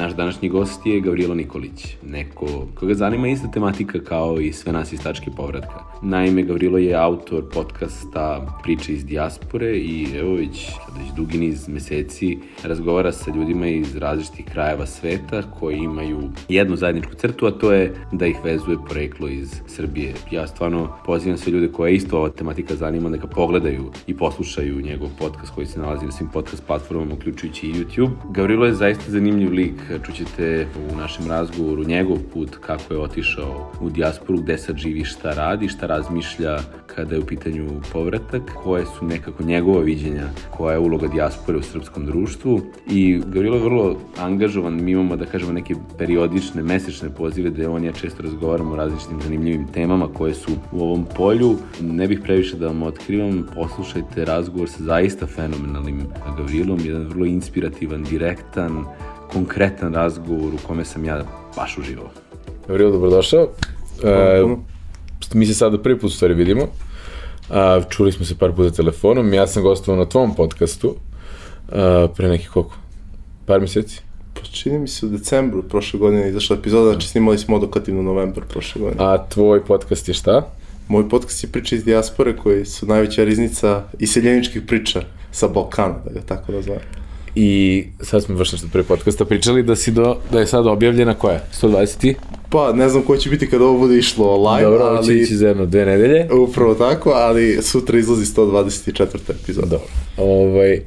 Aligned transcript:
Naš 0.00 0.12
današnji 0.12 0.48
gost 0.48 0.86
je 0.86 1.00
Gavrilo 1.00 1.34
Nikolić, 1.34 1.96
neko 2.06 2.46
koga 2.74 2.94
zanima 2.94 3.28
ista 3.28 3.50
tematika 3.50 3.98
kao 3.98 4.40
i 4.40 4.52
sve 4.52 4.72
nas 4.72 4.92
iz 4.92 5.00
tačke 5.00 5.30
povratka. 5.36 5.84
Naime, 6.02 6.42
Gavrilo 6.42 6.78
je 6.78 6.94
autor 6.94 7.44
podcasta 7.52 8.58
Priče 8.62 8.92
iz 8.92 9.04
dijaspore 9.04 9.76
i 9.76 10.06
evo 10.18 10.34
već, 10.34 10.66
sad 10.66 10.98
već 10.98 11.12
dugi 11.16 11.38
niz 11.38 11.68
meseci 11.68 12.38
razgovara 12.64 13.12
sa 13.12 13.30
ljudima 13.30 13.66
iz 13.66 13.96
različitih 13.96 14.44
krajeva 14.52 14.86
sveta 14.86 15.42
koji 15.58 15.78
imaju 15.78 16.30
jednu 16.48 16.76
zajedničku 16.76 17.14
crtu, 17.14 17.46
a 17.46 17.50
to 17.50 17.72
je 17.72 17.94
da 18.12 18.26
ih 18.26 18.36
vezuje 18.44 18.76
poreklo 18.88 19.28
iz 19.28 19.60
Srbije. 19.66 20.14
Ja 20.30 20.46
stvarno 20.46 20.88
pozivam 21.06 21.38
sve 21.38 21.52
ljude 21.52 21.72
koje 21.72 21.94
isto 21.94 22.18
ova 22.18 22.28
tematika 22.28 22.76
zanima 22.76 23.10
da 23.10 23.16
ga 23.16 23.26
pogledaju 23.26 23.90
i 24.06 24.16
poslušaju 24.16 24.82
njegov 24.82 25.08
podcast 25.18 25.54
koji 25.54 25.66
se 25.66 25.80
nalazi 25.80 26.04
na 26.04 26.12
svim 26.12 26.28
podcast 26.32 26.66
platformama, 26.66 27.14
uključujući 27.14 27.66
i 27.66 27.72
YouTube. 27.72 28.10
Gavrilo 28.30 28.66
je 28.66 28.74
zaista 28.74 29.10
zanimljiv 29.10 29.52
lik 29.52 29.89
čućete 29.98 30.66
u 30.92 30.96
našem 30.96 31.28
razgovoru 31.28 31.84
njegov 31.84 32.16
put 32.32 32.56
kako 32.60 32.94
je 32.94 33.00
otišao 33.00 33.72
u 33.80 33.90
dijasporu, 33.90 34.38
gde 34.38 34.58
sad 34.58 34.76
živi, 34.76 35.04
šta 35.04 35.34
radi, 35.34 35.68
šta 35.68 35.86
razmišlja 35.86 36.58
kada 36.86 37.14
je 37.14 37.20
u 37.20 37.26
pitanju 37.26 37.80
povratak, 37.92 38.42
koje 38.62 38.86
su 38.86 39.04
nekako 39.04 39.42
njegova 39.42 39.80
viđenja, 39.80 40.28
koja 40.50 40.72
je 40.72 40.78
uloga 40.78 41.08
dijaspore 41.08 41.58
u 41.58 41.62
srpskom 41.62 42.06
društvu 42.06 42.60
i 42.90 43.20
Gavrilo 43.26 43.56
je 43.56 43.62
vrlo 43.62 43.96
angažovan, 44.18 44.84
mi 44.84 44.90
imamo 44.90 45.16
da 45.16 45.26
kažemo 45.26 45.52
neke 45.52 45.74
periodične, 45.98 46.62
mesečne 46.62 47.10
pozive 47.10 47.50
gde 47.50 47.68
on 47.68 47.84
ja 47.84 47.92
često 47.92 48.22
razgovaramo 48.22 48.72
o 48.72 48.76
različitim 48.76 49.20
zanimljivim 49.22 49.66
temama 49.72 50.08
koje 50.14 50.34
su 50.34 50.52
u 50.72 50.82
ovom 50.82 51.06
polju. 51.16 51.56
Ne 51.80 52.08
bih 52.08 52.20
previše 52.22 52.56
da 52.56 52.66
vam 52.66 52.82
otkrivam, 52.82 53.46
poslušajte 53.54 54.24
razgovor 54.24 54.68
sa 54.68 54.82
zaista 54.82 55.26
fenomenalnim 55.26 56.06
Gavrilom, 56.36 56.80
jedan 56.84 57.06
vrlo 57.08 57.26
inspirativan, 57.26 58.02
direktan, 58.02 58.84
konkretan 59.32 59.94
razgovor 59.94 60.54
u 60.54 60.66
kome 60.66 60.84
sam 60.84 61.04
ja 61.04 61.24
baš 61.56 61.78
uživao. 61.78 62.10
Gavrilo, 62.68 62.90
dobrodošao. 62.90 63.48
E, 64.02 64.42
mi 65.34 65.46
se 65.46 65.54
sada 65.54 65.82
prvi 65.82 65.98
put 65.98 66.10
u 66.10 66.14
stvari 66.14 66.34
vidimo. 66.34 66.62
A, 67.50 67.80
čuli 67.88 68.12
smo 68.12 68.24
se 68.24 68.38
par 68.38 68.52
puta 68.52 68.70
telefonom. 68.70 69.34
Ja 69.34 69.46
sam 69.46 69.62
gostovao 69.62 70.04
na 70.04 70.08
tvom 70.08 70.34
podcastu 70.34 70.94
a, 71.72 72.08
pre 72.16 72.28
nekih 72.28 72.50
koliko? 72.50 72.74
Par 73.46 73.60
meseci? 73.60 74.00
Pa 74.34 74.40
čini 74.40 74.78
mi 74.78 74.88
se 74.88 75.06
u 75.06 75.08
decembru 75.08 75.62
prošle 75.62 76.00
godine 76.00 76.28
izašla 76.28 76.56
epizoda, 76.56 76.90
znači 76.90 77.08
snimali 77.08 77.38
smo 77.38 77.56
odokativno 77.56 78.02
novembar 78.02 78.44
prošle 78.44 78.82
godine. 78.82 79.04
A 79.04 79.28
tvoj 79.28 79.64
podcast 79.64 80.08
je 80.08 80.14
šta? 80.14 80.46
Moj 80.88 81.08
podcast 81.08 81.44
je 81.44 81.50
priče 81.50 81.76
iz 81.76 81.84
dijaspore 81.84 82.36
koji 82.36 82.64
su 82.64 82.86
najveća 82.86 83.24
riznica 83.24 83.82
iseljeničkih 83.98 84.62
priča 84.62 85.02
sa 85.32 85.48
Balkana, 85.48 85.94
da 86.04 86.10
ga 86.10 86.20
tako 86.20 86.52
nazvam. 86.52 86.78
I 87.34 87.84
sad 88.00 88.22
smo 88.22 88.36
baš 88.36 88.52
nešto 88.52 88.66
pre 88.72 88.82
podcasta 88.82 89.24
pričali 89.24 89.62
da 89.62 89.76
si 89.76 89.90
do, 89.90 90.16
da 90.32 90.40
je 90.40 90.46
sad 90.46 90.66
objavljena 90.66 91.14
koja? 91.14 91.40
120? 91.62 92.14
Pa, 92.48 92.72
ne 92.72 92.88
znam 92.88 93.02
ko 93.02 93.16
će 93.16 93.30
biti 93.30 93.50
kada 93.50 93.64
ovo 93.64 93.78
bude 93.78 93.98
išlo 93.98 94.50
live, 94.50 94.70
Dobro, 94.70 94.84
ali... 94.84 95.06
će 95.06 95.14
ići 95.14 95.36
za 95.36 95.48
jedno 95.48 95.66
dve 95.66 95.86
nedelje. 95.86 96.28
Upravo 96.32 96.74
tako, 96.74 97.10
ali 97.10 97.58
sutra 97.62 97.98
izlazi 97.98 98.24
124. 98.24 99.16
epizoda. 99.42 99.66
Dobro. 99.66 99.86
Ovaj, 100.16 100.80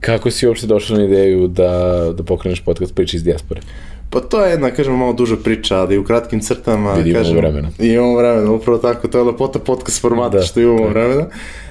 kako 0.00 0.30
si 0.30 0.46
uopšte 0.46 0.66
došao 0.66 0.96
na 0.96 1.04
ideju 1.04 1.48
da, 1.48 2.04
da 2.16 2.22
pokreneš 2.22 2.60
podcast 2.60 2.94
priče 2.94 3.16
iz 3.16 3.24
dijaspore? 3.24 3.60
Pa 4.10 4.20
to 4.20 4.44
je 4.44 4.50
jedna, 4.50 4.70
kažemo, 4.70 4.96
malo 4.96 5.12
duža 5.12 5.36
priča, 5.36 5.76
ali 5.76 5.98
u 5.98 6.04
kratkim 6.04 6.40
crtama, 6.40 6.92
Vidimo 6.92 7.18
kažem, 7.18 7.36
vremena. 7.36 7.70
Imamo 7.78 8.16
vremena, 8.16 8.52
upravo 8.52 8.78
tako, 8.78 9.08
to 9.08 9.18
je 9.18 9.24
lepota 9.24 9.58
podcast 9.58 10.00
formata, 10.00 10.36
da, 10.36 10.42
što 10.42 10.60
imamo 10.60 10.82
da. 10.82 10.88
vremena. 10.88 11.26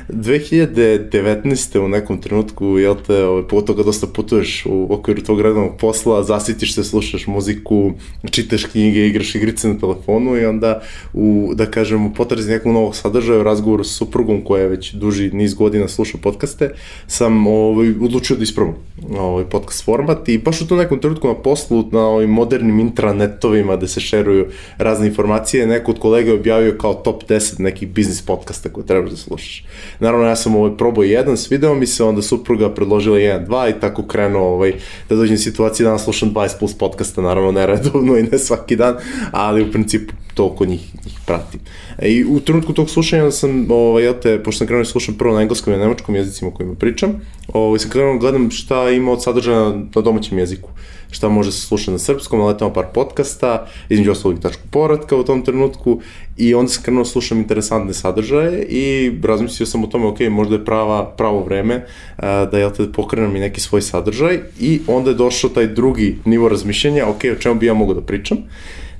2019. 0.09 1.79
u 1.79 1.87
nekom 1.87 2.21
trenutku, 2.21 2.77
jel 2.77 2.95
te, 3.07 3.25
ovaj, 3.25 3.43
pogotovo 3.47 3.77
kad 3.77 3.85
dosta 3.85 4.07
putuješ 4.07 4.65
u 4.65 4.87
okviru 4.93 5.21
tvog 5.21 5.41
radnog 5.41 5.71
posla, 5.79 6.23
zasitiš 6.23 6.75
se, 6.75 6.83
slušaš 6.83 7.27
muziku, 7.27 7.91
čitaš 8.31 8.65
knjige, 8.65 9.07
igraš 9.07 9.35
igrice 9.35 9.67
na 9.67 9.79
telefonu 9.79 10.37
i 10.37 10.45
onda 10.45 10.81
u, 11.13 11.51
da 11.55 11.65
kažem, 11.65 12.05
u 12.05 12.13
potrazi 12.13 12.51
nekog 12.51 12.71
novog 12.71 12.95
sadržaja 12.95 13.39
u 13.39 13.43
razgovoru 13.43 13.83
sa 13.83 13.93
suprugom 13.93 14.41
koja 14.41 14.61
je 14.61 14.69
već 14.69 14.93
duži 14.93 15.31
niz 15.33 15.53
godina 15.53 15.87
sluša 15.87 16.17
podcaste, 16.21 16.69
sam 17.07 17.47
ovaj, 17.47 17.89
odlučio 18.01 18.35
da 18.35 18.43
isprobam 18.43 18.75
ovaj 19.17 19.45
podcast 19.45 19.85
format 19.85 20.29
i 20.29 20.37
baš 20.37 20.61
u 20.61 20.67
tom 20.67 20.77
nekom 20.77 20.99
trenutku 20.99 21.27
na 21.27 21.35
poslu, 21.35 21.89
na 21.91 22.07
ovim 22.07 22.29
modernim 22.29 22.79
intranetovima 22.79 23.75
gde 23.77 23.87
se 23.87 23.99
šeruju 23.99 24.47
razne 24.77 25.07
informacije, 25.07 25.67
neko 25.67 25.91
od 25.91 25.99
kolega 25.99 26.29
je 26.29 26.39
objavio 26.39 26.77
kao 26.81 26.93
top 26.93 27.23
10 27.29 27.59
nekih 27.59 27.87
biznis 27.87 28.21
podcasta 28.21 28.69
koje 28.69 28.85
treba 28.85 29.09
da 29.09 29.15
slušaš. 29.15 29.65
Naravno, 30.03 30.27
ja 30.27 30.35
sam 30.35 30.55
ovaj 30.55 30.77
probao 30.77 31.03
jedan, 31.03 31.37
svideo 31.37 31.75
mi 31.75 31.87
se, 31.87 32.03
onda 32.03 32.21
supruga 32.21 32.69
predložila 32.73 33.19
jedan, 33.19 33.45
dva 33.45 33.69
i 33.69 33.73
tako 33.79 34.03
krenuo 34.03 34.47
ovaj, 34.47 34.73
da 35.09 35.15
dođem 35.15 35.37
situacije 35.37 35.83
da 35.83 35.89
danas 35.89 36.03
slušam 36.03 36.33
20 36.33 36.59
plus 36.59 36.73
podcasta, 36.77 37.21
naravno 37.21 37.51
ne 37.51 37.65
redovno 37.67 38.17
i 38.19 38.23
ne 38.23 38.37
svaki 38.37 38.75
dan, 38.75 38.95
ali 39.31 39.63
u 39.63 39.71
principu 39.71 40.13
toliko 40.33 40.65
njih, 40.65 40.81
njih 41.05 41.19
pratim. 41.25 41.59
E, 41.97 42.09
I 42.09 42.25
u 42.25 42.39
trenutku 42.39 42.73
tog 42.73 42.89
slušanja 42.89 43.31
sam, 43.31 43.67
ovaj, 43.69 44.03
ja 44.03 44.13
te, 44.19 44.43
pošto 44.43 44.57
sam 44.57 44.67
krenuo 44.67 44.83
da 44.83 44.89
slušam 44.89 45.15
prvo 45.15 45.35
na 45.35 45.41
engleskom 45.41 45.73
i 45.73 45.77
na 45.77 45.83
nemačkom 45.83 46.15
jezicima 46.15 46.51
kojima 46.51 46.75
pričam, 46.75 47.21
ovaj, 47.53 47.79
sam 47.79 47.89
krenuo 47.89 48.13
da 48.13 48.19
gledam 48.19 48.51
šta 48.51 48.89
ima 48.89 49.11
od 49.11 49.23
sadržaja 49.23 49.69
na 49.95 50.01
domaćem 50.01 50.37
jeziku 50.37 50.69
šta 51.13 51.29
može 51.29 51.51
se 51.51 51.61
slušati 51.61 51.91
na 51.91 51.99
srpskom, 51.99 52.39
naletamo 52.39 52.73
par 52.73 52.85
podcasta, 52.93 53.67
između 53.89 54.11
ostalog 54.11 54.37
i 54.37 54.41
tačku 54.41 54.61
povratka 54.71 55.15
u 55.15 55.23
tom 55.23 55.45
trenutku 55.45 56.01
i 56.37 56.53
onda 56.53 56.71
sam 56.71 56.83
krenuo 56.83 57.05
slušam 57.05 57.37
interesantne 57.37 57.93
sadržaje 57.93 58.65
i 58.69 59.11
razmislio 59.23 59.65
sam 59.67 59.83
o 59.83 59.87
tome, 59.93 60.07
ok, 60.07 60.19
možda 60.29 60.55
je 60.55 60.65
prava, 60.65 61.05
pravo 61.17 61.43
vreme 61.43 61.85
a, 62.17 62.45
da 62.45 62.59
jel 62.59 62.71
te 62.71 62.91
pokrenem 62.91 63.35
i 63.35 63.39
neki 63.39 63.61
svoj 63.61 63.81
sadržaj 63.81 64.39
i 64.59 64.81
onda 64.87 65.09
je 65.09 65.15
došao 65.15 65.49
taj 65.49 65.67
drugi 65.67 66.17
nivo 66.25 66.49
razmišljenja, 66.49 67.07
ok, 67.07 67.23
o 67.37 67.39
čemu 67.39 67.55
bi 67.55 67.65
ja 67.65 67.73
mogu 67.73 67.93
da 67.93 68.01
pričam 68.01 68.37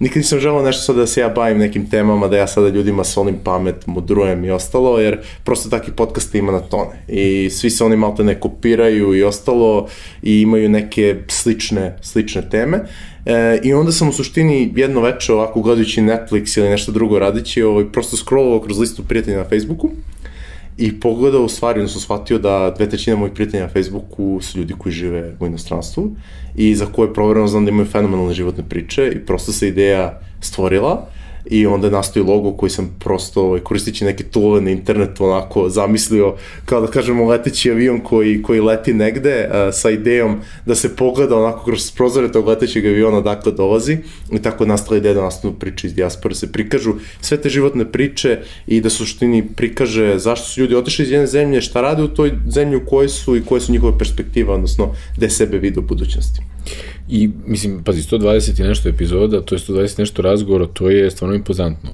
nikad 0.04 0.18
nisam 0.18 0.40
želao 0.40 0.64
nešto 0.64 0.82
sad 0.82 0.96
da 0.96 1.08
se 1.08 1.22
ja 1.22 1.30
bavim 1.30 1.58
nekim 1.58 1.90
temama, 1.90 2.28
da 2.28 2.38
ja 2.38 2.48
sada 2.48 2.70
ljudima 2.70 3.04
solim 3.04 3.36
pamet, 3.44 3.88
mudrujem 3.88 4.46
i 4.46 4.52
ostalo, 4.52 5.00
jer 5.00 5.20
prosto 5.44 5.70
takvi 5.70 5.94
podcast 5.94 6.36
ima 6.36 6.52
na 6.52 6.60
tone. 6.60 7.04
I 7.08 7.50
svi 7.50 7.70
se 7.70 7.84
oni 7.84 7.98
malo 7.98 8.16
ne 8.20 8.40
kopiraju 8.40 9.16
i 9.16 9.24
ostalo 9.24 9.88
i 10.24 10.42
imaju 10.42 10.70
neke 10.70 11.16
slične, 11.28 11.98
slične 12.02 12.50
teme. 12.50 12.80
E, 13.26 13.60
I 13.64 13.74
onda 13.74 13.92
sam 13.92 14.10
u 14.10 14.14
suštini 14.14 14.74
jedno 14.76 15.02
veče 15.02 15.34
ovako 15.34 15.62
gledajući 15.62 16.02
Netflix 16.02 16.60
ili 16.60 16.70
nešto 16.70 16.92
drugo 16.92 17.20
radići, 17.20 17.64
ovaj, 17.64 17.86
prosto 17.92 18.18
scrollovao 18.18 18.62
kroz 18.62 18.80
listu 18.80 19.04
prijatelja 19.04 19.38
na 19.38 19.50
Facebooku 19.50 19.90
i 20.78 21.00
pogledao 21.00 21.44
u 21.44 21.50
stvari, 21.50 21.80
odnosno 21.80 22.02
shvatio 22.02 22.38
da 22.38 22.74
dve 22.78 22.90
trećine 22.90 23.16
mojih 23.16 23.34
prijatelja 23.34 23.64
na 23.64 23.70
Facebooku 23.70 24.40
su 24.42 24.58
ljudi 24.58 24.74
koji 24.78 24.94
žive 24.94 25.36
u 25.40 25.46
inostranstvu 25.46 26.12
i 26.56 26.76
za 26.76 26.86
koje 26.86 27.14
provereno 27.14 27.48
znam 27.48 27.66
da 27.66 27.72
imaju 27.72 27.86
fenomenalne 27.86 28.34
životne 28.34 28.64
priče 28.70 29.12
i 29.16 29.26
prosto 29.26 29.52
se 29.52 29.68
ideja 29.68 30.20
stvorila 30.42 31.08
i 31.46 31.66
onda 31.66 31.88
je 31.88 31.92
nastao 31.92 32.24
logo 32.24 32.52
koji 32.52 32.70
sam 32.70 32.96
prosto 33.00 33.42
ovaj, 33.42 33.60
koristići 33.60 34.06
neke 34.06 34.24
toole 34.24 34.62
na 34.62 34.72
internetu 34.72 35.26
onako 35.26 35.70
zamislio 35.70 36.36
kao 36.66 36.82
da 36.82 36.88
kažemo 36.88 37.28
leteći 37.28 37.72
avion 37.72 38.00
koji, 38.00 38.42
koji 38.42 38.62
leti 38.62 38.94
negde 38.94 39.50
uh, 39.50 39.74
sa 39.74 39.90
idejom 39.90 40.40
da 40.66 40.76
se 40.76 40.96
pogleda 40.96 41.38
onako 41.38 41.66
kroz 41.66 41.92
prozore 41.92 42.32
tog 42.32 42.48
letećeg 42.48 42.86
aviona 42.86 43.22
dakle 43.22 43.52
dolazi 43.52 43.98
i 44.32 44.40
tako 44.42 44.64
je 44.64 44.68
nastala 44.68 44.98
ideja 44.98 45.14
da 45.14 45.22
nastanu 45.22 45.54
priče 45.54 45.88
iz 45.88 45.94
dijaspore, 45.94 46.36
se 46.36 46.52
prikažu 46.52 46.94
sve 47.22 47.38
te 47.38 47.50
životne 47.50 47.92
priče 47.92 48.40
i 48.68 48.82
da 48.82 48.90
suštini 48.90 49.48
prikaže 49.56 50.20
zašto 50.20 50.48
su 50.48 50.62
ljudi 50.62 50.76
otišli 50.76 51.06
iz 51.06 51.12
jedne 51.12 51.28
zemlje, 51.28 51.62
šta 51.62 51.82
rade 51.82 52.04
u 52.04 52.08
toj 52.08 52.32
zemlji 52.50 52.78
u 52.78 52.86
kojoj 52.86 53.10
su 53.10 53.38
i 53.38 53.46
koje 53.46 53.62
su 53.62 53.72
njihove 53.72 53.98
perspektive, 53.98 54.52
odnosno 54.54 54.96
gde 55.18 55.30
sebe 55.30 55.58
vide 55.58 55.80
u 55.80 55.84
budućnosti. 55.84 56.53
I, 57.10 57.30
mislim, 57.46 57.84
pazi, 57.84 58.02
120 58.02 58.60
i 58.60 58.68
nešto 58.68 58.90
epizoda, 58.90 59.42
to 59.42 59.56
je 59.56 59.60
120 59.60 60.00
nešto 60.00 60.22
razgovora, 60.22 60.66
to 60.66 60.90
je 60.90 61.12
stvarno 61.12 61.36
impozantno. 61.36 61.90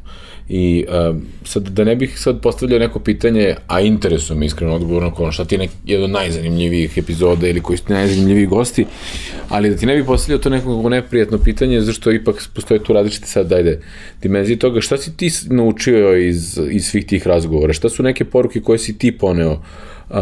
I 0.50 0.86
uh, 0.88 1.16
sad, 1.44 1.70
da 1.70 1.84
ne 1.84 1.96
bih 1.96 2.20
sad 2.20 2.42
postavljao 2.42 2.80
neko 2.80 3.00
pitanje, 3.00 3.56
a 3.68 3.82
interesuje 3.82 4.40
me 4.40 4.46
iskreno 4.46 4.76
odgovor 4.76 5.04
na 5.04 5.12
ono 5.18 5.32
šta 5.32 5.46
ti 5.46 5.56
je 5.56 5.60
nek, 5.60 5.70
jedan 5.86 6.04
od 6.04 6.10
najzanimljivijih 6.10 6.98
epizoda 6.98 7.48
ili 7.48 7.62
koji 7.62 7.78
su 7.78 7.86
ti 7.86 7.94
najzanimljiviji 7.94 8.46
gosti, 8.46 8.86
ali 9.50 9.70
da 9.70 9.76
ti 9.76 9.86
ne 9.86 9.96
bih 9.96 10.06
postavljao 10.06 10.40
to 10.40 10.50
neko 10.50 10.90
neprijatno 10.90 11.38
pitanje, 11.38 11.82
zašto 11.82 12.12
ipak 12.12 12.50
postoje 12.54 12.84
tu 12.84 12.94
različite 12.94 13.28
sad, 13.28 13.48
dajde, 13.48 13.82
dimenzije 14.22 14.60
toga, 14.60 14.82
šta 14.82 14.98
si 14.98 15.18
ti 15.18 15.32
naučio 15.50 16.18
iz, 16.18 16.60
iz 16.72 16.86
svih 16.86 17.06
tih 17.06 17.28
razgovora, 17.28 17.74
šta 17.74 17.90
su 17.90 18.04
neke 18.04 18.26
poruke 18.26 18.62
koje 18.62 18.80
si 18.80 18.98
ti 18.98 19.12
poneo, 19.12 19.52
uh, 20.10 20.18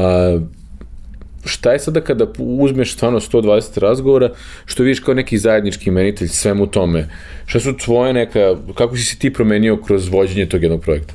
šta 1.47 1.71
je 1.71 1.79
sada 1.79 2.01
kada 2.01 2.27
uzmeš 2.37 2.93
stvarno 2.93 3.19
120 3.19 3.79
razgovora, 3.79 4.29
što 4.65 4.83
vidiš 4.83 4.99
kao 4.99 5.13
neki 5.13 5.37
zajednički 5.37 5.89
imenitelj 5.89 6.27
svemu 6.27 6.67
tome? 6.67 7.09
Šta 7.45 7.59
su 7.59 7.77
tvoje 7.77 8.13
neka, 8.13 8.55
kako 8.75 8.97
si 8.97 9.03
se 9.03 9.17
ti 9.17 9.33
promenio 9.33 9.77
kroz 9.77 10.07
vođenje 10.07 10.45
tog 10.49 10.63
jednog 10.63 10.81
projekta? 10.81 11.13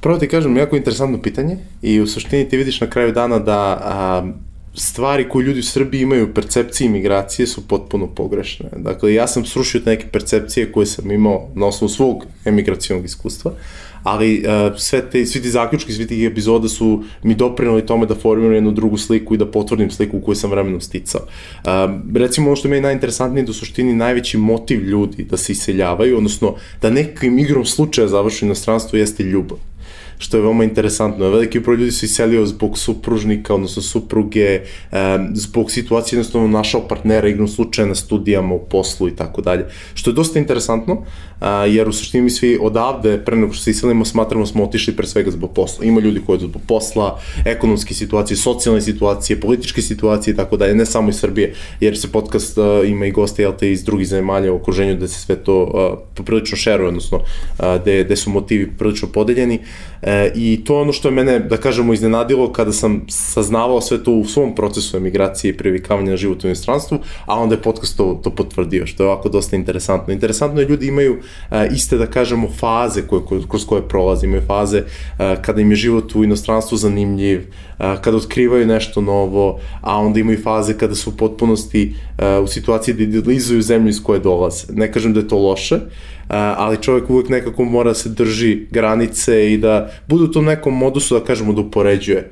Prvo 0.00 0.18
ti 0.18 0.28
kažem, 0.28 0.56
jako 0.56 0.76
interesantno 0.76 1.22
pitanje 1.22 1.56
i 1.82 2.00
u 2.00 2.06
suštini 2.06 2.48
ti 2.48 2.56
vidiš 2.56 2.80
na 2.80 2.86
kraju 2.86 3.12
dana 3.12 3.38
da 3.38 3.80
a, 3.82 4.26
stvari 4.74 5.28
koje 5.28 5.44
ljudi 5.44 5.60
u 5.60 5.62
Srbiji 5.62 6.02
imaju 6.02 6.24
u 6.24 6.34
percepciji 6.34 6.88
migracije 6.88 7.46
su 7.46 7.68
potpuno 7.68 8.06
pogrešne. 8.06 8.68
Dakle, 8.76 9.14
ja 9.14 9.26
sam 9.26 9.44
srušio 9.44 9.80
te 9.80 9.90
neke 9.90 10.06
percepcije 10.08 10.72
koje 10.72 10.86
sam 10.86 11.10
imao 11.10 11.48
na 11.54 11.66
osnovu 11.66 11.88
svog 11.88 12.24
emigracijonog 12.44 13.04
iskustva, 13.04 13.52
ali 14.06 14.44
uh, 14.46 14.78
sve 14.78 15.10
te, 15.10 15.26
svi 15.26 15.42
ti 15.42 15.50
zaključki, 15.50 15.92
svi 15.92 16.06
ti 16.06 16.26
epizoda 16.26 16.68
su 16.68 17.02
mi 17.22 17.34
doprinali 17.34 17.86
tome 17.86 18.06
da 18.06 18.14
formiram 18.14 18.54
jednu 18.54 18.72
drugu 18.72 18.96
sliku 18.96 19.34
i 19.34 19.38
da 19.38 19.46
potvrdim 19.46 19.90
sliku 19.90 20.20
koju 20.20 20.34
sam 20.34 20.50
vremenom 20.50 20.80
sticao. 20.80 21.20
Uh, 21.24 21.70
recimo 22.14 22.46
ono 22.46 22.56
što 22.56 22.68
je 22.68 22.70
meni 22.70 22.82
najinteresantnije 22.82 23.44
da 23.44 23.50
u 23.50 23.54
suštini 23.54 23.94
najveći 23.94 24.38
motiv 24.38 24.84
ljudi 24.84 25.24
da 25.24 25.36
se 25.36 25.52
iseljavaju, 25.52 26.16
odnosno 26.16 26.54
da 26.82 26.90
nekim 26.90 27.38
igrom 27.38 27.64
slučaja 27.64 28.08
završu 28.08 28.44
inostranstvo 28.44 28.98
jeste 28.98 29.22
ljubav 29.22 29.58
što 30.18 30.36
je 30.36 30.42
veoma 30.42 30.64
interesantno. 30.64 31.28
Veliki 31.28 31.60
broj 31.60 31.76
ljudi 31.76 31.92
se 31.92 32.06
iselio 32.06 32.46
zbog 32.46 32.78
supružnika, 32.78 33.54
odnosno 33.54 33.82
supruge, 33.82 34.60
zbog 35.34 35.70
situacije 35.70 36.16
jednostavno 36.16 36.48
našao 36.48 36.88
partnera 36.88 37.28
igrom 37.28 37.48
slučaja 37.48 37.88
na 37.88 37.94
studijama, 37.94 38.54
u 38.54 38.64
poslu 38.70 39.08
i 39.08 39.16
tako 39.16 39.42
dalje. 39.42 39.64
Što 39.94 40.10
je 40.10 40.14
dosta 40.14 40.38
interesantno, 40.38 41.02
jer 41.68 41.88
u 41.88 41.92
suštini 41.92 42.24
mi 42.24 42.30
svi 42.30 42.58
odavde, 42.60 43.18
pre 43.24 43.36
nego 43.36 43.52
što 43.52 43.64
se 43.64 43.70
iselimo, 43.70 44.04
smatramo 44.04 44.44
da 44.44 44.50
smo 44.50 44.64
otišli 44.64 44.96
pre 44.96 45.06
svega 45.06 45.30
zbog 45.30 45.50
posla. 45.54 45.84
Ima 45.84 46.00
ljudi 46.00 46.20
koji 46.26 46.40
zbog 46.40 46.62
posla, 46.68 47.20
ekonomske 47.44 47.94
situacije, 47.94 48.36
socijalne 48.36 48.80
situacije, 48.80 49.40
političke 49.40 49.82
situacije 49.82 50.32
i 50.32 50.36
tako 50.36 50.56
dalje, 50.56 50.74
ne 50.74 50.86
samo 50.86 51.08
iz 51.08 51.16
Srbije, 51.16 51.54
jer 51.80 51.98
se 51.98 52.12
podcast 52.12 52.58
ima 52.86 53.06
i 53.06 53.10
goste 53.10 53.42
jel 53.42 53.52
iz 53.60 53.84
drugih 53.84 54.08
zemalja 54.08 54.52
u 54.52 54.56
okruženju 54.56 54.96
da 54.96 55.08
se 55.08 55.20
sve 55.20 55.36
to 55.36 56.04
poprilično 56.14 56.56
šeruje, 56.56 56.88
odnosno 56.88 57.20
gde, 57.82 58.04
gde 58.04 58.16
su 58.16 58.30
motivi 58.30 58.70
prilično 58.78 59.08
podeljeni. 59.08 59.60
E, 60.06 60.32
I 60.34 60.64
to 60.64 60.74
je 60.76 60.80
ono 60.80 60.92
što 60.92 61.08
je 61.08 61.12
mene, 61.12 61.38
da 61.38 61.56
kažemo, 61.56 61.92
iznenadilo 61.92 62.52
kada 62.52 62.72
sam 62.72 63.04
saznavao 63.08 63.80
sve 63.80 64.04
to 64.04 64.12
u 64.12 64.24
svom 64.24 64.54
procesu 64.54 64.96
emigracije 64.96 65.50
i 65.50 65.56
privikavanja 65.56 66.10
na 66.10 66.16
život 66.16 66.44
u 66.44 66.46
inostranstvu, 66.46 66.98
a 67.26 67.40
onda 67.40 67.54
je 67.54 67.62
podcast 67.62 67.96
to, 67.96 68.20
to 68.24 68.30
potvrdio, 68.30 68.86
što 68.86 69.02
je 69.02 69.08
ovako 69.08 69.28
dosta 69.28 69.56
interesantno. 69.56 70.12
Interesantno 70.12 70.60
je 70.60 70.68
ljudi 70.68 70.86
imaju 70.86 71.18
e, 71.50 71.68
iste, 71.74 71.96
da 71.96 72.06
kažemo, 72.06 72.48
faze 72.58 73.02
koje, 73.02 73.22
kroz 73.48 73.66
koje 73.66 73.88
prolaze, 73.88 74.26
imaju 74.26 74.42
faze 74.46 74.78
e, 74.78 75.36
kada 75.42 75.60
im 75.60 75.70
je 75.70 75.76
život 75.76 76.14
u 76.14 76.24
inostranstvu 76.24 76.78
zanimljiv, 76.78 77.40
e, 77.40 77.96
kada 78.00 78.16
otkrivaju 78.16 78.66
nešto 78.66 79.00
novo, 79.00 79.58
a 79.80 79.98
onda 79.98 80.20
imaju 80.20 80.42
faze 80.42 80.78
kada 80.78 80.94
su 80.94 81.10
u 81.10 81.16
potpunosti 81.16 81.94
e, 82.18 82.38
u 82.38 82.46
situaciji 82.46 82.94
da 82.94 83.02
idealizuju 83.02 83.62
zemlju 83.62 83.88
iz 83.88 84.02
koje 84.02 84.20
dolaze. 84.20 84.66
Ne 84.72 84.92
kažem 84.92 85.14
da 85.14 85.20
je 85.20 85.28
to 85.28 85.38
loše, 85.38 85.80
ali 86.28 86.82
čovjek 86.82 87.10
uvek 87.10 87.28
nekako 87.28 87.64
mora 87.64 87.90
da 87.90 87.94
se 87.94 88.08
drži 88.08 88.66
granice 88.70 89.52
i 89.52 89.58
da 89.58 89.90
bude 90.08 90.24
u 90.24 90.30
tom 90.30 90.44
nekom 90.44 90.74
modusu, 90.74 91.18
da 91.18 91.24
kažemo, 91.24 91.52
da 91.52 91.60
upoređuje. 91.60 92.30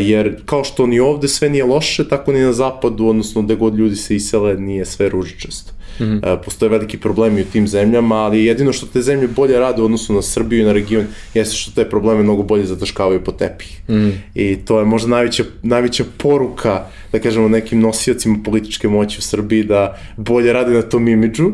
Jer 0.00 0.36
kao 0.46 0.64
što 0.64 0.86
ni 0.86 1.00
ovde 1.00 1.28
sve 1.28 1.50
nije 1.50 1.64
loše, 1.64 2.08
tako 2.08 2.32
ni 2.32 2.40
na 2.40 2.52
zapadu, 2.52 3.06
odnosno 3.06 3.42
gde 3.42 3.54
god 3.56 3.74
ljudi 3.74 3.96
se 3.96 4.16
isele, 4.16 4.56
nije 4.56 4.84
sve 4.84 5.08
ružičasto. 5.08 5.72
Mm 6.02 6.20
-hmm. 6.20 6.42
Postoje 6.44 6.70
veliki 6.70 6.98
problemi 6.98 7.42
u 7.42 7.44
tim 7.44 7.68
zemljama, 7.68 8.14
ali 8.14 8.44
jedino 8.44 8.72
što 8.72 8.86
te 8.86 9.02
zemlje 9.02 9.28
bolje 9.28 9.58
rade 9.58 9.82
u 9.82 9.84
odnosu 9.84 10.14
na 10.14 10.22
Srbiju 10.22 10.60
i 10.60 10.64
na 10.64 10.72
region 10.72 11.04
jeste 11.34 11.56
što 11.56 11.70
te 11.70 11.90
probleme 11.90 12.22
mnogo 12.22 12.42
bolje 12.42 12.66
zataškavaju 12.66 13.24
po 13.24 13.32
tepih. 13.32 13.80
Mm 13.88 13.94
-hmm. 13.94 14.12
I 14.34 14.56
to 14.56 14.78
je 14.78 14.84
možda 14.84 15.08
najveća, 15.08 15.44
najveća 15.62 16.04
poruka, 16.16 16.86
da 17.12 17.18
kažemo, 17.18 17.48
nekim 17.48 17.80
nosiocima 17.80 18.38
političke 18.44 18.88
moći 18.88 19.18
u 19.18 19.22
Srbiji 19.22 19.64
da 19.64 19.98
bolje 20.16 20.52
rade 20.52 20.72
na 20.72 20.82
tom 20.82 21.08
imidžu, 21.08 21.50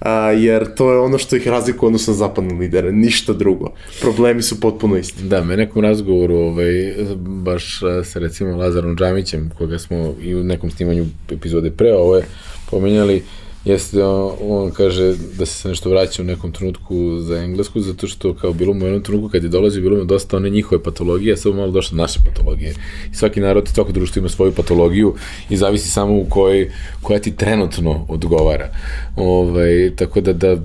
a, 0.00 0.30
jer 0.30 0.74
to 0.74 0.92
je 0.92 0.98
ono 0.98 1.18
što 1.18 1.36
ih 1.36 1.48
razlikuje 1.48 1.86
odnosno 1.86 2.12
na 2.12 2.16
zapadne 2.16 2.54
lidere, 2.54 2.92
ništa 2.92 3.32
drugo. 3.32 3.72
Problemi 4.00 4.42
su 4.42 4.60
potpuno 4.60 4.96
isti. 4.96 5.24
Da, 5.24 5.44
me 5.44 5.56
nekom 5.56 5.82
razgovoru, 5.82 6.34
ovaj, 6.34 6.94
baš 7.16 7.80
sa 8.04 8.18
recimo 8.18 8.56
Lazarom 8.56 8.96
Džamićem, 8.96 9.50
koga 9.58 9.78
smo 9.78 10.14
i 10.22 10.34
u 10.34 10.44
nekom 10.44 10.70
snimanju 10.70 11.06
epizode 11.30 11.70
pre 11.70 11.92
ove 11.94 12.22
pomenjali, 12.70 13.22
jeste 13.64 14.04
on, 14.04 14.32
on 14.40 14.70
kaže 14.70 15.14
da 15.38 15.46
se 15.46 15.68
nešto 15.68 15.90
vraća 15.90 16.22
u 16.22 16.24
nekom 16.24 16.52
trenutku 16.52 17.20
za 17.20 17.38
englesku, 17.38 17.80
zato 17.80 18.06
što 18.06 18.34
kao 18.34 18.52
bilo 18.52 18.74
mu 18.74 18.84
u 18.84 18.86
jednom 18.86 19.02
trenutku 19.02 19.28
kad 19.28 19.42
je 19.42 19.48
dolazi, 19.48 19.80
bilo 19.80 19.96
mu 19.96 20.04
dosta 20.04 20.36
one 20.36 20.50
njihove 20.50 20.82
patologije, 20.82 21.32
a 21.32 21.36
sad 21.36 21.54
malo 21.54 21.70
došlo 21.70 21.96
naše 21.96 22.20
patologije. 22.26 22.74
I 23.12 23.14
svaki 23.14 23.40
narod, 23.40 23.68
svako 23.68 23.92
društvo 23.92 24.20
ima 24.20 24.28
svoju 24.28 24.52
patologiju 24.52 25.14
i 25.50 25.56
zavisi 25.56 25.88
samo 25.88 26.14
u 26.16 26.24
kojoj, 26.24 26.70
koja 27.02 27.18
ti 27.18 27.36
trenutno 27.36 28.06
odgovara. 28.08 28.68
Ovaj, 29.16 29.96
tako 29.96 30.20
da, 30.20 30.32
da, 30.32 30.56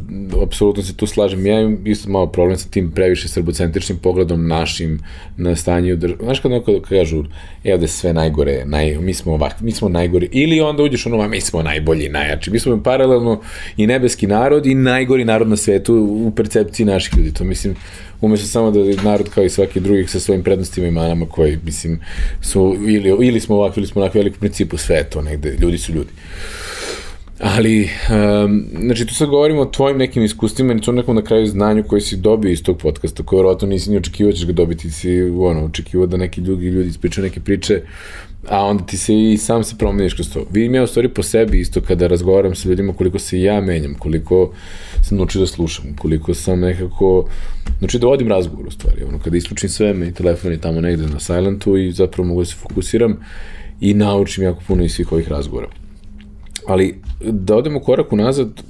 apsolutno 0.43 0.83
se 0.83 0.95
tu 0.95 1.07
slažem. 1.07 1.45
Ja 1.45 1.61
imam 1.61 1.87
isto 1.87 2.09
malo 2.09 2.27
problem 2.27 2.57
sa 2.57 2.69
tim 2.69 2.91
previše 2.91 3.27
srbocentričnim 3.27 3.97
pogledom 3.97 4.47
našim 4.47 4.99
na 5.37 5.55
stanje 5.55 5.93
u 5.93 5.95
državi. 5.95 6.19
Znaš 6.23 6.39
kad 6.39 6.51
neko 6.51 6.81
kažu, 6.89 7.23
evo 7.63 7.77
da 7.77 7.87
sve 7.87 8.13
najgore, 8.13 8.63
naj, 8.65 8.97
mi 8.97 9.13
smo 9.13 9.33
ovak, 9.33 9.61
mi 9.61 9.71
smo 9.71 9.89
najgori, 9.89 10.29
ili 10.31 10.61
onda 10.61 10.83
uđeš 10.83 11.05
ono, 11.05 11.27
mi 11.27 11.41
smo 11.41 11.63
najbolji, 11.63 12.09
najjači, 12.09 12.51
mi 12.51 12.59
smo 12.59 12.84
paralelno 12.85 13.41
i 13.77 13.87
nebeski 13.87 14.27
narod 14.27 14.65
i 14.65 14.75
najgori 14.75 15.25
narod 15.25 15.47
na 15.47 15.57
svetu 15.57 15.95
u 15.95 16.31
percepciji 16.35 16.85
naših 16.85 17.17
ljudi. 17.17 17.33
To 17.33 17.43
mislim, 17.43 17.75
umesto 18.21 18.47
samo 18.47 18.71
da 18.71 18.79
je 18.79 18.95
narod 19.03 19.29
kao 19.29 19.43
i 19.43 19.49
svaki 19.49 19.79
drugi 19.79 20.07
sa 20.07 20.19
svojim 20.19 20.43
prednostima 20.43 20.87
i 20.87 20.91
manama 20.91 21.25
koji, 21.25 21.59
mislim, 21.63 21.99
su 22.41 22.75
ili, 22.87 23.27
ili 23.27 23.39
smo 23.39 23.55
ovakvi 23.55 23.79
ili 23.79 23.87
smo 23.87 24.01
onakvi, 24.01 24.19
ali 24.19 24.29
u 24.29 24.39
principu 24.39 24.77
sve 24.77 25.03
to 25.03 25.21
negde, 25.21 25.57
ljudi 25.61 25.77
su 25.77 25.93
ljudi. 25.93 26.09
Ali, 27.39 27.89
um, 28.09 28.65
znači, 28.79 29.05
tu 29.05 29.15
sad 29.15 29.29
govorimo 29.29 29.61
o 29.61 29.65
tvojim 29.65 29.97
nekim 29.97 30.23
iskustvima 30.23 30.73
i 30.73 30.81
to 30.81 30.91
nekom 30.91 31.15
na 31.15 31.21
kraju 31.21 31.47
znanju 31.47 31.83
koji 31.83 32.01
si 32.01 32.17
dobio 32.17 32.51
iz 32.51 32.63
tog 32.63 32.77
podcasta, 32.77 33.23
koje 33.23 33.37
vjerojatno 33.37 33.67
nisi 33.67 33.91
ni 33.91 33.97
očekivao 33.97 34.31
da 34.31 34.37
ćeš 34.37 34.45
ga 34.45 34.53
dobiti, 34.53 34.91
si 34.91 35.21
ono, 35.21 35.65
očekivao 35.65 36.07
da 36.07 36.17
neki 36.17 36.41
drugi 36.41 36.67
ljudi 36.67 36.89
ispričaju 36.89 37.25
neke 37.25 37.39
priče 37.39 37.81
a 38.49 38.65
onda 38.65 38.83
ti 38.85 38.97
se 38.97 39.13
i 39.15 39.37
sam 39.37 39.63
se 39.63 39.75
promeniš 39.77 40.13
kroz 40.13 40.33
to. 40.33 40.45
Vidim 40.51 40.75
ja 40.75 40.83
u 40.83 40.87
stvari 40.87 41.09
po 41.09 41.23
sebi 41.23 41.59
isto 41.59 41.81
kada 41.81 42.07
razgovaram 42.07 42.55
sa 42.55 42.69
ljudima 42.69 42.93
koliko 42.93 43.19
se 43.19 43.41
ja 43.41 43.61
menjam, 43.61 43.95
koliko 43.99 44.51
sam 45.01 45.17
naučio 45.17 45.41
da 45.41 45.47
slušam, 45.47 45.85
koliko 45.99 46.33
sam 46.33 46.59
nekako 46.59 47.29
znači 47.79 47.99
da 47.99 48.07
vodim 48.07 48.27
razgovor 48.27 48.67
u 48.67 48.71
stvari, 48.71 49.03
ono 49.03 49.19
kada 49.19 49.37
isključim 49.37 49.69
sve 49.69 49.93
me 49.93 50.07
i 50.07 50.13
telefon 50.13 50.51
je 50.51 50.61
tamo 50.61 50.81
negde 50.81 51.07
na 51.07 51.19
silentu 51.19 51.77
i 51.77 51.91
zapravo 51.91 52.27
mogu 52.27 52.41
da 52.41 52.45
se 52.45 52.55
fokusiram 52.55 53.17
i 53.81 53.93
naučim 53.93 54.43
jako 54.43 54.61
puno 54.67 54.83
iz 54.83 54.91
svih 54.91 55.11
ovih 55.11 55.27
razgovora. 55.27 55.67
Ali 56.67 56.95
da 57.21 57.55
odemo 57.55 57.79
korak 57.79 58.13
unazad, 58.13 58.61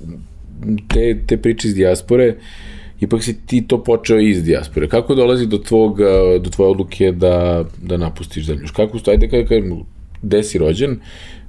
te, 0.94 1.18
te 1.28 1.38
priče 1.38 1.68
iz 1.68 1.76
dijaspore, 1.76 2.30
uh, 2.30 2.75
ipak 3.00 3.24
si 3.24 3.34
ti 3.46 3.62
to 3.68 3.84
počeo 3.84 4.20
iz 4.20 4.44
dijaspore. 4.44 4.88
Kako 4.90 5.16
dolazi 5.16 5.48
do, 5.48 5.58
tvog, 5.58 6.00
do 6.42 6.50
tvoje 6.50 6.72
odluke 6.72 7.12
da, 7.12 7.66
da 7.82 7.98
napustiš 7.98 8.46
zemlju? 8.46 8.68
Kako, 8.76 9.00
ajde 9.08 9.30
kada 9.30 9.48
kažem, 9.48 9.84
gde 10.22 10.44
si 10.44 10.58
rođen, 10.58 11.00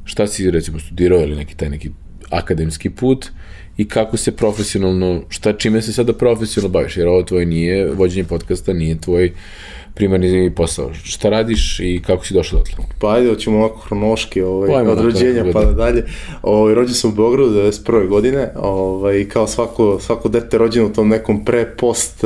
šta 0.05 0.27
si 0.27 0.51
recimo 0.51 0.79
studirao 0.79 1.21
ili 1.21 1.37
neki 1.37 1.57
taj 1.57 1.71
neki 1.71 1.91
akademski 2.31 2.91
put 2.91 3.31
i 3.77 3.89
kako 3.89 4.17
se 4.17 4.37
profesionalno, 4.37 5.23
šta 5.29 5.53
čime 5.53 5.83
se 5.83 5.93
sada 5.93 6.13
profesionalno 6.13 6.73
baviš, 6.73 6.97
jer 6.97 7.09
ovo 7.09 7.23
tvoje 7.23 7.47
nije, 7.47 7.91
vođenje 7.91 8.25
podcasta 8.25 8.73
nije 8.73 9.01
tvoj 9.01 9.33
primarni 9.97 10.53
posao. 10.55 10.91
Šta 11.05 11.29
radiš 11.31 11.81
i 11.81 12.03
kako 12.07 12.27
si 12.27 12.35
došao 12.35 12.59
dotle? 12.59 12.85
Pa 12.99 13.15
ajde, 13.15 13.29
hoćemo 13.29 13.59
ovako 13.59 13.79
hronoški 13.79 14.43
ovaj, 14.43 14.87
od 14.87 15.01
rođenja 15.01 15.45
pa 15.53 15.65
da 15.65 15.73
dalje. 15.73 16.05
Ovaj, 16.43 16.75
rođen 16.75 16.95
sam 16.95 17.11
u 17.11 17.15
Beogradu 17.15 17.51
91. 17.51 18.09
godine 18.09 18.51
ovaj, 18.57 19.25
kao 19.29 19.47
svako, 19.47 19.99
svako 20.01 20.29
dete 20.29 20.59
rođeno 20.59 20.87
u 20.87 20.93
tom 20.93 21.09
nekom 21.09 21.45
pre-post 21.45 22.25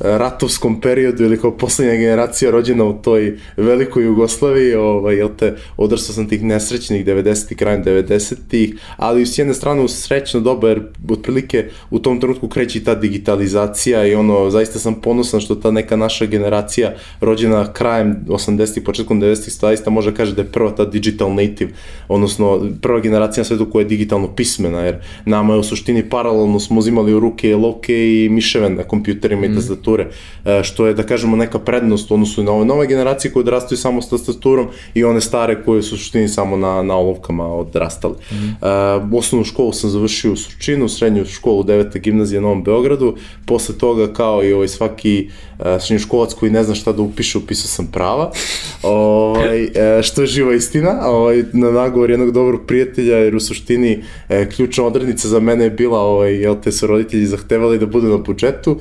ratovskom 0.00 0.80
periodu 0.80 1.24
ili 1.24 1.40
kao 1.40 1.56
poslednja 1.56 1.94
generacija 1.94 2.50
rođena 2.50 2.84
u 2.84 3.02
toj 3.02 3.38
velikoj 3.56 4.04
Jugoslaviji, 4.04 4.74
ovaj, 4.74 5.16
jel 5.16 5.28
te, 5.38 5.56
odrastao 5.76 6.14
sam 6.14 6.28
tih 6.28 6.42
nesrećnih 6.42 7.06
90-ih, 7.06 7.56
krajem 7.58 7.84
90-ih, 7.84 8.74
ali 8.96 9.26
s 9.26 9.38
jedne 9.38 9.54
strane 9.54 9.82
u 9.82 9.88
srećno 9.88 10.40
doba, 10.40 10.68
jer 10.68 10.79
otprilike 11.08 11.68
u 11.90 11.98
tom 11.98 12.20
trenutku 12.20 12.48
kreće 12.48 12.84
ta 12.84 12.94
digitalizacija 12.94 14.06
i 14.06 14.14
ono, 14.14 14.50
zaista 14.50 14.78
sam 14.78 14.94
ponosan 14.94 15.40
što 15.40 15.54
ta 15.54 15.70
neka 15.70 15.96
naša 15.96 16.26
generacija 16.26 16.92
rođena 17.20 17.72
krajem 17.72 18.16
80-ih, 18.28 18.82
početkom 18.84 19.20
90-ih, 19.20 19.54
zaista 19.54 19.90
može 19.90 20.14
kaže 20.14 20.34
da 20.34 20.42
je 20.42 20.52
prva 20.52 20.70
ta 20.70 20.84
digital 20.84 21.34
native, 21.34 21.70
odnosno 22.08 22.66
prva 22.82 23.00
generacija 23.00 23.40
na 23.40 23.44
svetu 23.44 23.70
koja 23.70 23.82
je 23.82 23.88
digitalno 23.88 24.28
pismena, 24.28 24.80
jer 24.80 24.96
nama 25.24 25.54
je 25.54 25.60
u 25.60 25.62
suštini 25.62 26.08
paralelno 26.08 26.60
smo 26.60 26.78
uzimali 26.78 27.14
u 27.14 27.20
ruke 27.20 27.56
loke 27.56 28.24
i 28.24 28.28
miševe 28.28 28.70
na 28.70 28.82
kompjuterima 28.82 29.40
mm. 29.40 29.44
i 29.44 29.54
tastaturima 29.54 29.80
tastature, 29.80 30.06
e, 30.44 30.62
što 30.64 30.86
je, 30.86 30.94
da 30.94 31.02
kažemo, 31.02 31.36
neka 31.36 31.58
prednost 31.58 32.10
u 32.10 32.14
odnosu 32.14 32.42
na 32.42 32.52
ove 32.52 32.64
nove 32.64 32.86
generacije 32.86 33.32
koje 33.32 33.40
odrastaju 33.40 33.78
samo 33.78 34.02
s 34.02 34.08
tastaturom 34.08 34.68
i 34.94 35.04
one 35.04 35.20
stare 35.20 35.62
koje 35.64 35.82
su 35.82 35.94
u 35.94 35.98
suštini 35.98 36.28
samo 36.28 36.56
na, 36.56 36.82
na 36.82 36.96
olovkama 36.96 37.46
odrastale. 37.46 38.14
Mm 38.32 38.50
uh, 38.60 39.18
osnovnu 39.18 39.44
školu 39.44 39.72
sam 39.72 39.90
završio 39.90 40.32
u 40.32 40.36
Surčinu, 40.36 40.69
srednju 40.88 41.24
školu 41.24 41.64
9. 41.64 41.98
gimnazije 41.98 42.40
na 42.40 42.46
Novom 42.46 42.62
Beogradu, 42.64 43.16
posle 43.46 43.78
toga 43.78 44.12
kao 44.12 44.44
i 44.44 44.52
ovaj 44.52 44.68
svaki 44.68 45.28
uh, 45.58 45.64
srednjoškolac 45.80 46.34
koji 46.34 46.52
ne 46.52 46.64
zna 46.64 46.74
šta 46.74 46.92
da 46.92 47.02
upiše, 47.02 47.38
upisao 47.38 47.68
sam 47.68 47.86
prava, 47.86 48.32
ovaj, 48.82 49.64
uh, 49.64 49.70
što 50.02 50.20
je 50.20 50.26
živa 50.26 50.54
istina, 50.54 51.00
ovaj, 51.04 51.44
na 51.52 51.70
nagovor 51.70 52.10
jednog 52.10 52.30
dobrog 52.30 52.60
prijatelja, 52.66 53.16
jer 53.16 53.36
u 53.36 53.40
suštini 53.40 53.98
uh, 53.98 54.36
ključna 54.56 54.84
odrednica 54.84 55.28
za 55.28 55.40
mene 55.40 55.64
je 55.64 55.70
bila, 55.70 56.00
ovaj, 56.00 56.34
jel 56.34 56.56
te 56.62 56.72
su 56.72 56.86
roditelji 56.86 57.26
zahtevali 57.26 57.78
da 57.78 57.86
budu 57.86 58.08
na 58.08 58.18
budžetu, 58.18 58.76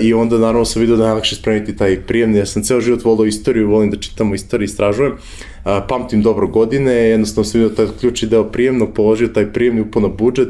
i 0.00 0.14
onda 0.14 0.38
naravno 0.38 0.64
sam 0.64 0.80
vidio 0.80 0.96
da 0.96 1.02
je 1.02 1.06
najlakše 1.06 1.36
spremiti 1.36 1.76
taj 1.76 2.00
prijemni, 2.00 2.38
ja 2.38 2.46
sam 2.46 2.62
ceo 2.62 2.80
život 2.80 3.04
volao 3.04 3.26
istoriju, 3.26 3.68
volim 3.68 3.90
da 3.90 3.96
čitam 3.96 4.32
o 4.32 4.34
istoriji, 4.34 4.64
istražujem, 4.64 5.12
pamtim 5.88 6.22
dobro 6.22 6.46
godine, 6.46 6.92
jednostavno 6.92 7.44
sam 7.44 7.60
vidio 7.60 7.76
taj 7.76 7.86
ključni 8.00 8.28
deo 8.28 8.44
prijemnog, 8.44 8.88
položio 8.94 9.28
taj 9.28 9.52
prijemni 9.52 9.80
upao 9.80 10.02
na 10.02 10.08
budžet 10.08 10.48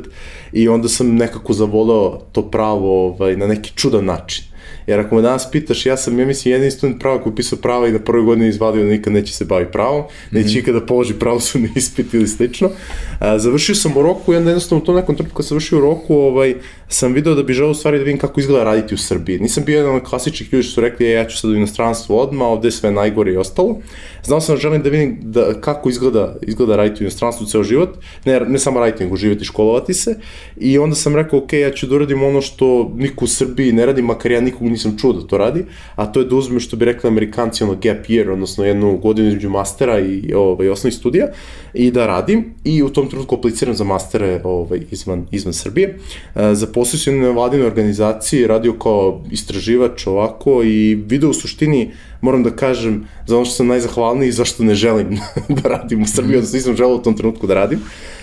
i 0.53 0.69
onda 0.69 0.89
sam 0.89 1.15
nekako 1.15 1.53
zavolao 1.53 2.21
to 2.33 2.43
pravo 2.43 3.07
ovaj, 3.07 3.37
na 3.37 3.47
neki 3.47 3.73
čudan 3.77 4.05
način. 4.05 4.45
Jer 4.93 5.01
ako 5.01 5.15
me 5.15 5.23
danas 5.23 5.51
pitaš, 5.51 5.87
ja 5.87 5.97
sam, 5.97 6.19
ja 6.19 6.27
mislim, 6.27 6.53
jedini 6.53 6.71
student 6.71 7.01
prava 7.01 7.23
koji 7.23 7.35
pisao 7.35 7.59
prava 7.59 7.89
i 7.89 7.93
na 7.93 7.99
prvoj 7.99 8.23
godini 8.23 8.49
izvadio 8.49 8.85
da 8.85 8.91
nikad 8.91 9.13
neće 9.13 9.33
se 9.33 9.45
bavi 9.45 9.67
pravom, 9.73 10.05
neće 10.31 10.49
mm 10.49 10.51
-hmm. 10.51 10.59
ikada 10.59 10.87
položi 10.87 11.15
pravosudni 11.15 11.71
ispit 11.77 12.15
ili 12.15 12.29
slično. 12.29 12.71
A, 13.19 13.39
završio 13.39 13.75
sam 13.75 13.97
u 13.97 14.03
roku 14.03 14.33
i 14.33 14.37
onda 14.37 14.51
jednostavno 14.51 14.83
u 14.83 14.87
tom 14.87 14.97
nekom 14.97 15.17
trenutku 15.17 15.37
kad 15.37 15.47
sam 15.47 15.49
završio 15.49 15.79
u 15.79 15.81
roku, 15.81 16.15
ovaj, 16.15 16.55
sam 16.89 17.13
video 17.13 17.35
da 17.35 17.43
bi 17.43 17.53
želeo 17.53 17.71
u 17.71 17.75
stvari 17.75 17.99
da 17.99 18.05
vidim 18.05 18.19
kako 18.19 18.41
izgleda 18.41 18.65
raditi 18.65 18.95
u 18.95 18.99
Srbiji. 18.99 19.39
Nisam 19.39 19.65
bio 19.65 19.77
jedan 19.77 19.97
od 19.97 20.03
klasičnih 20.03 20.53
ljudi 20.53 20.63
što 20.63 20.75
su 20.75 20.81
rekli, 20.81 21.11
ja 21.11 21.29
ću 21.29 21.39
sad 21.39 21.51
u 21.51 21.55
inostranstvu 21.55 22.19
odmah, 22.19 22.49
ovde 22.49 22.69
je 22.69 22.73
sve 22.73 22.91
najgore 22.91 23.33
i 23.33 23.37
ostalo. 23.37 23.79
Znao 24.25 24.41
sam 24.41 24.55
da 24.55 24.61
želim 24.61 24.83
da 24.83 24.89
vidim 24.89 25.19
da, 25.23 25.61
kako 25.61 25.89
izgleda, 25.89 26.37
izgleda 26.43 26.77
raditi 26.77 27.03
u 27.03 27.07
inostranstvu 27.07 27.47
ceo 27.47 27.63
život, 27.63 27.99
ne, 28.25 28.41
ne 28.41 28.59
samo 28.59 28.81
raditi, 28.81 29.05
nego 29.05 29.17
živjeti 29.17 29.43
i 29.43 29.45
školovati 29.45 29.95
se. 29.95 30.15
I 30.57 30.79
onda 30.79 30.97
sam 30.97 31.17
rekao, 31.17 31.39
ok, 31.39 31.53
ja 31.53 31.71
ću 31.71 31.87
da 31.87 31.95
uradim 31.95 32.23
ono 32.23 32.41
što 32.41 32.93
niko 32.97 33.25
u 33.25 33.29
Srbiji 33.29 33.73
ne 33.73 33.87
radi, 33.87 34.03
makar 34.03 34.33
ja 34.33 34.41
nikog 34.41 34.69
nisam 34.69 34.82
čuo 34.99 35.13
da 35.13 35.27
to 35.27 35.39
radi, 35.39 35.65
a 35.95 36.07
to 36.07 36.21
je 36.21 36.27
da 36.27 36.37
uzme 36.37 36.61
što 36.61 36.77
bi 36.77 36.85
rekli 36.85 37.09
amerikanci, 37.09 37.65
ono 37.65 37.73
gap 37.75 38.07
year, 38.09 38.33
odnosno 38.33 38.65
jednu 38.65 38.99
godinu 38.99 39.29
između 39.29 39.51
mastera 39.51 40.01
i 40.01 40.33
ovaj, 40.35 40.69
osnovnih 40.69 40.95
studija, 40.95 41.27
i 41.75 41.91
da 41.91 42.07
radim, 42.07 42.55
i 42.65 42.83
u 42.83 42.89
tom 42.89 43.09
trenutku 43.09 43.35
apliciram 43.35 43.75
za 43.75 43.85
mastere 43.85 44.41
ovaj, 44.45 44.81
izvan, 44.91 45.27
izvan 45.31 45.53
Srbije. 45.53 45.99
E, 46.35 46.55
zaposlio 46.55 46.99
sam 47.01 47.21
na 47.21 47.31
vladinoj 47.31 47.67
organizaciji, 47.67 48.47
radio 48.47 48.73
kao 48.73 49.25
istraživač 49.31 50.07
ovako 50.07 50.63
i 50.63 50.95
video 50.95 51.31
u 51.31 51.35
suštini, 51.35 51.91
moram 52.21 52.43
da 52.43 52.51
kažem, 52.51 53.07
za 53.27 53.37
ono 53.37 53.45
što 53.45 53.55
sam 53.55 53.67
najzahvalniji 53.67 54.29
i 54.29 54.33
zašto 54.33 54.65
ne 54.65 54.75
želim 54.75 55.19
da 55.63 55.69
radim 55.69 56.03
u 56.03 56.07
Srbiji, 56.07 56.37
odnosno 56.37 56.57
nisam 56.57 56.77
želeo 56.77 56.97
u 56.97 57.03
tom 57.03 57.17
trenutku 57.17 57.47
da 57.47 57.55
radim 57.55 57.81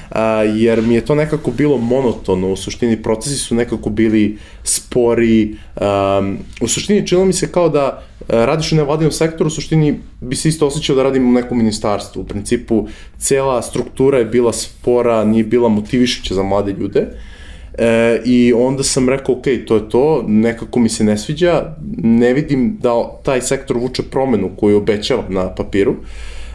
a, 0.09 0.43
jer 0.43 0.81
mi 0.81 0.95
je 0.95 1.05
to 1.05 1.15
nekako 1.15 1.51
bilo 1.51 1.77
monotono, 1.77 2.51
u 2.51 2.55
suštini 2.55 3.01
procesi 3.03 3.37
su 3.37 3.55
nekako 3.55 3.89
bili 3.89 4.37
spori, 4.63 5.55
um, 5.81 6.37
u 6.61 6.67
suštini 6.67 7.07
činilo 7.07 7.25
mi 7.25 7.33
se 7.33 7.51
kao 7.51 7.69
da 7.69 8.03
radiš 8.27 8.71
u 8.71 8.75
nevladinom 8.75 9.11
sektoru, 9.11 9.47
u 9.47 9.51
suštini 9.51 9.99
bi 10.21 10.35
se 10.35 10.49
isto 10.49 10.67
osjećao 10.67 10.95
da 10.95 11.03
radim 11.03 11.29
u 11.29 11.31
nekom 11.31 11.57
ministarstvu. 11.57 12.21
U 12.21 12.25
principu, 12.25 12.87
cela 13.17 13.61
struktura 13.61 14.17
je 14.17 14.25
bila 14.25 14.53
spora, 14.53 15.23
nije 15.23 15.43
bila 15.43 15.69
motivišuća 15.69 16.33
za 16.33 16.43
mlade 16.43 16.71
ljude. 16.79 17.07
E, 17.77 18.21
I 18.25 18.53
onda 18.53 18.83
sam 18.83 19.09
rekao, 19.09 19.35
ok, 19.35 19.43
to 19.67 19.75
je 19.75 19.89
to, 19.89 20.23
nekako 20.27 20.79
mi 20.79 20.89
se 20.89 21.03
ne 21.03 21.17
sviđa, 21.17 21.75
ne 21.97 22.33
vidim 22.33 22.77
da 22.81 23.19
taj 23.23 23.41
sektor 23.41 23.77
vuče 23.77 24.03
promenu 24.03 24.49
koju 24.57 24.77
obećava 24.77 25.23
na 25.29 25.55
papiru. 25.55 25.95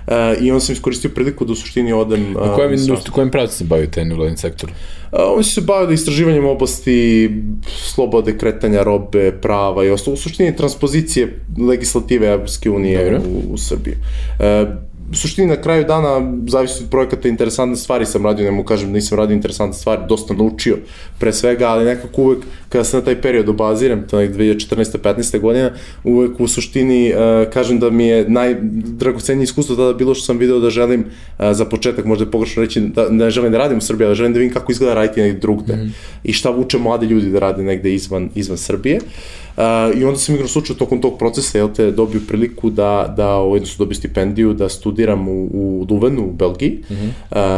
Uh, 0.07 0.43
I 0.45 0.51
onda 0.51 0.61
sam 0.61 0.73
iskoristio 0.73 1.11
priliku 1.11 1.45
da 1.45 1.53
u 1.53 1.57
suštini 1.57 1.93
odem... 1.93 2.37
Uh, 2.37 2.43
A 2.43 2.55
kojem, 2.55 2.75
industri, 2.75 3.13
kojem 3.13 3.31
pravcu 3.31 3.57
se 3.57 3.65
bavio 3.65 3.87
taj 3.87 4.05
nevladin 4.05 4.37
sektor? 4.37 4.71
Uh, 4.71 5.19
oni 5.35 5.45
su 5.45 5.51
se 5.51 5.61
bavili 5.61 5.95
istraživanjem 5.95 6.47
oblasti 6.47 7.31
slobode 7.67 8.39
kretanja 8.39 8.83
robe, 8.83 9.33
prava 9.43 9.85
i 9.85 9.91
ostalo. 9.91 10.15
U 10.15 10.17
suštini 10.17 10.57
transpozicije 10.57 11.41
legislative 11.69 12.27
Evropske 12.27 12.71
unije 12.71 13.19
u, 13.19 13.53
u 13.53 13.59
Srbiji. 13.59 13.95
Uh, 13.95 14.69
u 15.15 15.17
suštini 15.17 15.47
na 15.47 15.57
kraju 15.57 15.85
dana 15.85 16.33
zavisi 16.49 16.83
od 16.83 16.91
projekata 16.91 17.29
interesantne 17.29 17.77
stvari 17.77 18.07
sam 18.07 18.25
radio, 18.25 18.45
ne 18.45 18.51
mogu 18.51 18.67
kažem 18.67 18.89
da 18.89 18.95
nisam 18.95 19.19
radio 19.19 19.35
interesantne 19.35 19.75
stvari, 19.75 20.03
dosta 20.09 20.35
naučio 20.35 20.79
pre 21.19 21.33
svega, 21.33 21.69
ali 21.69 21.85
nekako 21.85 22.23
uvek 22.23 22.39
kada 22.69 22.85
se 22.85 22.97
na 22.97 23.03
taj 23.05 23.21
period 23.21 23.49
obaziram, 23.49 24.03
to 24.11 24.21
je 24.21 24.33
2014. 24.33 24.99
15. 24.99 25.41
godina, 25.41 25.71
uvek 26.05 26.41
u 26.41 26.49
suštini 26.49 27.13
uh, 27.13 27.53
kažem 27.53 27.79
da 27.79 27.91
mi 27.91 28.07
je 28.07 28.29
najdragocenije 28.29 29.45
iskustvo 29.45 29.77
tada 29.77 29.93
bilo 29.93 30.15
što 30.15 30.25
sam 30.25 30.39
video 30.39 30.61
da 30.61 30.71
želim 30.71 31.01
uh, 31.01 31.53
za 31.53 31.65
početak, 31.65 32.05
možda 32.05 32.25
je 32.25 32.31
pogrešno 32.31 32.63
reći 32.63 32.81
da 32.81 33.09
ne 33.11 33.31
želim 33.31 33.53
da 33.53 33.59
radim 33.59 33.79
u 33.79 33.81
Srbiji, 33.81 34.07
ali 34.07 34.17
želim 34.17 34.33
da 34.33 34.39
vidim 34.39 34.55
kako 34.55 34.73
izgleda 34.73 34.95
raditi 34.95 35.21
negde 35.21 35.39
drugde 35.41 35.77
mm 35.77 35.95
i 36.25 36.33
šta 36.33 36.51
vuče 36.51 36.79
mlade 36.79 37.07
ljudi 37.07 37.31
da 37.31 37.39
rade 37.39 37.63
negde 37.63 37.95
izvan, 37.95 38.31
izvan 38.35 38.59
Srbije. 38.59 38.97
Uh, 38.97 39.44
Uh, 39.57 40.01
I 40.01 40.05
onda 40.05 40.19
sam 40.19 40.35
igrom 40.35 40.49
slučaju 40.49 40.77
tokom 40.77 41.01
tog 41.01 41.19
procesa, 41.19 41.59
jel 41.59 41.69
te, 41.75 41.91
dobio 41.91 42.21
priliku 42.29 42.71
da, 42.71 43.15
da 43.17 43.35
ovaj, 43.35 43.61
su 43.61 43.79
dobio 43.79 43.95
stipendiju 43.95 44.53
da 44.53 44.69
studiram 44.69 45.29
u, 45.29 45.49
u 45.53 45.87
Luvenu 45.91 46.23
u 46.23 46.33
Belgiji, 46.33 46.71
mm 46.91 46.95
-hmm. 46.95 47.09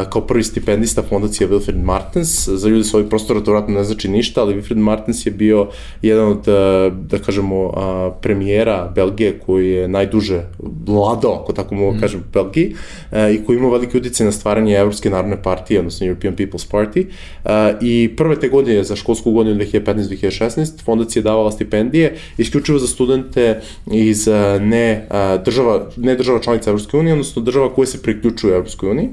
uh, 0.02 0.10
kao 0.10 0.22
prvi 0.22 0.44
stipendista 0.44 1.02
fondacije 1.02 1.48
Wilfred 1.48 1.82
Martens. 1.82 2.48
Za 2.48 2.68
ljude 2.68 2.84
sa 2.84 2.96
ovih 2.96 3.08
prostora 3.08 3.40
to 3.40 3.50
vratno 3.50 3.74
ne 3.74 3.84
znači 3.84 4.08
ništa, 4.08 4.40
ali 4.40 4.54
Wilfred 4.54 4.76
Martens 4.76 5.26
je 5.26 5.32
bio 5.32 5.68
jedan 6.02 6.28
od, 6.28 6.44
da 7.08 7.18
kažemo, 7.18 7.64
uh, 7.64 7.72
premijera 8.22 8.92
Belgije 8.94 9.38
koji 9.38 9.70
je 9.70 9.88
najduže 9.88 10.42
vladao, 10.86 11.40
ako 11.42 11.52
tako 11.52 11.74
mogu 11.74 11.92
mm 11.92 11.96
-hmm. 11.96 12.00
kažem, 12.00 12.20
u 12.20 12.32
Belgiji 12.32 12.74
uh, 13.10 13.18
i 13.34 13.44
koji 13.46 13.56
ima 13.56 13.68
veliki 13.68 13.98
utjecaj 13.98 14.26
na 14.26 14.32
stvaranje 14.32 14.74
Evropske 14.74 15.10
narodne 15.10 15.42
partije, 15.42 15.80
odnosno 15.80 16.06
European 16.06 16.36
People's 16.36 16.70
Party. 16.70 17.06
Uh, 17.44 17.50
I 17.82 18.16
prve 18.16 18.40
te 18.40 18.48
godine, 18.48 18.84
za 18.84 18.96
školsku 18.96 19.32
godinu 19.32 19.56
2015-2016, 19.56 20.84
fondacija 20.84 21.20
je 21.20 21.24
davala 21.24 21.52
stipendiju 21.52 21.85
stipendije 21.86 22.16
isključivo 22.38 22.78
za 22.78 22.86
studente 22.86 23.60
iz 23.92 24.28
eh, 24.28 24.60
ne 24.60 24.90
eh, 24.90 25.38
država, 25.44 25.90
ne 25.96 26.14
država 26.14 26.40
članica 26.40 26.70
Evropske 26.70 26.96
unije, 26.96 27.12
odnosno 27.12 27.42
država 27.42 27.74
koje 27.74 27.86
se 27.86 28.02
priključuju 28.02 28.54
Evropskoj 28.54 28.90
uniji. 28.90 29.08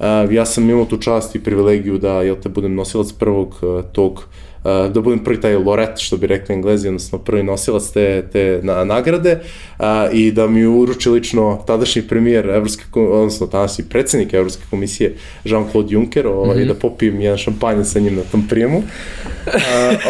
Eh, 0.00 0.04
ja 0.30 0.46
sam 0.46 0.70
imao 0.70 0.84
tu 0.84 0.96
čast 0.96 1.34
i 1.34 1.42
privilegiju 1.42 1.98
da 1.98 2.22
jel 2.22 2.36
te 2.42 2.48
budem 2.48 2.74
nosilac 2.74 3.12
prvog 3.12 3.60
tog 3.92 4.12
uh, 4.12 4.24
da 4.64 5.00
budem 5.00 5.24
prvi 5.24 5.40
taj 5.40 5.56
loret, 5.56 5.98
što 5.98 6.16
bi 6.16 6.26
rekli 6.26 6.54
englezi, 6.54 6.88
odnosno 6.88 7.18
prvi 7.18 7.42
nosilac 7.42 7.90
te, 7.90 8.28
te 8.32 8.60
na, 8.62 8.84
nagrade 8.84 9.40
uh, 9.78 9.84
i 10.12 10.32
da 10.32 10.46
mi 10.46 10.66
uruči 10.66 11.10
lično 11.10 11.62
tadašnji 11.66 12.02
premijer 12.02 12.48
Evropske, 12.48 12.84
odnosno 12.94 13.46
tadašnji 13.46 13.84
predsednik 13.84 14.34
Evropske 14.34 14.62
komisije 14.70 15.14
Jean-Claude 15.44 15.92
Juncker, 15.92 16.26
ovaj, 16.26 16.56
mm 16.56 16.60
-hmm. 16.60 16.68
da 16.68 16.74
popijem 16.74 17.20
jedan 17.20 17.38
šampanje 17.38 17.84
sa 17.84 18.00
njim 18.00 18.16
na 18.16 18.22
tom 18.32 18.46
prijemu. 18.48 18.78
Uh, 18.78 18.84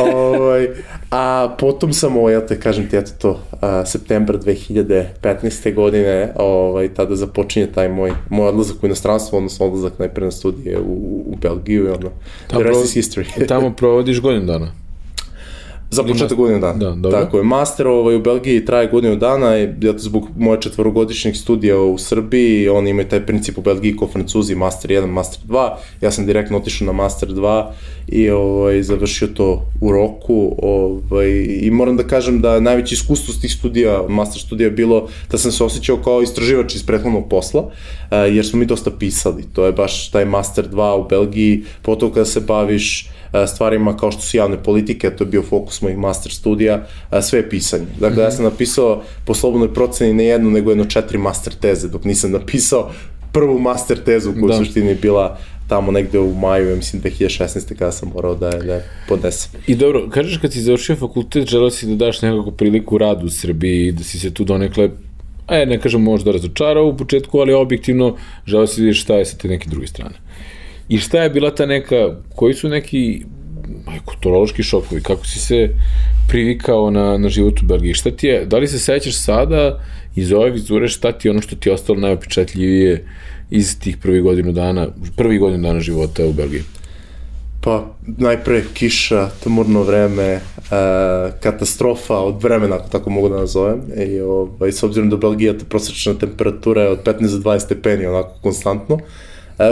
ovaj, 0.15 0.69
a 1.11 1.55
potom 1.59 1.93
sam, 1.93 2.17
ovaj, 2.17 2.35
ja 2.35 2.47
te 2.47 2.61
kažem 2.61 2.89
ti, 2.89 2.97
eto 2.97 3.11
to, 3.19 3.31
uh, 3.31 3.59
september 3.87 4.39
2015. 4.39 5.75
godine, 5.75 6.33
ovaj, 6.37 6.95
tada 6.95 7.17
započinje 7.17 7.67
taj 7.67 7.89
moj, 7.89 8.13
moj 8.29 8.49
odlazak 8.49 8.83
u 8.83 8.87
inostranstvo, 8.87 9.39
odnosno 9.39 9.67
odlazak 9.67 9.99
najpre 9.99 10.25
na 10.25 10.31
studije 10.31 10.79
u, 10.79 11.23
u 11.27 11.37
Belgiju 11.43 11.85
i 11.85 11.89
ono, 11.89 12.11
tamo, 12.49 12.63
the 12.63 12.69
rest 12.69 12.85
is 12.85 13.07
history. 13.07 13.47
tamo 13.47 13.75
provodiš 13.81 14.21
godinu 14.21 14.40
dana? 14.49 14.73
Za 15.93 16.03
početak 16.03 16.39
godinu 16.39 16.61
dana. 16.61 16.79
Da, 16.79 16.91
dobro. 16.91 17.11
Tako 17.11 17.37
je. 17.39 17.43
Master 17.43 17.87
ovaj, 17.87 18.17
u 18.17 18.23
Belgiji 18.23 18.65
traje 18.65 18.87
godinu 18.87 19.17
dana 19.17 19.59
i 19.59 19.63
ja 19.63 19.93
zbog 19.97 20.29
moje 20.39 20.61
četvorogodišnjih 20.61 21.39
studija 21.39 21.81
u 21.81 21.99
Srbiji, 21.99 22.69
oni 22.69 22.91
imaju 22.91 23.09
taj 23.09 23.27
princip 23.27 23.59
u 23.59 23.63
Belgiji 23.63 23.97
kao 23.97 24.09
francuzi, 24.09 24.55
Master 24.55 24.91
1, 24.91 25.07
Master 25.07 25.41
2. 25.49 25.71
Ja 26.01 26.11
sam 26.11 26.27
direktno 26.27 26.57
otišao 26.57 26.87
na 26.87 26.93
Master 26.93 27.29
2 27.29 27.65
i 28.09 28.31
ovaj, 28.31 28.83
završio 28.83 29.29
to 29.29 29.67
u 29.81 29.93
roku. 29.93 30.57
Ovaj, 30.63 31.29
I 31.61 31.71
moram 31.71 31.97
da 31.97 32.03
kažem 32.03 32.41
da 32.41 32.61
najveće 32.61 32.95
iskustvo 32.95 33.35
s 33.35 33.41
tih 33.41 33.53
studija, 33.53 34.03
Master 34.09 34.43
studija 34.43 34.71
bilo 34.71 35.09
da 35.31 35.39
sam 35.39 35.53
se 35.53 35.65
osjećao 35.65 35.97
kao 35.97 36.23
istraživač 36.23 36.75
iz 36.75 36.87
prethodnog 36.87 37.29
posla, 37.29 37.71
eh, 38.11 38.17
jer 38.17 38.47
smo 38.47 38.59
mi 38.59 38.67
dosta 38.67 38.91
pisali. 38.91 39.45
To 39.53 39.67
je 39.67 39.73
baš 39.73 40.11
taj 40.11 40.25
Master 40.25 40.69
2 40.69 40.95
u 40.95 41.09
Belgiji, 41.09 41.65
potom 41.83 42.13
kada 42.13 42.25
se 42.25 42.41
baviš 42.41 43.11
E, 43.33 43.47
stvarima 43.47 43.97
kao 43.97 44.13
što 44.13 44.21
su 44.21 44.37
javne 44.37 44.63
politike, 44.63 45.11
to 45.11 45.25
je 45.25 45.29
bio 45.29 45.43
fokus 45.43 45.80
mojih 45.83 45.99
master 45.99 46.33
studija, 46.33 46.87
e, 47.13 47.23
sve 47.23 47.39
je 47.39 47.49
pisanje. 47.51 47.87
Dakle, 48.01 48.11
mm 48.11 48.19
-hmm. 48.19 48.23
ja 48.23 48.31
sam 48.31 48.45
napisao 48.45 49.03
po 49.25 49.35
slobodnoj 49.35 49.75
proceni 49.75 50.15
ne 50.15 50.25
jednu, 50.25 50.51
nego 50.51 50.71
jedno 50.71 50.85
četiri 50.85 51.19
master 51.19 51.55
teze, 51.55 51.89
dok 51.89 52.05
nisam 52.05 52.31
napisao 52.31 52.91
prvu 53.33 53.59
master 53.59 53.99
tezu 54.05 54.33
koja 54.33 54.47
da. 54.47 54.63
u 54.63 54.65
suštini 54.65 54.95
bila 54.95 55.39
tamo 55.69 55.93
negde 55.93 56.19
u 56.19 56.35
maju, 56.35 56.71
ja 56.71 56.77
mislim 56.77 57.03
2016. 57.03 57.75
kada 57.79 57.93
sam 57.93 58.11
morao 58.15 58.35
da, 58.35 58.51
da 58.51 58.81
podnesem. 59.09 59.61
I 59.67 59.75
dobro, 59.75 60.09
kažeš 60.11 60.39
kad 60.39 60.53
si 60.53 60.63
završio 60.63 60.97
fakultet, 60.97 61.49
želeo 61.49 61.71
si 61.71 61.87
da 61.87 61.95
daš 61.95 62.23
nekako 62.23 62.51
priliku 62.51 62.99
radu 62.99 63.27
u 63.27 63.31
Srbiji, 63.31 63.93
da 63.93 64.05
si 64.05 64.19
se 64.19 64.35
tu 64.35 64.45
donekle 64.45 64.91
e, 65.49 65.67
ne 65.67 65.81
kažem 65.81 66.03
možda 66.03 66.33
razočarao 66.33 66.87
u 66.87 66.97
početku, 66.97 67.39
ali 67.39 67.53
objektivno 67.53 68.17
želeo 68.47 68.67
si 68.67 68.81
da 68.81 68.85
vidiš 68.85 69.03
šta 69.03 69.15
je 69.15 69.25
sa 69.25 69.37
te 69.37 69.49
neke 69.49 69.71
druge 69.71 69.87
strane. 69.87 70.15
I 70.89 70.99
šta 70.99 71.23
je 71.23 71.31
bila 71.31 71.55
ta 71.55 71.67
neka, 71.67 72.17
koji 72.35 72.55
su 72.55 72.69
neki 72.69 73.23
kulturološki 74.05 74.63
šokovi, 74.63 75.03
kako 75.03 75.27
si 75.27 75.39
se 75.39 75.69
privikao 76.29 76.91
na, 76.91 77.19
na 77.19 77.29
život 77.29 77.63
u 77.63 77.67
Belgiji, 77.67 77.95
šta 77.95 78.11
ti 78.11 78.27
je, 78.27 78.47
da 78.47 78.59
li 78.59 78.69
se 78.69 78.79
sećaš 78.79 79.17
sada 79.17 79.81
iz 80.17 80.33
ove 80.33 80.51
vizure 80.51 80.89
šta 80.89 81.13
ti 81.13 81.29
je 81.29 81.33
ono 81.33 81.41
što 81.41 81.57
ti 81.57 81.69
je 81.69 81.73
ostalo 81.73 82.01
najopičetljivije 82.01 83.05
iz 83.51 83.79
tih 83.81 83.97
prvih 83.97 84.23
godinu 84.23 84.53
dana, 84.53 84.89
prvi 85.17 85.39
godinu 85.39 85.63
dana 85.63 85.81
života 85.81 86.27
u 86.27 86.33
Belgiji? 86.33 86.63
Pa, 87.61 87.87
najpre 88.07 88.63
kiša, 88.75 89.29
tmurno 89.43 89.83
vreme, 89.83 90.25
e, 90.25 90.41
katastrofa 91.41 92.19
od 92.19 92.43
vremena, 92.43 92.77
ako 92.77 92.89
tako 92.89 93.11
mogu 93.11 93.29
da 93.29 93.37
nazovem. 93.37 93.81
I, 93.97 94.21
ovaj, 94.21 94.73
s 94.73 94.83
obzirom 94.83 95.11
da 95.11 95.17
Belgija 95.17 95.59
ta 95.59 95.65
prosječna 95.69 96.15
temperatura 96.15 96.83
je 96.83 96.89
od 96.89 97.03
15 97.05 97.21
do 97.21 97.51
20 97.51 97.59
stepeni, 97.59 98.07
onako 98.07 98.33
konstantno. 98.43 98.99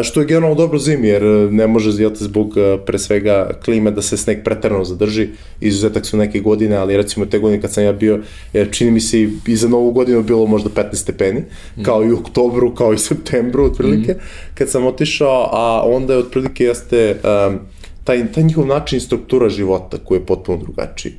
Što 0.03 0.21
je 0.21 0.27
generalno 0.27 0.55
dobro 0.55 0.79
zimi, 0.79 1.09
jer 1.09 1.25
e, 1.25 1.51
ne 1.51 1.67
može 1.67 2.03
jel 2.03 2.11
te, 2.11 2.25
zbog 2.25 2.59
e, 2.59 2.79
pre 2.87 2.99
svega 2.99 3.51
klime 3.65 3.91
da 3.91 4.03
se 4.03 4.17
sneg 4.17 4.45
preterano 4.45 4.85
zadrži. 4.85 5.29
Izuzetak 5.61 6.07
su 6.07 6.17
neke 6.17 6.41
godine, 6.41 6.77
ali 6.77 6.97
recimo 6.97 7.27
te 7.27 7.39
godine 7.39 7.61
kad 7.61 7.73
sam 7.73 7.85
ja 7.85 7.93
bio, 7.93 8.21
jer 8.53 8.69
čini 8.71 8.91
mi 8.91 9.01
se 9.01 9.29
i, 9.47 9.57
za 9.57 9.69
novu 9.69 9.91
godinu 9.93 10.23
bilo 10.23 10.47
možda 10.47 10.71
15 10.71 10.95
stepeni, 10.95 11.41
mm. 11.41 11.83
kao 11.83 12.05
i 12.05 12.13
u 12.13 12.19
oktobru, 12.19 12.75
kao 12.75 12.93
i 12.93 12.99
septembru 13.09 13.65
otprilike, 13.65 14.13
mm. 14.13 14.19
kad 14.55 14.71
sam 14.71 14.87
otišao, 14.87 15.49
a 15.53 15.83
onda 15.87 16.13
je 16.13 16.19
otprilike 16.19 16.65
jeste 16.65 17.17
um, 17.25 17.59
taj, 18.05 18.33
taj 18.33 18.45
njihov 18.45 18.67
način 18.67 19.01
struktura 19.01 19.49
života 19.49 19.99
koji 20.05 20.19
je 20.19 20.27
potpuno 20.27 20.59
drugačiji. 20.59 21.13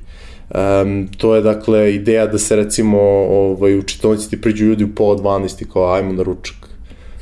Um, 0.50 1.08
to 1.18 1.36
je 1.36 1.42
dakle 1.42 1.96
ideja 1.96 2.28
da 2.28 2.38
se 2.38 2.56
recimo 2.56 3.00
ovaj, 3.30 3.78
u 3.78 3.84
čitonici 3.84 4.30
ti 4.30 4.42
priđu 4.42 4.66
ljudi 4.66 4.84
u 4.84 4.96
pola 4.96 5.18
12 5.18 5.62
i 5.62 5.66
kao 5.66 5.94
ajmo 5.94 6.14
na 6.14 6.24
ručak. 6.24 6.69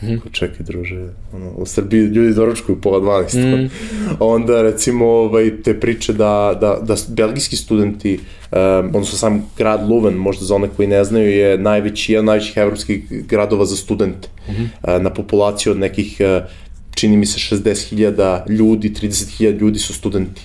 Mm. 0.01 0.15
Čekaj 0.31 0.65
druže, 0.65 1.09
ono, 1.33 1.51
u 1.51 1.65
Srbiji 1.65 2.01
ljudi 2.01 2.33
doručkuju 2.33 2.81
pola 2.81 2.99
12. 2.99 3.65
Mm. 3.65 3.69
Onda 4.19 4.61
recimo 4.61 5.05
ovaj, 5.05 5.61
te 5.63 5.79
priče 5.79 6.13
da, 6.13 6.57
da, 6.61 6.79
da 6.81 6.95
belgijski 7.07 7.55
studenti, 7.55 8.19
um, 8.51 8.59
odnosno 8.87 9.17
sam 9.17 9.49
grad 9.57 9.89
Luven, 9.89 10.13
možda 10.13 10.45
za 10.45 10.55
one 10.55 10.67
koji 10.75 10.87
ne 10.87 11.03
znaju, 11.03 11.29
je 11.29 11.57
najveći, 11.57 12.13
jedan 12.13 12.25
najvećih 12.25 12.57
evropskih 12.57 13.05
gradova 13.09 13.65
za 13.65 13.75
studente. 13.75 14.27
Mm 14.49 14.67
uh, 14.83 15.01
na 15.01 15.09
populaciju 15.09 15.71
od 15.71 15.77
nekih, 15.77 16.17
uh, 16.19 16.49
čini 16.95 17.17
mi 17.17 17.25
se 17.25 17.55
60.000 17.55 18.49
ljudi, 18.49 18.89
30.000 18.89 19.59
ljudi 19.59 19.79
su 19.79 19.93
studenti. 19.93 20.41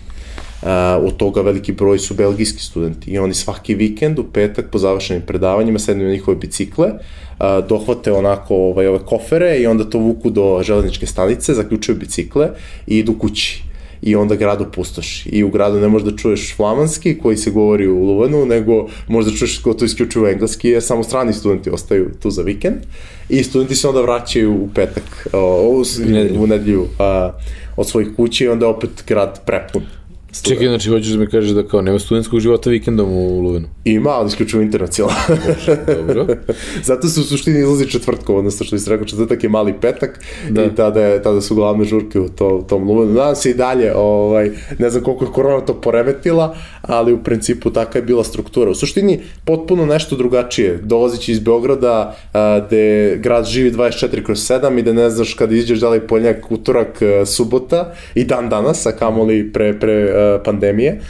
Uh, 0.63 0.69
od 1.07 1.17
toga 1.17 1.41
veliki 1.41 1.73
broj 1.73 1.99
su 1.99 2.15
belgijski 2.15 2.63
studenti 2.63 3.11
i 3.11 3.19
oni 3.19 3.35
svaki 3.35 3.75
vikend 3.75 4.19
u 4.19 4.25
petak 4.25 4.71
po 4.71 4.79
završenim 4.79 5.23
predavanjima 5.27 5.79
sednu 5.79 6.05
na 6.05 6.11
njihove 6.11 6.37
bicikle, 6.37 6.87
uh, 6.87 7.67
dohvate 7.69 8.13
onako 8.13 8.55
ovaj, 8.55 8.87
ove 8.87 8.99
kofere 8.99 9.59
i 9.59 9.67
onda 9.67 9.85
to 9.85 9.99
vuku 9.99 10.31
do 10.31 10.63
železničke 10.63 11.07
stanice, 11.07 11.55
zaključuju 11.55 11.99
bicikle 11.99 12.49
i 12.87 12.99
idu 12.99 13.19
kući 13.19 13.63
i 14.03 14.17
onda 14.17 14.35
grad 14.35 14.61
opustoši. 14.61 15.29
I 15.29 15.45
u 15.45 15.51
gradu 15.51 15.81
ne 15.81 15.89
možeš 15.89 16.09
da 16.09 16.17
čuješ 16.17 16.57
flamanski 16.57 17.19
koji 17.19 17.37
se 17.37 17.51
govori 17.51 17.89
u 17.89 18.05
Luvanu, 18.05 18.47
nego 18.47 18.89
možeš 19.09 19.33
da 19.33 19.39
čuješ 19.39 19.63
gotovo 19.63 19.87
isključivo 19.87 20.29
engleski, 20.29 20.69
jer 20.69 20.83
samo 20.83 21.05
strani 21.05 21.33
studenti 21.33 21.71
ostaju 21.71 22.11
tu 22.23 22.31
za 22.31 22.43
vikend 22.43 22.77
i 23.29 23.43
studenti 23.45 23.75
se 23.75 23.89
onda 23.89 24.01
vraćaju 24.01 24.53
u 24.55 24.69
petak, 24.75 25.29
o, 25.33 25.79
u, 25.79 25.83
u 26.43 26.47
nedelju 26.47 26.87
a, 26.99 27.33
od 27.77 27.89
svojih 27.89 28.09
kuća 28.17 28.45
i 28.45 28.49
onda 28.49 28.69
opet 28.69 29.05
grad 29.07 29.41
prepun. 29.47 29.83
Čekaj, 30.41 30.69
znači 30.69 30.89
hoćeš 30.89 31.09
da 31.09 31.19
mi 31.19 31.27
kažeš 31.27 31.51
da 31.51 31.63
kao 31.63 31.83
nema 31.83 31.99
studentskog 31.99 32.41
života 32.41 32.71
vikendom 32.71 33.13
u 33.13 33.41
Luvenu? 33.41 33.69
Ima, 33.85 34.11
ali 34.11 34.27
isključivo 34.27 34.63
internacionalno. 34.63 35.21
Dobro. 35.87 36.27
Zato 36.89 37.09
se 37.09 37.21
u 37.21 37.23
suštini 37.23 37.59
izlazi 37.59 37.91
četvrtkom, 37.91 38.37
odnosno 38.37 38.67
što 38.67 38.77
bi 38.77 38.81
se 38.81 38.91
rekao, 38.91 39.07
četvrtak 39.07 39.45
je 39.45 39.51
mali 39.51 39.75
petak 39.81 40.21
da. 40.51 40.65
i 40.65 40.75
tada, 40.75 41.01
je, 41.01 41.23
tada 41.23 41.41
su 41.41 41.55
glavne 41.55 41.85
žurke 41.85 42.21
u 42.21 42.29
to, 42.29 42.65
tom 42.69 42.89
Luvenu. 42.89 43.13
Nadam 43.13 43.37
se 43.37 43.51
i 43.51 43.55
dalje, 43.55 43.93
ovaj, 43.97 44.51
ne 44.79 44.91
znam 44.91 45.05
koliko 45.05 45.25
je 45.25 45.31
korona 45.33 45.61
to 45.61 45.75
poremetila, 45.81 46.57
ali 46.83 47.13
u 47.13 47.23
principu 47.23 47.71
taka 47.71 47.99
je 47.99 48.03
bila 48.03 48.25
struktura. 48.25 48.71
U 48.71 48.75
suštini 48.75 49.21
potpuno 49.45 49.87
nešto 49.87 50.17
drugačije. 50.17 50.79
Dolazići 50.83 51.33
iz 51.33 51.41
Beograda, 51.41 52.17
a, 52.33 52.61
gde 52.67 53.17
grad 53.17 53.47
živi 53.47 53.73
24 53.73 54.23
kroz 54.25 54.39
7 54.39 54.79
i 54.79 54.83
da 54.83 54.93
ne 54.93 55.11
znaš 55.11 55.35
kada 55.35 55.55
iđeš 55.55 55.79
da 55.79 55.89
li 55.89 56.01
poljak, 56.01 56.51
utorak, 56.51 57.01
subota 57.27 57.95
i 58.15 58.25
dan 58.25 58.49
danas, 58.49 58.87
a 58.87 58.93
kamoli 58.93 59.53
pre, 59.53 59.81
pre 59.81 60.22
pandemije, 60.45 61.01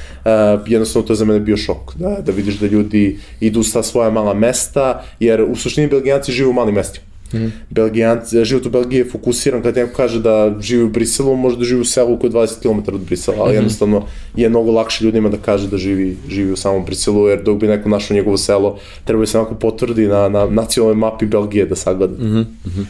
jednostavno 0.67 1.07
to 1.07 1.13
je 1.13 1.17
za 1.17 1.25
mene 1.25 1.41
bio 1.41 1.57
šok, 1.57 1.95
da, 1.95 2.17
da 2.27 2.33
vidiš 2.33 2.55
da 2.55 2.67
ljudi 2.67 3.19
idu 3.41 3.63
sa 3.63 3.83
svoja 3.83 4.11
mala 4.11 4.35
mesta, 4.35 5.05
jer 5.21 5.43
u 5.43 5.57
suštini 5.57 5.87
Belgijanci 5.87 6.33
žive 6.33 6.49
u 6.49 6.53
malim 6.53 6.75
mestima. 6.75 7.13
Mm. 7.35 7.53
Belgijanci, 7.71 8.45
život 8.45 8.67
u 8.67 8.71
Belgiji 8.71 8.99
je 8.99 9.11
fokusiran, 9.11 9.63
kada 9.63 9.81
neko 9.81 9.97
kaže 9.97 10.21
da 10.21 10.55
živi 10.61 10.83
u 10.83 10.89
Briselu, 10.89 11.37
može 11.37 11.57
da 11.57 11.65
živi 11.65 11.81
u 11.81 11.85
selu 11.85 12.19
koji 12.19 12.31
je 12.31 12.35
20 12.35 12.63
km 12.63 12.95
od 12.95 13.01
Brisela, 13.01 13.37
ali 13.41 13.49
mm 13.49 13.53
-hmm. 13.53 13.57
jednostavno 13.57 14.07
je 14.37 14.49
mnogo 14.49 14.71
lakše 14.71 15.05
ljudima 15.05 15.29
da 15.29 15.37
kaže 15.37 15.69
da 15.69 15.79
živi, 15.79 16.17
živi 16.29 16.53
u 16.53 16.57
samom 16.57 16.85
Briselu, 16.85 17.29
jer 17.29 17.43
dok 17.43 17.59
bi 17.59 17.67
neko 17.67 17.89
našao 17.89 18.15
njegovo 18.15 18.37
selo, 18.37 18.79
treba 19.05 19.27
se 19.27 19.39
onako 19.39 19.55
potvrdi 19.55 20.07
na, 20.07 20.29
na 20.29 20.47
nacionalnoj 20.47 20.97
mapi 20.97 21.27
Belgije 21.27 21.67
da 21.67 21.77
sagleda. 21.77 22.25
Mm 22.25 22.27
-hmm. 22.27 22.45
Mm 22.65 22.71
-hmm. 22.71 22.85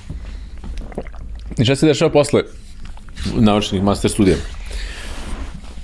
I 1.59 1.65
šta 1.65 1.77
se 1.77 1.87
dešava 1.87 2.11
posle 2.11 2.43
naučnih 3.39 3.83
master 3.83 4.11
studija? 4.11 4.37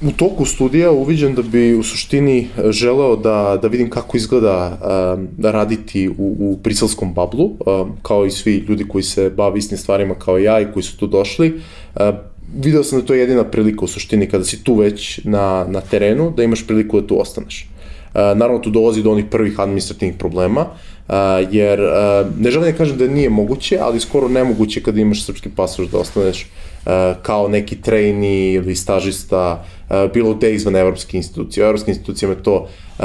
U 0.02 0.12
toku 0.12 0.44
studija 0.44 0.90
uviđam 0.90 1.34
da 1.34 1.42
bi 1.42 1.74
u 1.74 1.82
suštini 1.82 2.38
e, 2.38 2.72
želeo 2.72 3.16
da, 3.16 3.58
da 3.62 3.68
vidim 3.68 3.90
kako 3.90 4.16
izgleda 4.16 4.78
um, 5.16 5.28
da 5.36 5.50
raditi 5.50 6.08
u, 6.08 6.36
u 6.38 6.58
briselskom 6.62 7.14
bablu, 7.14 7.44
um, 7.44 7.92
kao 8.02 8.26
i 8.26 8.30
svi 8.30 8.56
ljudi 8.68 8.88
koji 8.88 9.02
se 9.02 9.30
bave 9.30 9.58
istim 9.58 9.78
stvarima 9.78 10.14
kao 10.14 10.38
ja 10.38 10.60
i 10.60 10.66
koji 10.72 10.82
su 10.82 10.98
tu 10.98 11.06
došli. 11.06 11.60
Uh, 11.94 12.02
video 12.56 12.84
sam 12.84 13.00
da 13.00 13.06
to 13.06 13.14
je 13.14 13.20
jedina 13.20 13.44
prilika 13.44 13.84
u 13.84 13.88
suštini 13.88 14.28
kada 14.28 14.44
si 14.44 14.64
tu 14.64 14.74
već 14.74 15.20
na, 15.24 15.66
na 15.68 15.80
terenu, 15.80 16.32
da 16.36 16.42
imaš 16.42 16.66
priliku 16.66 17.00
da 17.00 17.06
tu 17.06 17.20
ostaneš. 17.20 17.68
Naravno 18.14 18.58
tu 18.58 18.70
dolazi 18.70 19.02
do 19.02 19.10
onih 19.10 19.24
prvih 19.30 19.60
administrativnih 19.60 20.16
problema, 20.18 20.66
jer 21.50 21.80
ne 22.38 22.50
želim 22.50 22.72
da 22.72 22.78
kažem 22.78 22.98
da 22.98 23.06
nije 23.06 23.30
moguće, 23.30 23.78
ali 23.80 24.00
skoro 24.00 24.28
nemoguće 24.28 24.82
kada 24.82 25.00
imaš 25.00 25.24
srpski 25.26 25.48
pasoš 25.56 25.86
da 25.86 25.98
ostaneš 25.98 26.46
kao 27.22 27.48
neki 27.48 27.80
trejni 27.80 28.52
ili 28.52 28.76
stažista 28.76 29.64
uh, 29.90 30.12
bilo 30.12 30.34
gde 30.34 30.54
izvan 30.54 30.76
evropske 30.76 31.16
institucije. 31.16 31.64
U 31.64 31.66
evropskim 31.66 31.92
institucijama 31.92 32.34
je 32.34 32.42
to 32.42 32.68
uh, 32.98 33.04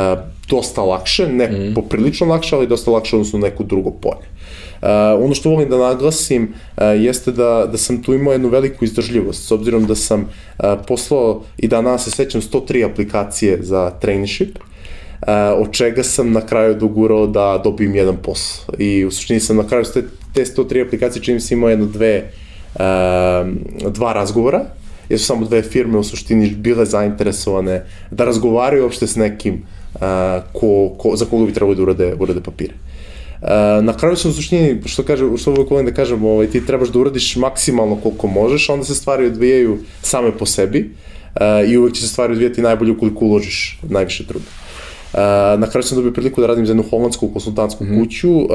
dosta 0.49 0.81
lakše, 0.81 1.27
ne 1.27 1.47
mm. 1.47 1.73
poprilično 1.73 2.27
lakše, 2.27 2.55
ali 2.55 2.67
dosta 2.67 2.91
lakše 2.91 3.15
odnosno 3.15 3.39
neko 3.39 3.63
drugo 3.63 3.91
polje. 3.91 4.27
Uh, 4.81 4.89
ono 5.25 5.35
što 5.35 5.49
volim 5.49 5.69
da 5.69 5.77
naglasim 5.77 6.43
uh, 6.43 6.83
jeste 6.97 7.31
da, 7.31 7.67
da 7.71 7.77
sam 7.77 8.03
tu 8.03 8.13
imao 8.13 8.31
jednu 8.31 8.49
veliku 8.49 8.85
izdržljivost, 8.85 9.47
s 9.47 9.51
obzirom 9.51 9.85
da 9.85 9.95
sam 9.95 10.21
uh, 10.21 10.65
poslao 10.87 11.43
i 11.57 11.67
danas 11.67 12.03
se 12.03 12.11
sećam 12.11 12.41
103 12.41 12.91
aplikacije 12.91 13.57
za 13.61 13.89
traineeship, 14.01 14.57
uh, 14.57 15.27
od 15.57 15.71
čega 15.71 16.03
sam 16.03 16.31
na 16.31 16.45
kraju 16.45 16.75
dogurao 16.75 17.27
da 17.27 17.61
dobijem 17.63 17.95
jedan 17.95 18.17
posao. 18.17 18.75
I 18.77 19.05
u 19.05 19.11
suštini 19.11 19.39
sam 19.39 19.57
na 19.57 19.67
kraju 19.67 19.85
te, 19.93 20.03
te 20.33 20.45
103 20.45 20.85
aplikacije 20.87 21.23
čini 21.23 21.39
se 21.39 21.53
imao 21.53 21.69
jedno 21.69 21.85
dve 21.85 22.31
dva 23.89 24.13
razgovora, 24.13 24.65
jer 25.09 25.19
su 25.19 25.25
samo 25.25 25.45
dve 25.45 25.61
firme 25.61 25.97
u 25.97 26.03
suštini 26.03 26.49
bile 26.49 26.85
zainteresovane 26.85 27.83
da 28.11 28.25
razgovaraju 28.25 28.83
uopšte 28.83 29.07
s 29.07 29.15
nekim 29.15 29.53
uh, 29.53 30.01
ko, 30.53 30.89
ko, 30.97 31.15
za 31.15 31.25
koga 31.25 31.45
bi 31.45 31.53
trebalo 31.53 31.75
da 31.75 31.83
urade, 31.83 32.13
urade 32.19 32.41
papire. 32.41 32.73
Uh, 33.41 33.49
na 33.83 33.97
kraju 33.97 34.15
sam 34.15 34.31
u 34.31 34.33
suštini, 34.33 34.81
što, 34.85 35.03
kaže, 35.03 35.25
što 35.37 35.51
uvijek 35.51 35.69
volim 35.69 35.85
da 35.85 35.93
kažem, 35.93 36.25
ovaj, 36.25 36.47
ti 36.47 36.65
trebaš 36.65 36.89
da 36.89 36.99
uradiš 36.99 37.35
maksimalno 37.35 37.95
koliko 37.95 38.27
možeš, 38.27 38.69
onda 38.69 38.85
se 38.85 38.95
stvari 38.95 39.25
odvijaju 39.25 39.77
same 40.01 40.31
po 40.31 40.45
sebi 40.45 40.89
uh, 41.35 41.69
i 41.69 41.77
uvek 41.77 41.93
će 41.93 42.01
se 42.01 42.07
stvari 42.07 42.33
odvijati 42.33 42.61
najbolje 42.61 42.91
ukoliko 42.91 43.25
uložiš 43.25 43.79
najviše 43.89 44.27
truda. 44.27 44.62
Uh, 45.13 45.19
na 45.59 45.69
kraju 45.69 45.83
sam 45.83 45.95
dobio 45.95 46.11
priliku 46.11 46.41
da 46.41 46.47
radim 46.47 46.65
za 46.65 46.71
jednu 46.71 46.83
holandsku 46.89 47.27
konsultantsku 47.27 47.83
mm. 47.83 47.99
kuću, 47.99 48.31
uh, 48.31 48.47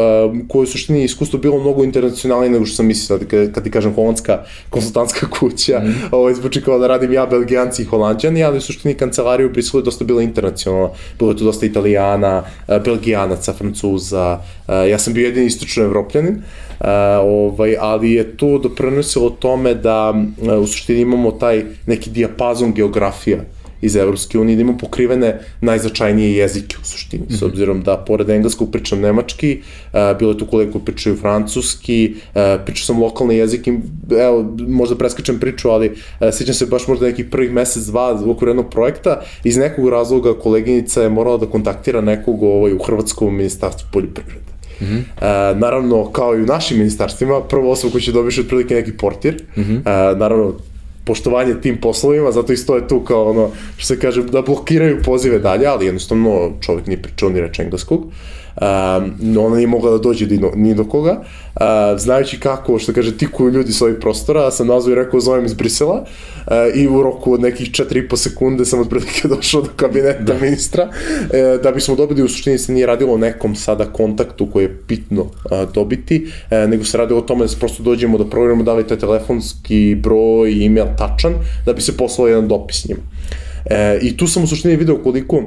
koju 0.49 0.63
u 0.63 0.67
suštini 0.67 1.05
iskustvo 1.05 1.39
bilo 1.39 1.59
mnogo 1.59 1.85
internacionalnije 1.85 2.51
nego 2.51 2.67
što 2.67 2.77
sam 2.77 2.87
mislio, 2.87 3.19
kad, 3.31 3.53
kad 3.53 3.65
ti 3.65 3.71
kažem 3.71 3.95
holandska 3.95 4.45
konsultantska 4.71 5.27
kuća, 5.41 5.81
mm. 5.81 5.95
ovo 6.11 6.35
zvuči 6.35 6.63
kao 6.63 6.79
da 6.79 6.87
radim 6.87 7.13
ja, 7.13 7.27
belgijanci 7.27 7.83
i 7.83 7.85
holandjani, 7.85 8.45
ali 8.45 8.59
u 8.59 8.61
suštini 8.61 8.95
kancelarija 8.95 9.47
u 9.47 9.51
Briselu 9.51 9.81
je 9.81 9.85
dosta 9.85 10.05
bila 10.05 10.23
internacionalna, 10.23 10.89
bilo 11.19 11.31
je 11.31 11.37
tu 11.37 11.45
dosta 11.45 11.67
italijana, 11.67 12.43
uh, 12.69 12.83
belgijanaca, 12.85 13.53
francuza, 13.53 14.39
ja 14.91 14.99
sam 14.99 15.15
bio 15.15 15.27
jedini 15.27 15.47
istočno 15.47 15.85
evropljanin, 15.85 16.35
uh, 16.35 16.87
ovaj, 17.23 17.77
ali 17.81 18.13
je 18.13 18.37
to 18.37 18.59
doprinosilo 18.59 19.31
tome 19.31 19.75
da 19.75 20.11
uh, 20.11 20.63
u 20.63 20.67
suštini 20.67 21.01
imamo 21.01 21.31
taj 21.31 21.65
neki 21.87 22.11
dijapazon 22.11 22.73
geografija 22.73 23.39
iz 23.81 23.97
Evropske 23.97 24.39
unije, 24.39 24.57
da 24.57 24.63
imamo 24.63 24.79
pokrivene 24.79 25.41
najznačajnije 25.61 26.37
jezike 26.37 26.77
u 26.83 26.85
suštini, 26.85 27.23
mm 27.23 27.27
-hmm. 27.27 27.37
s 27.37 27.41
mhm. 27.41 27.51
obzirom 27.51 27.83
da 27.83 27.97
pored 27.97 28.31
engleskog 28.31 28.71
pričam 28.73 29.01
nemački, 29.01 29.61
uh, 29.93 30.19
bilo 30.19 30.31
je 30.33 30.39
tu 30.39 30.47
kolega 30.47 30.73
koji 30.73 30.85
pričaju 30.85 31.17
francuski, 31.17 32.15
uh, 32.15 32.41
pričao 32.67 32.85
sam 32.85 33.03
lokalne 33.03 33.37
jezike, 33.37 33.73
evo, 34.21 34.55
možda 34.69 34.97
preskačem 34.97 35.39
priču, 35.41 35.69
ali 35.69 35.89
uh, 35.91 36.29
sjećam 36.33 36.55
se 36.55 36.67
baš 36.67 36.89
možda 36.89 37.07
nekih 37.07 37.27
prvih 37.31 37.53
mesec, 37.53 37.83
dva 37.83 38.23
u 38.25 38.31
okviru 38.31 38.51
jednog 38.51 38.71
projekta, 38.71 39.21
iz 39.45 39.57
nekog 39.57 39.89
razloga 39.89 40.39
koleginica 40.39 41.03
je 41.03 41.09
morala 41.09 41.37
da 41.37 41.47
kontaktira 41.47 42.01
nekog 42.01 42.43
ovaj, 42.43 42.73
u 42.73 42.79
Hrvatskom 42.79 43.37
ministarstvu 43.37 43.89
poljoprivrede. 43.93 44.49
Mm 44.81 44.85
-hmm. 44.85 44.99
uh, 44.99 45.59
naravno, 45.61 46.11
kao 46.13 46.37
i 46.37 46.43
u 46.43 46.47
našim 46.47 46.79
ministarstvima, 46.79 47.41
prvo 47.41 47.71
osoba 47.71 47.93
koja 47.93 48.01
će 48.01 48.13
dobiti 48.13 48.41
otprilike 48.41 48.75
neki 48.75 48.93
portir, 48.93 49.43
mm 49.57 49.61
-hmm. 49.61 49.79
uh, 49.79 50.19
naravno, 50.19 50.55
poštovanje 51.09 51.55
tim 51.61 51.81
poslovima, 51.81 52.33
zato 52.33 52.53
isto 52.53 52.77
je 52.77 52.89
tu 52.89 53.01
kao 53.05 53.31
ono, 53.31 53.51
što 53.77 53.87
se 53.87 54.01
kaže, 54.01 54.23
da 54.23 54.43
blokiraju 54.43 55.03
pozive 55.05 55.39
dalje, 55.39 55.67
ali 55.67 55.87
jednostavno 55.87 56.53
čovjek 56.61 56.87
nije 56.87 57.03
pričao 57.03 57.31
ni 57.31 57.41
reč 57.41 57.59
engleskog. 57.59 58.05
No 59.21 59.45
ona 59.47 59.57
nije 59.57 59.67
mogla 59.67 59.91
da 59.91 59.99
dođe 59.99 60.27
ni 60.27 60.39
do, 60.39 60.51
ni 60.57 60.75
do 60.75 60.85
koga, 60.85 61.21
uh, 61.21 61.63
znajući 61.99 62.41
kako, 62.41 62.79
što 62.79 62.93
kaže, 62.93 63.19
tikuju 63.19 63.51
ljudi 63.51 63.73
s 63.73 63.83
ovih 63.83 63.97
prostora, 64.01 64.51
sam 64.51 64.67
nazvao 64.67 64.93
i 64.93 64.95
rekao, 64.95 65.21
zovem 65.21 65.45
iz 65.45 65.55
Brisela, 65.55 66.05
uh, 66.47 66.53
i 66.75 66.89
u 66.89 67.03
roku 67.03 67.33
od 67.33 67.41
nekih 67.41 67.71
4,5 67.71 68.17
sekunde 68.17 68.65
sam 68.65 68.81
otprilike 68.81 69.29
došao 69.29 69.63
do 69.63 69.69
kabineta 69.77 70.23
da. 70.23 70.35
ministra, 70.35 70.89
uh, 70.89 71.63
da 71.63 71.73
bismo 71.73 71.95
dobili, 71.95 72.23
u 72.23 72.29
suštini 72.29 72.59
se 72.59 72.73
nije 72.73 72.87
radilo 72.87 73.13
o 73.13 73.19
nekom 73.19 73.57
sada 73.57 73.85
kontaktu 73.85 74.47
koji 74.53 74.65
je 74.65 74.77
bitno 74.89 75.23
uh, 75.23 75.31
dobiti, 75.75 76.27
uh, 76.27 76.71
nego 76.71 76.85
se 76.85 76.99
radilo 76.99 77.19
o 77.19 77.23
tome 77.23 77.45
da 77.45 77.49
se 77.49 77.59
prosto 77.59 77.83
dođemo 77.83 78.19
da 78.19 78.25
provjerimo 78.25 78.63
da 78.63 78.75
li 78.75 78.83
je 78.83 78.87
taj 78.87 78.99
telefonski 78.99 79.97
broj 80.03 80.53
i 80.53 80.67
email 80.67 80.87
tačan, 80.99 81.35
da 81.67 81.73
bi 81.73 81.81
se 81.81 81.97
poslao 81.97 82.29
jedan 82.29 82.49
dopis 82.49 82.89
njima. 82.89 83.01
E, 83.71 83.99
I 84.03 84.17
tu 84.17 84.27
sam 84.27 84.45
u 84.45 84.47
suštini 84.47 84.77
video 84.77 85.03
koliko 85.03 85.43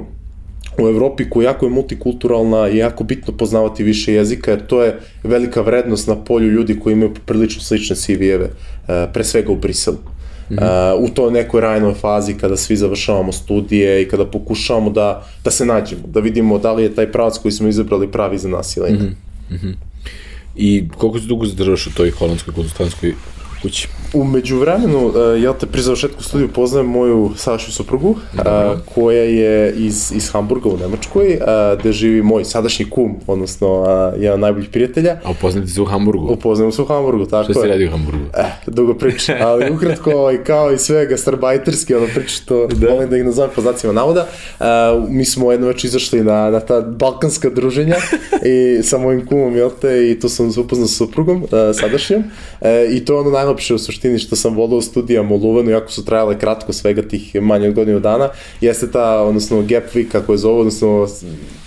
u 0.78 0.88
Evropi 0.88 1.30
koja 1.30 1.50
jako 1.50 1.66
je 1.66 1.70
multikulturalna 1.70 2.68
i 2.68 2.76
jako 2.76 3.04
bitno 3.04 3.32
poznavati 3.36 3.82
više 3.82 4.14
jezika, 4.14 4.50
jer 4.50 4.66
to 4.66 4.82
je 4.82 4.98
velika 5.22 5.60
vrednost 5.60 6.08
na 6.08 6.16
polju 6.16 6.50
ljudi 6.50 6.80
koji 6.80 6.92
imaju 6.92 7.14
prilično 7.26 7.62
slične 7.62 7.96
CV-eve, 7.96 8.48
e, 8.88 9.06
pre 9.12 9.24
svega 9.24 9.52
u 9.52 9.56
Briselu. 9.56 9.96
Mm 10.50 10.54
-hmm. 10.54 10.94
uh, 10.94 11.10
u 11.10 11.14
toj 11.14 11.32
nekoj 11.32 11.60
rajnoj 11.60 11.94
fazi 11.94 12.34
kada 12.34 12.56
svi 12.56 12.76
završavamo 12.76 13.32
studije 13.32 14.02
i 14.02 14.08
kada 14.08 14.26
pokušavamo 14.26 14.90
da, 14.90 15.26
da 15.44 15.50
se 15.50 15.66
nađemo, 15.66 16.02
da 16.06 16.20
vidimo 16.20 16.58
da 16.58 16.72
li 16.72 16.82
je 16.82 16.94
taj 16.94 17.12
pravac 17.12 17.38
koji 17.38 17.52
smo 17.52 17.68
izabrali 17.68 18.12
pravi 18.12 18.38
za 18.38 18.48
nas 18.48 18.76
ili 18.76 18.90
ne. 18.90 18.98
Mm 18.98 19.16
-hmm. 19.50 19.74
I 20.56 20.88
koliko 20.96 21.18
se 21.18 21.26
dugo 21.26 21.46
zadržavaš 21.46 21.86
u 21.86 21.94
toj 21.94 22.10
holandskoj 22.10 22.54
konsultantskoj 22.54 23.14
kući. 23.62 23.88
Umeđu 24.12 24.58
vremenu, 24.58 25.12
e, 25.16 25.40
ja 25.40 25.52
te 25.52 25.66
pri 25.66 25.82
završetku 25.82 26.22
studiju 26.22 26.48
poznajem 26.48 26.86
moju 26.86 27.30
sadašnju 27.36 27.72
suprugu, 27.72 28.16
Dobro. 28.32 28.78
koja 28.94 29.22
je 29.22 29.72
iz, 29.72 30.12
iz 30.14 30.30
Hamburga 30.32 30.68
u 30.68 30.76
Nemačkoj, 30.76 31.38
gde 31.80 31.92
živi 31.92 32.22
moj 32.22 32.44
sadašnji 32.44 32.90
kum, 32.90 33.16
odnosno 33.26 33.86
jedan 34.18 34.40
najboljih 34.40 34.68
prijatelja. 34.68 35.16
A 35.24 35.30
upoznati 35.30 35.68
se 35.68 35.80
u 35.82 35.84
Hamburgu? 35.84 36.32
Upoznamo 36.32 36.72
se 36.72 36.82
u 36.82 36.84
Hamburgu, 36.84 37.26
tako 37.26 37.50
je. 37.50 37.54
Šta 37.54 37.62
si 37.62 37.68
radi 37.68 37.86
u 37.86 37.90
Hamburgu? 37.90 38.24
Eh, 38.38 38.52
dugo 38.66 38.94
priča, 38.94 39.36
ali 39.48 39.70
ukratko, 39.70 40.10
ovaj, 40.10 40.44
kao 40.44 40.72
i 40.72 40.78
sve 40.78 41.06
gastarbajterski, 41.06 41.94
ono 41.94 42.06
priča 42.14 42.34
što 42.42 42.66
da. 42.66 42.88
volim 42.88 43.10
da 43.10 43.16
ih 43.16 43.24
nazovem 43.24 43.50
po 43.54 43.60
znacima 43.60 43.92
navoda. 43.92 44.26
mi 45.08 45.24
smo 45.24 45.52
jedno 45.52 45.66
već 45.66 45.84
izašli 45.84 46.24
na, 46.24 46.50
na 46.50 46.60
ta 46.60 46.80
balkanska 46.80 47.50
druženja 47.50 47.96
i 48.78 48.82
sa 48.82 48.98
mojim 48.98 49.26
kumom, 49.26 49.56
jel 49.56 49.70
te, 49.80 50.10
i 50.10 50.20
tu 50.20 50.28
sam 50.28 50.52
se 50.52 50.60
upoznao 50.60 50.88
sa 50.88 50.94
suprugom, 50.94 51.46
sadašnjom. 51.80 52.24
E, 52.60 52.86
I 52.90 53.04
to 53.04 53.12
je 53.12 53.20
ono 53.20 53.30
najlepše 53.30 53.74
u 53.74 53.78
suštini 53.78 54.01
što 54.18 54.36
sam 54.36 54.56
volao 54.56 54.78
u 54.78 54.82
studijama 54.82 55.34
u 55.34 55.38
Luvenu, 55.38 55.70
iako 55.70 55.90
su 55.90 56.04
trajale 56.04 56.38
kratko 56.38 56.72
svega 56.72 57.02
tih 57.02 57.42
manje 57.42 57.68
od 57.68 57.74
godinu 57.74 58.00
dana, 58.00 58.28
jeste 58.60 58.90
ta, 58.90 59.22
odnosno 59.22 59.62
gap 59.62 59.84
week, 59.94 60.08
kako 60.08 60.32
je 60.32 60.38
zove, 60.38 60.58
odnosno 60.58 61.06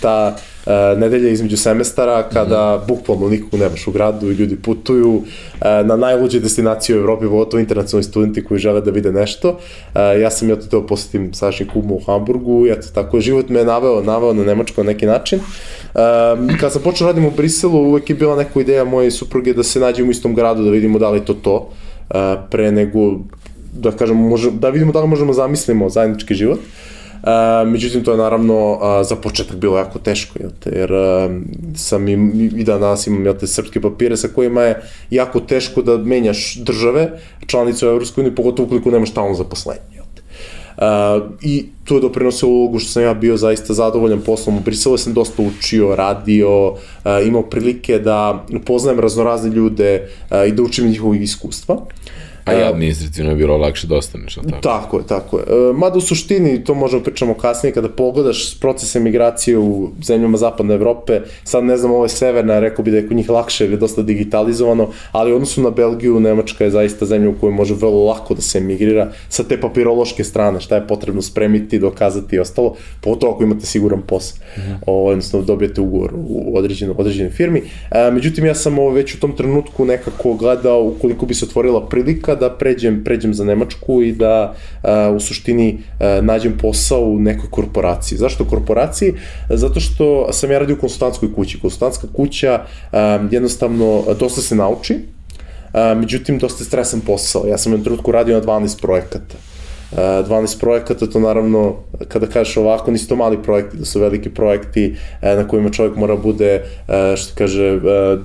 ta 0.01 0.35
uh, 0.65 0.99
nedelja 0.99 1.29
između 1.29 1.57
semestara 1.57 2.23
kada 2.23 2.75
mm 2.75 2.79
-hmm. 2.79 2.87
bukvalno 2.87 3.29
nikog 3.29 3.59
nemaš 3.59 3.87
u 3.87 3.91
gradu 3.91 4.31
i 4.31 4.33
ljudi 4.33 4.55
putuju 4.55 5.11
uh, 5.11 5.23
na 5.61 5.95
najluđe 5.95 6.39
destinacije 6.39 6.97
u 6.97 6.99
Evropi, 6.99 7.25
to 7.51 7.59
internacionalni 7.59 8.03
studenti 8.03 8.43
koji 8.43 8.59
žele 8.59 8.81
da 8.81 8.91
vide 8.91 9.11
nešto. 9.11 9.49
Uh, 9.49 10.21
ja 10.21 10.29
sam 10.29 10.49
i 10.49 10.53
oto 10.53 10.67
teo 10.67 10.87
posetim 10.87 11.33
sadašnji 11.33 11.67
klub 11.67 11.91
u 11.91 12.01
Hamburgu 12.05 12.65
i 12.67 12.71
eto, 12.71 12.87
tako 12.93 13.19
život 13.19 13.49
me 13.49 13.59
je 13.59 13.65
naveo, 13.65 14.01
naveo 14.01 14.33
na 14.33 14.43
Nemačko 14.43 14.83
na 14.83 14.91
neki 14.91 15.05
način. 15.05 15.39
Um, 15.39 16.49
kad 16.59 16.73
sam 16.73 16.81
počeo 16.81 17.07
radim 17.07 17.25
u 17.25 17.31
Briselu, 17.31 17.79
uvek 17.79 18.09
je 18.09 18.15
bila 18.15 18.35
neka 18.35 18.59
ideja 18.59 18.83
moje 18.83 19.11
supruge 19.11 19.53
da 19.53 19.63
se 19.63 19.79
nađemo 19.79 20.07
u 20.07 20.11
istom 20.11 20.35
gradu, 20.35 20.63
da 20.63 20.69
vidimo 20.69 20.99
da 20.99 21.09
li 21.09 21.17
je 21.19 21.25
to 21.25 21.33
to, 21.33 21.55
uh, 21.55 21.94
pre 22.49 22.71
nego 22.71 23.19
da 23.73 23.91
kažemo, 23.91 24.29
može, 24.29 24.51
da 24.51 24.69
vidimo 24.69 24.91
da 24.91 25.01
li 25.01 25.07
možemo 25.07 25.33
zamislimo 25.33 25.89
zajednički 25.89 26.35
život. 26.35 26.59
Uh, 27.25 27.71
međutim, 27.71 28.03
to 28.03 28.11
je 28.11 28.17
naravno 28.17 28.71
uh, 28.71 28.79
za 29.07 29.15
početak 29.15 29.57
bilo 29.57 29.77
jako 29.77 29.99
teško, 29.99 30.39
jel 30.39 30.49
te, 30.59 30.69
jer 30.69 30.93
uh, 30.93 31.31
sam 31.75 32.07
i, 32.07 32.13
i 32.55 32.63
danas 32.63 33.07
imam 33.07 33.25
jel 33.25 33.33
te, 33.33 33.47
srpske 33.47 33.81
papire 33.81 34.17
sa 34.17 34.27
kojima 34.27 34.61
je 34.61 34.81
jako 35.09 35.39
teško 35.39 35.81
da 35.81 35.97
menjaš 35.97 36.55
države, 36.55 37.09
članice 37.47 37.87
u 37.87 37.89
Evropskoj 37.89 38.21
uniji, 38.21 38.35
pogotovo 38.35 38.65
ukoliko 38.65 38.91
nemaš 38.91 39.11
stalno 39.11 39.33
zaposlenje. 39.33 40.04
Uh, 40.77 40.83
I 41.41 41.65
to 41.83 41.95
je 41.95 42.01
doprinosilo 42.01 42.51
ulogu 42.51 42.79
što 42.79 42.91
sam 42.91 43.03
ja 43.03 43.13
bio 43.13 43.37
zaista 43.37 43.73
zadovoljan 43.73 44.21
poslom 44.21 44.57
u 44.57 44.59
Briselu, 44.59 44.97
sam 44.97 45.13
dosta 45.13 45.41
učio, 45.41 45.95
radio, 45.95 46.67
uh, 46.67 46.77
imao 47.27 47.41
prilike 47.41 47.99
da 47.99 48.45
upoznajem 48.55 48.99
raznorazne 48.99 49.49
ljude 49.49 50.09
uh, 50.31 50.47
i 50.47 50.51
da 50.51 50.63
učim 50.63 50.87
njihovih 50.87 51.21
iskustva. 51.21 51.77
A 52.45 52.53
i 52.53 52.63
administrativno 52.63 53.31
je 53.31 53.35
bilo 53.35 53.57
lakše 53.57 53.87
da 53.87 53.95
ostaneš, 53.95 54.35
tako? 54.35 54.61
Tako 54.61 54.97
je, 54.97 55.07
tako 55.07 55.37
je. 55.37 55.43
E, 55.43 55.73
mada 55.73 55.97
u 55.97 56.01
suštini, 56.01 56.63
to 56.63 56.73
možemo 56.73 57.03
pričamo 57.03 57.33
kasnije, 57.33 57.73
kada 57.73 57.89
pogledaš 57.89 58.59
proces 58.59 58.95
emigracije 58.95 59.57
u 59.57 59.89
zemljama 60.03 60.37
zapadne 60.37 60.73
Evrope, 60.73 61.21
sad 61.43 61.63
ne 61.63 61.77
znam, 61.77 61.91
ovo 61.91 62.05
je 62.05 62.09
severna, 62.09 62.59
rekao 62.59 62.85
bi 62.85 62.91
da 62.91 62.97
je 62.97 63.07
kod 63.07 63.17
njih 63.17 63.29
lakše 63.29 63.63
jer 63.63 63.71
je 63.71 63.77
dosta 63.77 64.01
digitalizovano, 64.01 64.89
ali 65.11 65.31
u 65.31 65.35
odnosu 65.35 65.61
na 65.61 65.69
Belgiju, 65.69 66.19
Nemačka 66.19 66.63
je 66.63 66.71
zaista 66.71 67.05
zemlja 67.05 67.29
u 67.29 67.33
kojoj 67.39 67.53
može 67.53 67.73
vrlo 67.73 68.05
lako 68.05 68.33
da 68.33 68.41
se 68.41 68.57
emigrira 68.57 69.11
sa 69.29 69.43
te 69.43 69.61
papirološke 69.61 70.23
strane, 70.23 70.61
šta 70.61 70.75
je 70.75 70.87
potrebno 70.87 71.21
spremiti, 71.21 71.79
dokazati 71.79 72.35
i 72.35 72.39
ostalo, 72.39 72.75
pogotovo 73.01 73.33
ako 73.33 73.43
imate 73.43 73.65
siguran 73.65 74.01
posao, 74.01 74.37
mm 74.57 74.61
-hmm. 74.61 74.77
o, 74.87 75.09
jednostavno 75.09 75.45
dobijete 75.45 75.81
ugovor 75.81 76.13
u 76.15 76.57
određenoj, 76.57 76.95
određenoj 76.97 77.31
firmi. 77.31 77.61
E, 77.91 78.11
međutim, 78.11 78.45
ja 78.45 78.55
sam 78.55 78.79
ovo 78.79 78.89
već 78.89 79.15
u 79.15 79.19
tom 79.19 79.35
trenutku 79.35 79.85
nekako 79.85 80.33
gledao 80.33 80.83
ukoliko 80.83 81.25
bi 81.25 81.33
se 81.33 81.45
otvorila 81.45 81.87
prilika 81.87 82.34
da 82.35 82.49
pređem, 82.49 83.03
pređem 83.03 83.33
za 83.33 83.45
Nemačku 83.45 84.01
i 84.01 84.11
da 84.11 84.55
a, 84.81 85.11
u 85.15 85.19
suštini 85.19 85.77
a, 85.99 86.19
nađem 86.21 86.57
posao 86.57 87.01
u 87.01 87.19
nekoj 87.19 87.49
korporaciji. 87.49 88.17
Zašto 88.17 88.45
korporaciji? 88.45 89.13
Zato 89.49 89.79
što 89.79 90.33
sam 90.33 90.51
ja 90.51 90.59
radio 90.59 90.75
u 90.75 90.79
konsultantskoj 90.79 91.33
kući. 91.33 91.59
Konsultantska 91.59 92.07
kuća 92.13 92.65
a, 92.91 93.19
jednostavno 93.31 94.03
dosta 94.19 94.41
se 94.41 94.55
nauči, 94.55 94.99
a, 95.73 95.93
međutim 95.93 96.39
dosta 96.39 96.63
je 96.63 96.65
stresan 96.65 97.01
posao. 97.01 97.47
Ja 97.47 97.57
sam 97.57 97.73
u 97.73 97.83
trenutku 97.83 98.11
radio 98.11 98.39
na 98.39 98.45
12 98.45 98.81
projekata 98.81 99.54
12 99.95 100.59
projekata, 100.59 101.07
to 101.07 101.19
naravno, 101.19 101.75
kada 102.07 102.27
kažeš 102.27 102.57
ovako, 102.57 102.91
nisu 102.91 103.07
to 103.07 103.15
mali 103.15 103.37
projekti, 103.43 103.77
da 103.77 103.85
su 103.85 103.99
veliki 103.99 104.29
projekti 104.29 104.95
e, 105.21 105.35
na 105.35 105.47
kojima 105.47 105.69
čovjek 105.69 105.95
mora 105.95 106.15
bude, 106.15 106.63
e, 106.87 107.15
što 107.17 107.35
kaže, 107.37 107.79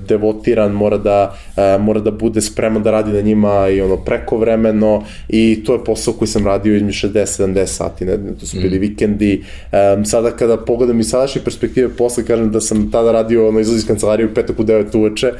devotiran, 0.07 0.71
mora 0.71 0.97
da, 0.97 1.35
mora 1.79 1.99
da 1.99 2.11
bude 2.11 2.41
spreman 2.41 2.83
da 2.83 2.91
radi 2.91 3.11
na 3.11 3.21
njima 3.21 3.69
i 3.69 3.81
ono 3.81 3.97
prekovremeno 3.97 5.03
i 5.29 5.63
to 5.65 5.73
je 5.73 5.83
posao 5.83 6.13
koji 6.13 6.27
sam 6.27 6.45
radio 6.45 6.75
između 6.75 7.07
60-70 7.07 7.65
sati, 7.65 8.05
ne, 8.05 8.17
to 8.39 8.45
su 8.45 8.57
bili 8.57 8.77
mm. 8.77 8.81
vikendi. 8.81 9.43
Sada 10.05 10.31
kada 10.31 10.57
pogledam 10.57 10.99
iz 10.99 11.09
sadašnje 11.09 11.41
perspektive 11.43 11.89
posle, 11.89 12.25
kažem 12.25 12.51
da 12.51 12.61
sam 12.61 12.91
tada 12.91 13.11
radio, 13.11 13.47
ono, 13.47 13.59
izlazi 13.59 13.77
iz 13.77 13.87
kancelarije 13.87 14.27
u 14.27 14.33
petak 14.33 14.59
u 14.59 14.63
9 14.63 14.97
uveče, 14.97 15.31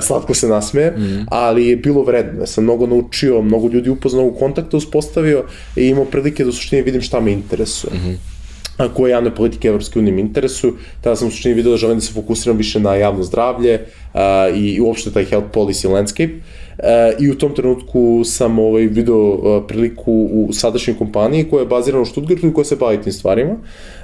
slatko 0.00 0.34
se 0.34 0.48
nasmeje, 0.48 0.90
mm. 0.90 1.26
ali 1.30 1.66
je 1.66 1.76
bilo 1.76 2.02
vredno, 2.02 2.40
ja 2.40 2.46
sam 2.46 2.64
mnogo 2.64 2.86
naučio, 2.86 3.42
mnogo 3.42 3.68
ljudi 3.68 3.90
upoznao, 3.90 4.24
u 4.24 4.34
kontakta 4.34 4.76
uspostavio 4.76 5.44
i 5.76 5.88
imao 5.88 6.04
prilike 6.04 6.44
da 6.44 6.48
u 6.48 6.52
suštini 6.52 6.82
vidim 6.82 7.02
šta 7.02 7.20
me 7.20 7.32
interesuje. 7.32 7.92
Mm 7.94 7.98
-hmm 7.98 8.34
a 8.76 8.88
koje 8.88 9.10
javne 9.10 9.34
politike 9.34 9.68
Evropske 9.68 9.98
unije 9.98 10.12
mi 10.12 10.20
interesuju, 10.20 10.76
tada 11.00 11.16
sam 11.16 11.28
u 11.28 11.30
suštini 11.30 11.54
vidio 11.54 11.70
da 11.70 11.76
želim 11.76 11.96
da 11.96 12.00
se 12.00 12.12
fokusiram 12.12 12.56
više 12.56 12.80
na 12.80 12.94
javno 12.94 13.22
zdravlje 13.22 13.80
a, 14.12 14.48
i 14.54 14.80
uopšte 14.80 15.10
taj 15.10 15.24
health 15.24 15.48
policy 15.54 15.90
landscape. 15.90 16.32
E, 16.78 17.14
I 17.18 17.30
u 17.30 17.38
tom 17.38 17.54
trenutku 17.54 18.22
sam 18.24 18.58
ovaj, 18.58 18.82
video 18.82 19.60
priliku 19.68 20.12
u 20.32 20.52
sadašnjoj 20.52 20.98
kompaniji 20.98 21.44
koja 21.50 21.60
je 21.60 21.66
bazirana 21.66 22.02
u 22.02 22.06
Stuttgartu 22.06 22.46
i 22.46 22.52
koja 22.52 22.64
se 22.64 22.76
bavi 22.76 23.02
tim 23.02 23.12
stvarima. 23.12 23.54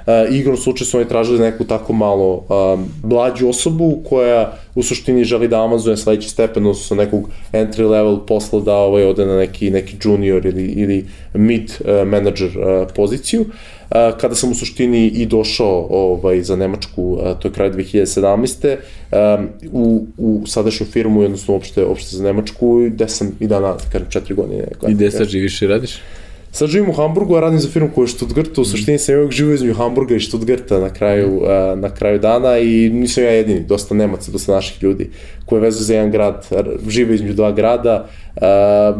E, 0.07 0.27
igrom 0.31 0.57
slučaju 0.57 0.87
su 0.87 0.97
oni 0.97 1.07
tražili 1.07 1.39
neku 1.39 1.63
tako 1.63 1.93
malo 1.93 2.45
blađu 3.03 3.49
osobu 3.49 3.99
koja 4.09 4.57
u 4.75 4.83
suštini 4.83 5.23
želi 5.23 5.47
da 5.47 5.63
Amazon 5.63 5.97
sledeći 5.97 6.29
stepen 6.29 6.65
odnosno 6.65 6.95
nekog 6.95 7.29
entry 7.53 7.89
level 7.89 8.25
posla 8.25 8.59
da 8.59 8.75
ovaj, 8.75 9.03
ode 9.03 9.25
na 9.25 9.37
neki, 9.37 9.69
neki 9.69 9.97
junior 10.03 10.45
ili, 10.45 10.63
ili 10.65 11.05
mid 11.33 11.71
manager 12.05 12.49
poziciju. 12.95 13.41
Uh, 13.41 13.47
kada 13.91 14.35
sam 14.35 14.51
u 14.51 14.55
suštini 14.55 15.07
i 15.07 15.25
došao 15.25 15.87
ovaj, 15.89 16.41
za 16.41 16.55
Nemačku, 16.55 17.17
to 17.39 17.47
je 17.47 17.51
kraj 17.51 17.71
2017. 17.71 18.77
u, 19.71 20.05
u 20.17 20.43
sadašnju 20.47 20.85
firmu, 20.85 21.21
jednostavno 21.21 21.57
opšte, 21.57 21.85
opšte 21.85 22.15
za 22.15 22.23
Nemačku, 22.23 22.89
gde 22.89 23.07
sam 23.07 23.31
i 23.39 23.47
dana, 23.47 23.75
kažem, 23.91 24.07
četiri 24.09 24.35
godine. 24.35 24.67
I 24.87 24.93
gde 24.93 25.11
sad 25.11 25.27
živiš 25.27 25.61
i 25.61 25.67
radiš? 25.67 25.99
Sad 26.53 26.69
živim 26.69 26.89
u 26.89 26.93
Hamburgu, 26.93 27.35
a 27.35 27.39
radim 27.39 27.59
za 27.59 27.69
firmu 27.69 27.89
koja 27.95 28.03
je 28.03 28.07
Stuttgartu, 28.07 28.61
u 28.61 28.65
suštini 28.65 28.99
sam 28.99 29.15
uvijek 29.15 29.31
živio 29.31 29.53
između 29.53 29.73
Hamburga 29.73 30.15
i 30.15 30.19
Stuttgarta 30.19 30.79
na 30.79 30.89
kraju, 30.89 31.41
na 31.75 31.89
kraju 31.89 32.19
dana 32.19 32.57
i 32.57 32.89
nisam 32.89 33.23
ja 33.23 33.29
jedini, 33.29 33.59
dosta 33.59 33.95
Nemaca, 33.95 34.31
dosta 34.31 34.51
naših 34.51 34.83
ljudi 34.83 35.09
koje 35.45 35.61
vezu 35.61 35.83
za 35.83 35.93
jedan 35.93 36.11
grad, 36.11 36.47
žive 36.87 37.15
između 37.15 37.33
dva 37.33 37.51
grada, 37.51 38.07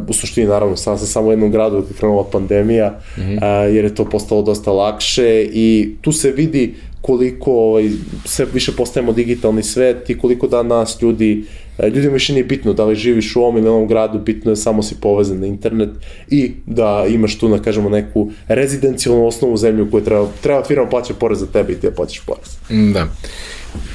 u 0.08 0.14
suštini 0.14 0.48
naravno 0.48 0.76
sam 0.76 0.98
sam 0.98 1.08
samo 1.08 1.28
u 1.28 1.32
jednom 1.32 1.52
gradu 1.52 1.76
kada 1.76 1.88
je 1.90 1.98
krenula 1.98 2.26
pandemija, 2.32 3.00
mm 3.18 3.22
-hmm. 3.22 3.64
jer 3.64 3.86
je 3.86 3.96
to 3.96 4.06
postalo 4.06 4.42
dosta 4.42 4.72
lakše 4.72 5.48
i 5.54 5.96
tu 6.02 6.12
se 6.12 6.32
vidi 6.32 6.76
koliko 7.02 7.52
ovaj, 7.52 7.90
sve 8.26 8.46
više 8.54 8.72
postajemo 8.78 9.14
digitalni 9.14 9.64
svet 9.64 10.10
i 10.10 10.18
koliko 10.18 10.48
da 10.48 10.64
nas 10.64 11.02
ljudi 11.02 11.44
E, 11.44 11.61
ljudima 11.80 12.14
više 12.14 12.34
nije 12.34 12.44
bitno 12.44 12.74
da 12.74 12.86
li 12.86 12.96
živiš 12.96 13.36
u 13.36 13.42
ovom 13.42 13.58
ili 13.58 13.68
ovom 13.68 13.88
gradu, 13.88 14.20
bitno 14.20 14.52
je 14.52 14.56
samo 14.56 14.84
si 14.84 14.96
povezan 15.02 15.40
na 15.40 15.46
internet 15.46 15.90
i 16.30 16.52
da 16.66 17.06
imaš 17.10 17.38
tu, 17.38 17.48
da 17.48 17.60
kažemo, 17.60 17.90
neku 17.90 18.32
rezidencijalnu 18.48 19.28
osnovu 19.28 19.58
zemlju 19.58 19.92
koju 19.92 20.04
treba, 20.04 20.28
treba 20.42 20.64
firma 20.64 20.90
plaća 20.90 21.14
porez 21.14 21.40
za 21.40 21.46
tebe 21.46 21.74
i 21.74 21.76
ti 21.76 21.88
ja 21.88 21.92
plaćaš 21.92 22.22
porez. 22.26 22.58
Da. 22.94 23.08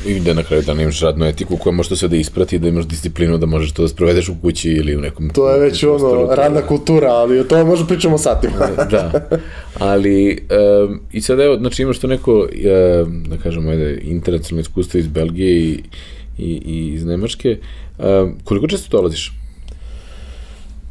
I 0.07 0.21
da 0.21 0.35
na 0.35 0.43
kraju 0.43 0.63
dana 0.63 0.83
imaš 0.83 1.01
radnu 1.01 1.27
etiku 1.27 1.57
koja 1.57 1.73
može 1.73 1.89
to 1.89 1.97
sve 1.97 2.09
da 2.09 2.17
isprati, 2.17 2.59
da 2.59 2.69
imaš 2.69 2.87
disciplinu 2.87 3.39
da 3.39 3.47
možeš 3.47 3.73
to 3.73 3.83
da 3.83 3.89
sprovedeš 3.89 4.29
u 4.29 4.35
kući 4.43 4.71
ili 4.71 4.97
u 4.97 5.01
nekom... 5.01 5.31
To 5.31 5.51
je 5.51 5.61
već 5.61 5.85
ono, 5.85 6.35
radna 6.35 6.63
kultura, 6.63 7.09
ali 7.09 7.39
o 7.39 7.45
tome 7.45 7.65
možda 7.65 7.87
pričamo 7.87 8.19
satima. 8.19 8.55
da, 8.91 9.29
ali 9.79 10.47
um, 10.87 11.01
i 11.13 11.21
sad 11.21 11.41
evo, 11.41 11.57
znači 11.57 11.83
imaš 11.83 11.99
to 11.99 12.07
neko, 12.07 12.33
um, 12.33 13.25
da 13.29 13.37
kažemo, 13.37 13.71
ajde, 13.71 14.01
internacionalno 14.03 14.61
iskustvo 14.61 14.99
iz 14.99 15.07
Belgije 15.07 15.61
i, 15.61 15.83
i, 16.39 16.63
i 16.65 16.89
iz 16.95 17.05
Nemačke. 17.05 17.59
Um, 17.99 18.35
koliko 18.45 18.67
često 18.67 18.97
dolaziš? 18.97 19.33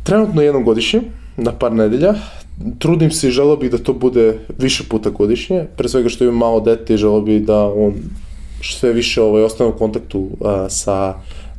Trenutno 0.03 0.41
jednom 0.41 0.63
godišnje, 0.63 1.01
na 1.37 1.51
par 1.51 1.71
nedelja. 1.71 2.13
Trudim 2.79 3.11
se 3.11 3.27
i 3.27 3.31
želeo 3.31 3.55
bih 3.55 3.71
da 3.71 3.77
to 3.77 3.93
bude 3.93 4.39
više 4.57 4.83
puta 4.89 5.09
godišnje, 5.09 5.65
pre 5.77 5.89
svega 5.89 6.09
što 6.09 6.23
imam 6.23 6.37
malo 6.37 6.59
dete 6.59 6.93
i 6.93 6.97
želeo 6.97 7.21
bih 7.21 7.43
da 7.43 7.65
on 7.65 7.93
sve 8.63 8.93
više 8.93 9.21
ovaj, 9.21 9.43
ostane 9.43 9.69
u 9.69 9.77
kontaktu 9.77 10.29
a, 10.41 10.69
sa 10.69 11.13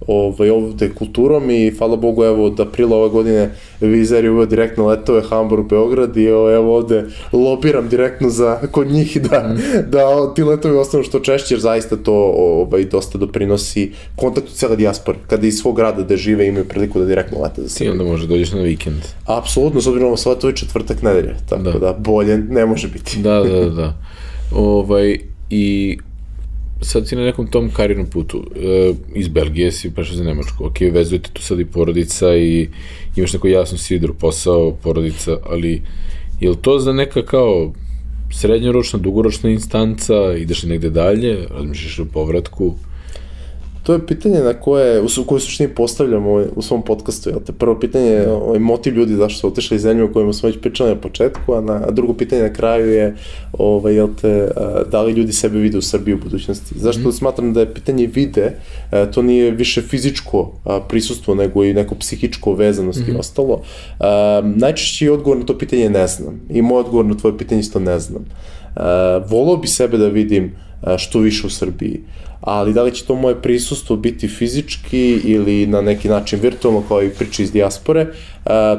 ovaj, 0.06 0.50
ovde 0.50 0.94
kulturom 0.94 1.50
i 1.50 1.70
hvala 1.70 1.96
Bogu 1.96 2.24
evo 2.24 2.44
od 2.44 2.60
aprila 2.60 2.96
ove 2.96 3.08
godine 3.08 3.50
Vizer 3.80 4.24
je 4.24 4.30
uveo 4.30 4.46
direktno 4.46 4.86
letove 4.86 5.22
Hamburg, 5.22 5.68
Beograd 5.68 6.16
i 6.16 6.24
evo 6.24 6.76
ovde 6.76 7.04
lobiram 7.32 7.88
direktno 7.88 8.30
za, 8.30 8.60
kod 8.70 8.90
njih 8.90 9.22
da, 9.22 9.54
mm. 9.54 9.90
da 9.90 10.34
ti 10.34 10.42
letovi 10.42 10.76
ostanu 10.76 11.02
što 11.02 11.20
češće 11.20 11.54
jer 11.54 11.60
zaista 11.60 11.96
to 11.96 12.14
ovaj, 12.36 12.84
dosta 12.84 13.18
doprinosi 13.18 13.92
kontaktu 14.16 14.52
cele 14.52 14.76
dijaspore 14.76 15.18
kada 15.26 15.46
iz 15.46 15.58
svog 15.58 15.76
grada 15.76 16.02
da 16.02 16.16
žive 16.16 16.48
imaju 16.48 16.64
priliku 16.64 16.98
da 16.98 17.04
direktno 17.04 17.42
lete 17.42 17.62
za 17.62 17.68
Srbiju. 17.68 17.92
Ti 17.92 17.98
onda 17.98 18.10
može 18.10 18.26
dođeš 18.26 18.52
na 18.52 18.60
vikend. 18.60 19.02
Apsolutno, 19.24 19.80
s 19.80 19.86
obzirom 19.86 20.16
sve 20.16 20.38
to 20.38 20.48
je 20.48 20.56
četvrtak 20.56 21.02
nedelje, 21.02 21.36
tako 21.48 21.62
da. 21.62 21.78
da 21.78 21.92
bolje 21.98 22.38
ne 22.38 22.66
može 22.66 22.88
biti. 22.88 23.18
Da, 23.22 23.40
da, 23.40 23.60
da. 23.60 23.70
da. 23.70 23.94
ovaj, 24.56 25.18
I 25.50 25.98
sad 26.80 27.08
si 27.08 27.16
na 27.16 27.24
nekom 27.24 27.46
tom 27.46 27.70
karirnom 27.70 28.06
putu, 28.06 28.44
e, 28.56 28.92
iz 29.14 29.28
Belgije 29.28 29.72
si 29.72 29.94
prešao 29.94 30.16
za 30.16 30.24
Nemačku, 30.24 30.66
ok, 30.66 30.80
vezujete 30.92 31.30
tu 31.32 31.42
sad 31.42 31.60
i 31.60 31.64
porodica 31.64 32.36
i 32.36 32.68
imaš 33.16 33.32
neko 33.32 33.48
jasno 33.48 33.78
sidru, 33.78 34.14
posao, 34.14 34.72
porodica, 34.82 35.38
ali 35.42 35.82
je 36.40 36.50
li 36.50 36.56
to 36.56 36.78
za 36.78 36.92
neka 36.92 37.22
kao 37.22 37.72
srednjoročna, 38.32 38.98
dugoročna 38.98 39.50
instanca, 39.50 40.14
ideš 40.38 40.62
li 40.62 40.68
negde 40.68 40.90
dalje, 40.90 41.46
razmišljaš 41.50 41.98
o 41.98 42.04
povratku? 42.04 42.74
To 43.86 43.92
je 43.92 44.06
pitanje 44.06 44.40
na 44.40 44.54
koje, 44.54 45.02
u 45.02 45.24
koje 45.26 45.40
suštini 45.40 45.74
postavljamo 45.74 46.30
u 46.56 46.62
svom 46.62 46.82
podcastu, 46.82 47.30
jel 47.30 47.40
te? 47.46 47.52
Prvo 47.52 47.78
pitanje 47.80 48.06
je 48.06 48.32
ovaj, 48.32 48.58
motiv 48.58 48.94
ljudi 48.94 49.14
zašto 49.14 49.40
su 49.40 49.46
otišli 49.46 49.76
iz 49.76 49.82
zemlje 49.82 50.04
o 50.04 50.12
kojima 50.12 50.32
smo 50.32 50.46
već 50.46 50.58
pričali 50.60 50.90
na 50.90 50.96
početku, 50.96 51.54
a, 51.54 51.60
na, 51.60 51.72
a 51.72 51.90
drugo 51.90 52.14
pitanje 52.14 52.42
na 52.42 52.52
kraju 52.52 52.90
je, 52.90 53.16
ovaj, 53.52 53.94
jel 53.94 54.08
te, 54.20 54.50
a, 54.56 54.82
da 54.90 55.02
li 55.02 55.12
ljudi 55.12 55.32
sebe 55.32 55.58
vide 55.58 55.78
u 55.78 55.82
Srbiji 55.82 56.14
u 56.14 56.18
budućnosti. 56.18 56.74
Zašto 56.78 57.08
mm. 57.08 57.12
smatram 57.12 57.52
da 57.52 57.60
je 57.60 57.74
pitanje 57.74 58.06
vide, 58.06 58.52
a, 58.90 59.06
to 59.06 59.22
nije 59.22 59.50
više 59.50 59.82
fizičko 59.82 60.52
a, 60.64 60.80
prisustvo, 60.88 61.34
nego 61.34 61.64
i 61.64 61.74
neko 61.74 61.94
psihičko 61.94 62.54
vezanost 62.54 63.06
mm. 63.06 63.10
i 63.10 63.18
ostalo. 63.18 63.62
A, 64.00 64.42
najčešći 64.44 65.08
odgovor 65.08 65.38
na 65.38 65.44
to 65.44 65.58
pitanje 65.58 65.90
ne 65.90 66.06
znam. 66.06 66.40
I 66.50 66.62
moj 66.62 66.80
odgovor 66.80 67.06
na 67.06 67.14
tvoje 67.14 67.38
pitanje 67.38 67.60
isto 67.60 67.80
ne 67.80 68.00
znam. 68.00 68.24
A, 68.76 69.20
volao 69.28 69.56
bi 69.56 69.68
sebe 69.68 69.98
da 69.98 70.08
vidim 70.08 70.56
što 70.98 71.18
više 71.18 71.46
u 71.46 71.50
Srbiji 71.50 72.00
ali 72.40 72.72
da 72.72 72.82
li 72.82 72.94
će 72.94 73.04
to 73.04 73.14
moje 73.14 73.42
prisustvo 73.42 73.96
biti 73.96 74.28
fizički 74.28 75.20
ili 75.24 75.66
na 75.66 75.80
neki 75.80 76.08
način 76.08 76.40
virtualno 76.40 76.82
kao 76.88 77.02
i 77.02 77.10
priče 77.10 77.42
iz 77.42 77.52
dijaspore, 77.52 78.06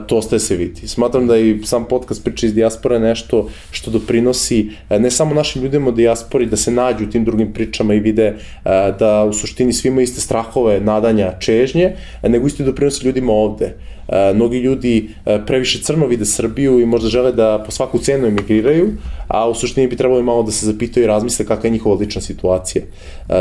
to 0.07 0.17
ostaje 0.17 0.39
se 0.39 0.55
vidi. 0.55 0.87
Smatram 0.87 1.27
da 1.27 1.37
i 1.37 1.59
sam 1.63 1.85
podcast 1.85 2.23
priče 2.23 2.45
iz 2.45 2.53
dijaspore 2.53 2.99
nešto 2.99 3.49
što 3.71 3.91
doprinosi 3.91 4.69
ne 4.89 5.11
samo 5.11 5.35
našim 5.35 5.63
ljudima 5.63 5.89
u 5.89 5.91
dijaspori 5.91 6.45
da 6.45 6.57
se 6.57 6.71
nađu 6.71 7.03
u 7.03 7.09
tim 7.09 7.25
drugim 7.25 7.53
pričama 7.53 7.93
i 7.93 7.99
vide 7.99 8.35
da 8.99 9.25
u 9.29 9.33
suštini 9.33 9.73
svi 9.73 9.87
imaju 9.87 10.03
iste 10.03 10.21
strahove, 10.21 10.79
nadanja, 10.79 11.39
čežnje, 11.39 11.95
nego 12.23 12.47
isto 12.47 12.63
doprinosi 12.63 13.05
ljudima 13.05 13.33
ovde. 13.33 13.75
Mnogi 14.35 14.57
ljudi 14.57 15.09
previše 15.45 15.81
crno 15.83 16.07
vide 16.07 16.25
Srbiju 16.25 16.79
i 16.79 16.85
možda 16.85 17.09
žele 17.09 17.31
da 17.31 17.63
po 17.65 17.71
svaku 17.71 17.99
cenu 17.99 18.27
emigriraju, 18.27 18.93
a 19.27 19.49
u 19.49 19.53
suštini 19.53 19.87
bi 19.87 19.95
trebalo 19.95 20.23
malo 20.23 20.43
da 20.43 20.51
se 20.51 20.65
zapitaju 20.65 21.03
i 21.03 21.07
razmisle 21.07 21.45
kakva 21.45 21.67
je 21.67 21.71
njihova 21.71 21.95
lična 21.95 22.21
situacija. 22.21 22.83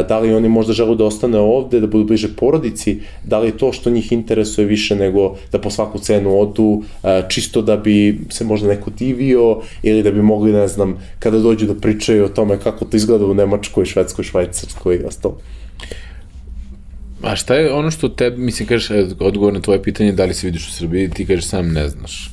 Da 0.09 0.18
li 0.18 0.35
oni 0.35 0.48
možda 0.48 0.72
žele 0.72 0.96
da 0.96 1.05
ostane 1.05 1.38
ovde, 1.38 1.81
da 1.81 1.87
budu 1.87 2.05
bliže 2.05 2.29
porodici, 2.37 2.98
da 3.24 3.38
li 3.38 3.48
je 3.48 3.59
to 3.59 3.72
što 3.72 3.90
njih 3.90 4.12
interesuje 4.12 4.66
više 4.66 4.96
nego 4.96 5.37
da 5.52 5.59
po 5.61 5.70
svaku 5.70 5.98
cenu 5.98 6.40
odu, 6.40 6.83
čisto 7.29 7.62
da 7.62 7.76
bi 7.76 8.18
se 8.31 8.44
možda 8.44 8.68
neko 8.68 8.90
divio 8.90 9.61
ili 9.83 10.02
da 10.02 10.11
bi 10.11 10.22
mogli, 10.22 10.52
ne 10.52 10.68
znam, 10.68 10.98
kada 11.18 11.38
dođu 11.38 11.66
da 11.66 11.74
pričaju 11.74 12.24
o 12.24 12.29
tome 12.29 12.59
kako 12.59 12.85
to 12.85 12.96
izgleda 12.96 13.26
u 13.26 13.35
Nemačkoj, 13.35 13.85
Švedskoj, 13.85 14.24
Švajcarskoj 14.24 14.96
i 14.96 15.05
ostalo. 15.05 15.38
A 17.22 17.37
šta 17.37 17.55
je 17.55 17.72
ono 17.72 17.90
što 17.90 18.09
te, 18.09 18.31
mislim, 18.31 18.68
kažeš, 18.68 18.90
odgovor 19.18 19.52
na 19.52 19.61
tvoje 19.61 19.83
pitanje, 19.83 20.12
da 20.12 20.24
li 20.24 20.35
se 20.35 20.46
vidiš 20.46 20.68
u 20.68 20.72
Srbiji, 20.72 21.11
ti 21.11 21.26
kažeš 21.26 21.44
sam 21.44 21.72
ne 21.72 21.88
znaš. 21.88 22.31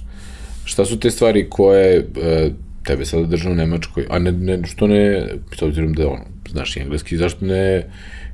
Šta 0.65 0.85
su 0.85 0.99
te 0.99 1.11
stvari 1.11 1.49
koje 1.49 1.97
e, 1.97 2.49
tebe 2.83 3.05
sada 3.05 3.23
drže 3.23 3.49
u 3.49 3.55
Nemačkoj, 3.55 4.05
a 4.09 4.19
ne, 4.19 4.31
ne, 4.31 4.59
što 4.67 4.87
ne, 4.87 5.27
s 5.57 5.61
obzirom 5.61 5.93
da 5.93 6.07
ono, 6.07 6.23
znaš 6.49 6.77
engleski, 6.77 7.17
zašto 7.17 7.45
ne 7.45 7.85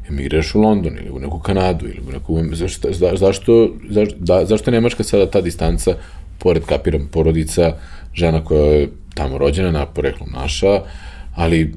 emigraš 0.10 0.56
u 0.56 0.62
London 0.62 0.98
ili 0.98 1.10
u 1.10 1.20
neku 1.20 1.40
Kanadu 1.40 1.86
ili 1.86 2.02
u 2.08 2.12
neku, 2.12 2.56
zašto, 2.56 2.94
za, 2.94 3.12
zašto, 3.16 3.76
zašto, 3.90 4.16
da, 4.20 4.46
zašto 4.46 4.70
je 4.70 4.72
Nemačka 4.72 5.04
sada 5.04 5.30
ta 5.32 5.42
distanca, 5.42 5.94
pored 6.40 6.64
kapiram 6.66 7.10
porodica, 7.12 7.74
žena 8.14 8.44
koja 8.44 8.66
je 8.66 8.90
tamo 9.14 9.38
rođena, 9.38 9.72
na 9.72 9.86
poreklu 9.86 10.28
naša, 10.34 10.82
ali 11.36 11.74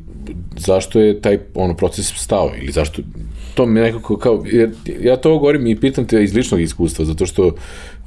zašto 0.57 1.01
je 1.01 1.21
taj 1.21 1.39
ono 1.55 1.75
proces 1.77 2.13
stao 2.17 2.53
ili 2.63 2.73
zašto 2.73 3.03
to 3.55 3.67
mi 3.67 3.81
nekako 3.81 4.17
kao 4.17 4.45
jer 4.47 4.71
ja 5.03 5.17
to 5.17 5.39
govorim 5.39 5.67
i 5.67 5.81
pitam 5.81 6.07
te 6.07 6.23
iz 6.23 6.35
ličnog 6.35 6.61
iskustva 6.61 7.05
zato 7.05 7.27
što 7.27 7.55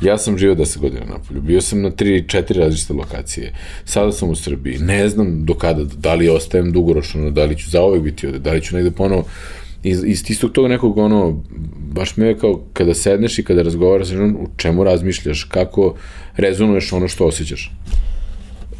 ja 0.01 0.17
sam 0.17 0.37
živio 0.37 0.55
10 0.55 0.79
godina 0.79 1.05
na 1.05 1.17
polju 1.27 1.41
bio 1.41 1.61
sam 1.61 1.81
na 1.81 1.91
3 1.91 2.25
4 2.25 2.59
različite 2.59 2.93
lokacije. 2.93 3.53
Sada 3.85 4.11
sam 4.11 4.29
u 4.29 4.35
Srbiji. 4.35 4.77
Ne 4.77 5.09
znam 5.09 5.45
do 5.45 5.53
kada 5.53 5.83
da 5.83 6.13
li 6.13 6.29
ostajem 6.29 6.71
dugoročno 6.71 7.31
da 7.31 7.45
li 7.45 7.57
ću 7.57 7.69
zaovek 7.69 8.01
biti 8.01 8.27
ovde 8.27 8.39
da 8.39 8.51
li 8.51 8.61
ću 8.61 8.75
negde 8.75 8.91
ponovo. 8.91 9.23
Iz, 9.83 10.03
iz 10.05 10.29
istog 10.29 10.51
toga 10.51 10.67
nekog 10.67 10.97
ono 10.97 11.43
baš 11.93 12.17
me 12.17 12.27
je 12.27 12.37
kao 12.37 12.61
kada 12.73 12.93
sedneš 12.93 13.39
i 13.39 13.43
kada 13.43 13.61
razgovaraš 13.61 14.11
u 14.11 14.47
čemu 14.57 14.83
razmišljaš 14.83 15.43
kako 15.43 15.95
rezonuješ 16.37 16.93
ono 16.93 17.07
što 17.07 17.25
osjećaš. 17.25 17.71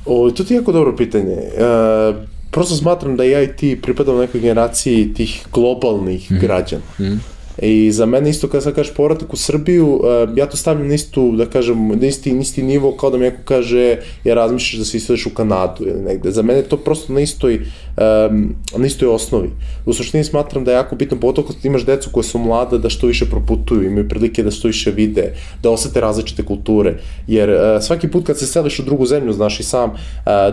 O, 0.06 0.32
to 0.32 0.44
ti 0.44 0.54
je 0.54 0.56
jako 0.56 0.72
dobro 0.72 0.96
pitanje. 0.96 1.36
Uh, 1.36 2.35
prosto 2.56 2.76
smatram 2.76 3.18
da 3.18 3.24
ja 3.24 3.44
i 3.44 3.56
ti 3.56 3.80
pripadamo 3.82 4.20
nekoj 4.20 4.42
generaciji 4.42 5.14
tih 5.14 5.48
globalnih 5.54 6.32
mm. 6.32 6.40
građana. 6.40 6.84
Mm. 7.00 7.20
I 7.62 7.92
za 7.92 8.06
mene 8.06 8.30
isto 8.30 8.48
kada 8.48 8.62
sad 8.62 8.76
kažeš 8.76 8.94
povratak 8.94 9.34
u 9.34 9.38
Srbiju, 9.38 10.02
ja 10.36 10.46
to 10.46 10.58
stavljam 10.58 10.88
na 10.88 10.94
istu, 10.94 11.32
da 11.38 11.46
kažem, 11.46 11.88
na 11.88 12.08
isti, 12.08 12.34
na 12.34 12.42
isti 12.42 12.64
nivo 12.64 12.92
kao 12.92 13.10
da 13.10 13.18
mi 13.18 13.24
neko 13.24 13.42
kaže 13.46 13.98
ja 14.24 14.36
razmišljaš 14.36 14.80
da 14.80 14.86
se 14.86 14.98
istoješ 14.98 15.26
u 15.26 15.30
Kanadu 15.30 15.84
ili 15.88 16.02
negde. 16.02 16.32
Za 16.32 16.42
mene 16.42 16.60
je 16.60 16.70
to 16.70 16.78
prosto 16.78 17.14
na 17.14 17.20
istoj, 17.20 17.56
um, 17.56 18.56
na 18.78 18.86
istoj 18.86 19.08
osnovi. 19.08 19.50
U 19.86 19.94
suštini 19.94 20.24
smatram 20.24 20.64
da 20.64 20.72
je 20.72 20.76
jako 20.76 20.96
bitno, 20.96 21.20
pogotovo 21.20 21.48
kad 21.48 21.66
imaš 21.66 21.86
decu 21.86 22.10
koje 22.12 22.24
su 22.24 22.40
mlada, 22.40 22.78
da 22.78 22.90
što 22.90 23.08
više 23.08 23.26
proputuju, 23.26 23.84
imaju 23.84 24.10
prilike 24.10 24.44
da 24.44 24.52
što 24.52 24.68
više 24.68 24.92
vide, 24.92 25.34
da 25.64 25.70
osete 25.70 26.02
različite 26.02 26.44
kulture. 26.44 26.98
Jer 27.28 27.50
uh, 27.50 27.84
svaki 27.84 28.08
put 28.08 28.26
kad 28.26 28.40
se 28.40 28.48
seliš 28.48 28.80
u 28.80 28.84
drugu 28.84 29.06
zemlju, 29.06 29.34
znaš 29.34 29.60
i 29.60 29.64
sam, 29.64 29.90
uh, 29.92 30.00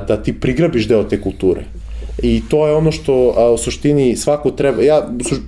da 0.09 0.23
ti 0.23 0.41
prigrabiš 0.41 0.88
deo 0.88 1.05
te 1.05 1.21
kulture 1.21 1.65
i 2.22 2.42
to 2.48 2.66
je 2.66 2.75
ono 2.75 2.92
što 2.92 3.35
a, 3.37 3.51
u 3.51 3.59
suštini 3.59 4.16
svako 4.16 4.51
treba, 4.51 4.83
ja 4.83 5.09
suš, 5.29 5.38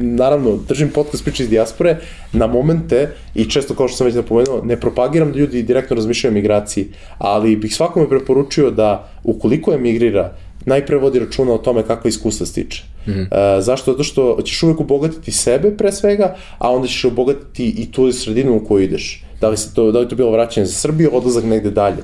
naravno 0.00 0.58
držim 0.68 0.88
podcast 0.88 1.24
priče 1.24 1.42
iz 1.42 1.48
dijaspore 1.48 1.96
na 2.32 2.46
momente 2.46 3.08
i 3.34 3.44
često 3.44 3.74
kao 3.74 3.88
što 3.88 3.96
sam 3.96 4.06
već 4.06 4.16
napomenuo, 4.16 4.62
ne 4.64 4.80
propagiram 4.80 5.32
da 5.32 5.38
ljudi 5.38 5.62
direktno 5.62 5.96
razmišljaju 5.96 6.32
o 6.32 6.34
migraciji, 6.34 6.88
ali 7.18 7.56
bih 7.56 7.74
svakome 7.74 8.08
preporučio 8.08 8.70
da 8.70 9.10
ukoliko 9.24 9.72
emigrira, 9.72 10.34
najpre 10.66 10.96
vodi 10.96 11.18
računa 11.18 11.52
o 11.52 11.58
tome 11.58 11.82
kakva 11.82 12.08
iskustva 12.08 12.46
stiče. 12.46 12.84
Mm 13.06 13.10
-hmm. 13.10 13.22
uh, 13.22 13.64
zašto? 13.64 13.92
Zato 13.92 14.04
što 14.04 14.38
ćeš 14.44 14.62
uvek 14.62 14.80
obogatiti 14.80 15.32
sebe 15.32 15.76
pre 15.76 15.92
svega, 15.92 16.36
a 16.58 16.70
onda 16.70 16.88
ćeš 16.88 17.04
obogatiti 17.04 17.68
i 17.68 17.92
tu 17.92 18.12
sredinu 18.12 18.56
u 18.56 18.64
koju 18.64 18.84
ideš 18.84 19.24
da 19.40 19.48
li, 19.48 19.56
se 19.56 19.74
to, 19.74 19.92
da 19.92 19.98
li 19.98 20.08
to 20.08 20.16
bilo 20.16 20.30
vraćanje 20.30 20.66
za 20.66 20.72
Srbiju, 20.72 21.10
odlazak 21.12 21.44
negde 21.44 21.70
dalje. 21.70 22.02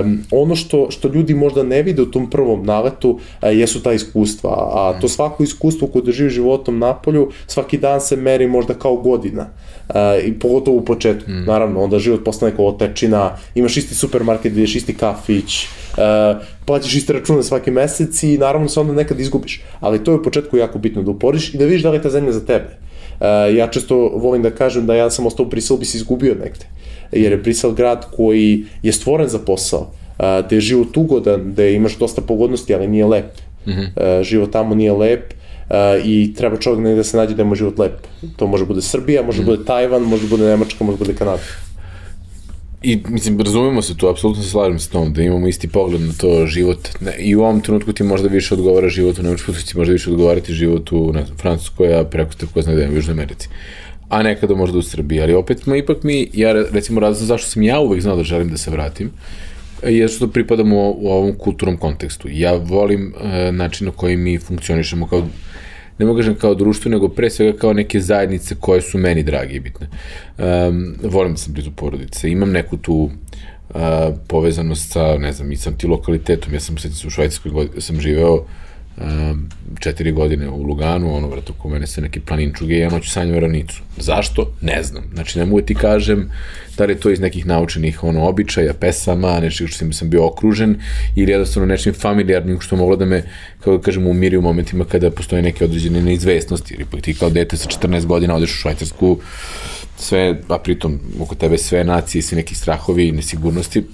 Um, 0.00 0.22
ono 0.30 0.56
što, 0.56 0.90
što 0.90 1.08
ljudi 1.08 1.34
možda 1.34 1.62
ne 1.62 1.82
vide 1.82 2.02
u 2.02 2.10
tom 2.10 2.30
prvom 2.30 2.66
naletu 2.66 3.10
uh, 3.10 3.20
jesu 3.52 3.82
ta 3.82 3.92
iskustva, 3.92 4.50
a 4.50 5.00
to 5.00 5.08
svako 5.08 5.42
iskustvo 5.42 5.88
koje 5.88 6.12
živi 6.12 6.30
životom 6.30 6.78
na 6.78 6.94
polju, 6.94 7.30
svaki 7.46 7.78
dan 7.78 8.00
se 8.00 8.16
meri 8.16 8.46
možda 8.46 8.74
kao 8.74 8.96
godina. 8.96 9.46
Uh, 9.88 9.96
I 10.24 10.38
pogotovo 10.38 10.76
u 10.76 10.84
početku, 10.84 11.30
mm. 11.30 11.44
naravno, 11.44 11.82
onda 11.82 11.98
život 11.98 12.24
postane 12.24 12.56
kao 12.56 12.66
otečina, 12.66 13.36
imaš 13.54 13.76
isti 13.76 13.94
supermarket, 13.94 14.52
vidiš 14.52 14.76
isti 14.76 14.94
kafić, 14.94 15.64
uh, 15.64 16.42
plaćaš 16.64 16.94
iste 16.94 17.12
račune 17.12 17.42
svaki 17.42 17.70
mesec 17.70 18.22
i 18.22 18.38
naravno 18.38 18.68
se 18.68 18.80
onda 18.80 18.92
nekad 18.92 19.20
izgubiš. 19.20 19.62
Ali 19.80 20.04
to 20.04 20.10
je 20.10 20.18
u 20.18 20.22
početku 20.22 20.56
jako 20.56 20.78
bitno 20.78 21.02
da 21.02 21.10
uporiš 21.10 21.54
i 21.54 21.58
da 21.58 21.64
vidiš 21.64 21.82
da 21.82 21.90
li 21.90 21.96
je 21.96 22.02
ta 22.02 22.10
zemlja 22.10 22.32
za 22.32 22.46
tebe 22.46 22.84
Uh, 23.20 23.56
ja 23.56 23.66
često 23.66 23.96
volim 23.96 24.42
da 24.42 24.50
kažem 24.50 24.86
da 24.86 24.94
ja 24.94 25.10
sam 25.10 25.26
ostao 25.26 25.46
u 25.46 25.48
Briselu 25.48 25.78
bi 25.78 25.84
se 25.84 25.98
izgubio 25.98 26.34
negde, 26.34 26.66
jer 27.12 27.32
je 27.32 27.38
Brisel 27.38 27.72
grad 27.72 28.06
koji 28.16 28.64
je 28.82 28.92
stvoren 28.92 29.28
za 29.28 29.38
posao, 29.38 29.80
uh, 29.80 30.46
gde 30.46 30.56
je 30.56 30.60
život 30.60 30.96
ugodan, 30.96 31.52
gde 31.52 31.72
imaš 31.72 31.98
dosta 31.98 32.22
pogodnosti, 32.22 32.74
ali 32.74 32.88
nije 32.88 33.06
lep. 33.06 33.38
Mm 33.66 33.70
-hmm. 33.70 34.18
uh, 34.18 34.22
život 34.22 34.50
tamo 34.50 34.74
nije 34.74 34.92
lep, 34.92 35.32
uh, 35.32 35.43
i 36.04 36.34
treba 36.36 36.56
čovjek 36.56 36.80
negde 36.80 36.96
da 36.96 37.04
se 37.04 37.16
nađe 37.16 37.34
da 37.34 37.44
mu 37.44 37.54
život 37.54 37.78
lep. 37.78 37.92
To 38.36 38.46
može 38.46 38.64
bude 38.64 38.82
Srbija, 38.82 39.22
može 39.22 39.42
mm. 39.42 39.44
bude 39.44 39.64
Tajvan, 39.64 40.02
može 40.02 40.26
bude 40.28 40.44
Nemačka, 40.44 40.84
može 40.84 40.98
bude 40.98 41.14
Kanada. 41.14 41.42
I, 42.84 42.98
mislim, 43.08 43.40
razumemo 43.40 43.82
se 43.82 43.96
tu, 43.96 44.08
apsolutno 44.08 44.42
se 44.42 44.50
slažem 44.50 44.78
sa 44.78 44.90
tom, 44.90 45.12
da 45.12 45.22
imamo 45.22 45.48
isti 45.48 45.68
pogled 45.68 46.00
na 46.00 46.12
to 46.12 46.46
život. 46.46 46.88
Ne, 47.00 47.16
I 47.18 47.36
u 47.36 47.40
ovom 47.40 47.60
trenutku 47.60 47.92
ti 47.92 48.02
možda 48.02 48.28
više 48.28 48.54
odgovara 48.54 48.88
život 48.88 49.18
u 49.18 49.22
Nemačkoj, 49.22 49.54
ti 49.54 49.78
možda 49.78 49.92
više 49.92 50.10
odgovarati 50.10 50.52
život 50.52 50.92
u, 50.92 51.12
ne 51.12 51.24
znam, 51.24 51.36
Francuskoj, 51.38 51.94
a 51.94 52.04
preko 52.04 52.34
te 52.34 52.46
ko 52.54 52.62
zna 52.62 52.74
da 52.74 52.82
je 52.82 52.90
u 52.90 52.94
Južnoj 52.94 53.12
Americi. 53.12 53.48
A 54.08 54.22
nekada 54.22 54.54
možda 54.54 54.78
u 54.78 54.82
Srbiji, 54.82 55.20
ali 55.20 55.34
opet 55.34 55.66
ma 55.66 55.76
ipak 55.76 56.02
mi, 56.02 56.30
ja 56.32 56.52
recimo 56.52 57.00
razlog 57.00 57.26
zašto 57.26 57.50
sam 57.50 57.62
ja 57.62 57.80
uvek 57.80 58.02
znao 58.02 58.16
da 58.16 58.22
želim 58.22 58.50
da 58.50 58.56
se 58.56 58.70
vratim, 58.70 59.10
je 59.82 60.08
što 60.08 60.28
pripadamo 60.28 60.76
u 60.76 61.08
ovom 61.08 61.34
kulturnom 61.38 61.76
kontekstu. 61.76 62.28
Ja 62.30 62.52
volim 62.52 63.14
e, 63.20 63.52
način 63.52 63.86
na 63.86 63.92
koji 63.92 64.16
mi 64.16 64.38
funkcionišemo 64.38 65.06
kao 65.06 65.26
ne 65.98 66.06
mogu 66.06 66.18
kažem 66.18 66.34
kao 66.34 66.54
društvo, 66.54 66.90
nego 66.90 67.08
pre 67.08 67.30
svega 67.30 67.58
kao 67.58 67.72
neke 67.72 68.00
zajednice 68.00 68.54
koje 68.60 68.82
su 68.82 68.98
meni 68.98 69.22
dragi 69.22 69.54
i 69.54 69.60
bitne. 69.60 69.88
Um, 70.38 70.94
volim 71.02 71.32
da 71.32 71.38
sam 71.38 71.52
blizu 71.52 71.70
porodice, 71.70 72.30
imam 72.30 72.50
neku 72.50 72.76
tu 72.76 72.94
uh, 72.94 73.80
povezanost 74.28 74.92
sa, 74.92 75.18
ne 75.18 75.32
znam, 75.32 75.52
i 75.52 75.56
sam 75.56 75.78
ti 75.78 75.86
lokalitetom, 75.86 76.54
ja 76.54 76.60
sam, 76.60 76.76
u 77.06 77.10
Švajcarskoj 77.10 77.68
sam 77.78 78.00
živeo 78.00 78.44
um, 78.96 79.48
četiri 79.80 80.12
godine 80.12 80.48
u 80.48 80.62
Luganu, 80.62 81.16
ono, 81.16 81.28
vrto, 81.28 81.52
ko 81.52 81.68
mene 81.68 81.86
se 81.86 82.00
neki 82.00 82.20
planinčuge 82.20 82.74
i 82.74 82.78
ja 82.78 82.90
noću 82.90 83.10
sanjam 83.10 83.38
ravnicu. 83.38 83.82
Zašto? 83.96 84.52
Ne 84.60 84.82
znam. 84.82 85.04
Znači, 85.14 85.38
ne 85.38 85.46
mogu 85.46 85.60
ti 85.60 85.74
kažem 85.74 86.30
da 86.76 86.84
li 86.84 86.92
je 86.92 87.00
to 87.00 87.10
iz 87.10 87.20
nekih 87.20 87.46
naučenih 87.46 88.04
ono, 88.04 88.28
običaja, 88.28 88.74
pesama, 88.74 89.40
nešto 89.40 89.66
što 89.66 89.92
sam 89.92 90.10
bio 90.10 90.26
okružen, 90.26 90.76
ili 91.16 91.32
jednostavno 91.32 91.66
nečim 91.66 91.94
familijarnim 91.94 92.60
što 92.60 92.76
moglo 92.76 92.96
da 92.96 93.04
me, 93.04 93.22
kao 93.60 93.76
da 93.76 93.82
kažem, 93.82 94.06
umiri 94.06 94.36
u 94.36 94.42
momentima 94.42 94.84
kada 94.84 95.10
postoje 95.10 95.42
neke 95.42 95.64
određene 95.64 96.02
neizvestnosti, 96.02 96.74
ili 96.74 97.02
ti 97.02 97.14
kao 97.14 97.30
dete 97.30 97.56
sa 97.56 97.68
14 97.68 98.06
godina 98.06 98.34
odeš 98.34 98.50
u 98.50 98.56
Švajcarsku, 98.56 99.18
sve, 99.96 100.40
a 100.48 100.58
pritom 100.58 101.00
oko 101.20 101.34
tebe 101.34 101.58
sve 101.58 101.84
nacije, 101.84 102.22
svi 102.22 102.36
neki 102.36 102.54
strahovi 102.54 103.08
i 103.08 103.12
nesigurnosti, 103.12 103.84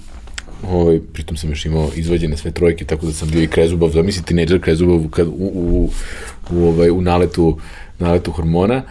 Ovaj, 0.69 0.99
pritom 1.13 1.37
sam 1.37 1.49
još 1.49 1.65
imao 1.65 1.89
izvođene 1.95 2.37
sve 2.37 2.51
trojke, 2.51 2.85
tako 2.85 3.05
da 3.05 3.13
sam 3.13 3.29
bio 3.29 3.43
i 3.43 3.47
Krezubov, 3.47 3.89
zamisli 3.89 4.23
tineđer 4.23 4.61
Krezubov 4.61 5.09
kad, 5.09 5.27
u, 5.27 5.31
u, 5.37 5.89
u, 6.51 6.65
ovaj, 6.67 6.89
u 6.89 7.01
naletu, 7.01 7.57
naletu 7.99 8.31
hormona. 8.31 8.83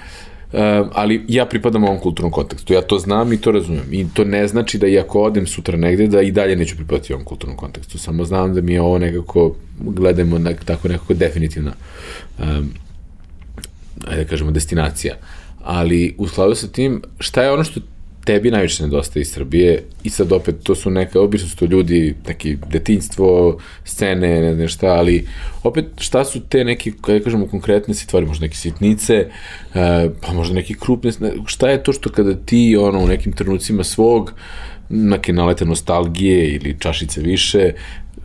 Uh, 0.52 0.58
ali 0.92 1.24
ja 1.28 1.46
pripadam 1.46 1.84
ovom 1.84 1.98
kulturnom 1.98 2.32
kontekstu, 2.32 2.72
ja 2.72 2.82
to 2.82 2.98
znam 2.98 3.32
i 3.32 3.40
to 3.40 3.52
razumem 3.52 3.92
i 3.92 4.06
to 4.14 4.24
ne 4.24 4.48
znači 4.48 4.78
da 4.78 4.86
i 4.86 4.98
ako 4.98 5.22
odem 5.22 5.46
sutra 5.46 5.76
negde 5.76 6.06
da 6.06 6.22
i 6.22 6.30
dalje 6.30 6.56
neću 6.56 6.76
pripadati 6.76 7.12
ovom 7.12 7.24
kulturnom 7.24 7.56
kontekstu, 7.56 7.98
samo 7.98 8.24
znam 8.24 8.54
da 8.54 8.60
mi 8.60 8.72
je 8.72 8.80
ovo 8.80 8.98
nekako, 8.98 9.54
gledamo 9.80 10.38
na, 10.38 10.52
tako 10.64 10.88
nekako 10.88 11.14
definitivna 11.14 11.72
um, 12.38 12.70
ajde 14.06 14.24
da 14.24 14.30
kažemo 14.30 14.50
destinacija, 14.50 15.14
ali 15.62 16.14
u 16.18 16.28
skladu 16.28 16.54
sa 16.54 16.68
tim 16.68 17.02
šta 17.18 17.42
je 17.42 17.52
ono 17.52 17.64
što 17.64 17.80
tebi 18.24 18.50
najviše 18.50 18.82
nedostaje 18.82 19.20
iz 19.20 19.30
Srbije 19.30 19.82
i 20.04 20.10
sad 20.10 20.32
opet 20.32 20.54
to 20.62 20.74
su 20.74 20.90
neka, 20.90 21.20
obično 21.20 21.48
su 21.48 21.56
to 21.56 21.64
ljudi, 21.64 22.14
neki 22.28 22.56
detinjstvo, 22.70 23.58
scene, 23.84 24.40
ne 24.40 24.54
znam 24.54 24.68
šta, 24.68 24.86
ali 24.86 25.26
opet 25.62 25.84
šta 25.98 26.24
su 26.24 26.40
te 26.40 26.64
neke, 26.64 26.92
kada 27.00 27.18
da 27.18 27.24
kažemo 27.24 27.46
konkretne 27.46 27.94
stvari, 27.94 28.26
možda 28.26 28.44
neke 28.44 28.56
sitnice, 28.56 29.26
uh, 29.26 29.74
pa 30.20 30.32
možda 30.32 30.54
neke 30.54 30.74
krupne, 30.80 31.12
šta 31.46 31.70
je 31.70 31.82
to 31.82 31.92
što 31.92 32.10
kada 32.10 32.34
ti 32.34 32.76
ono 32.80 32.98
u 32.98 33.06
nekim 33.06 33.32
trenucima 33.32 33.84
svog 33.84 34.32
neke 34.88 35.32
nalete 35.32 35.64
nostalgije 35.64 36.48
ili 36.48 36.76
čašice 36.78 37.20
više, 37.20 37.72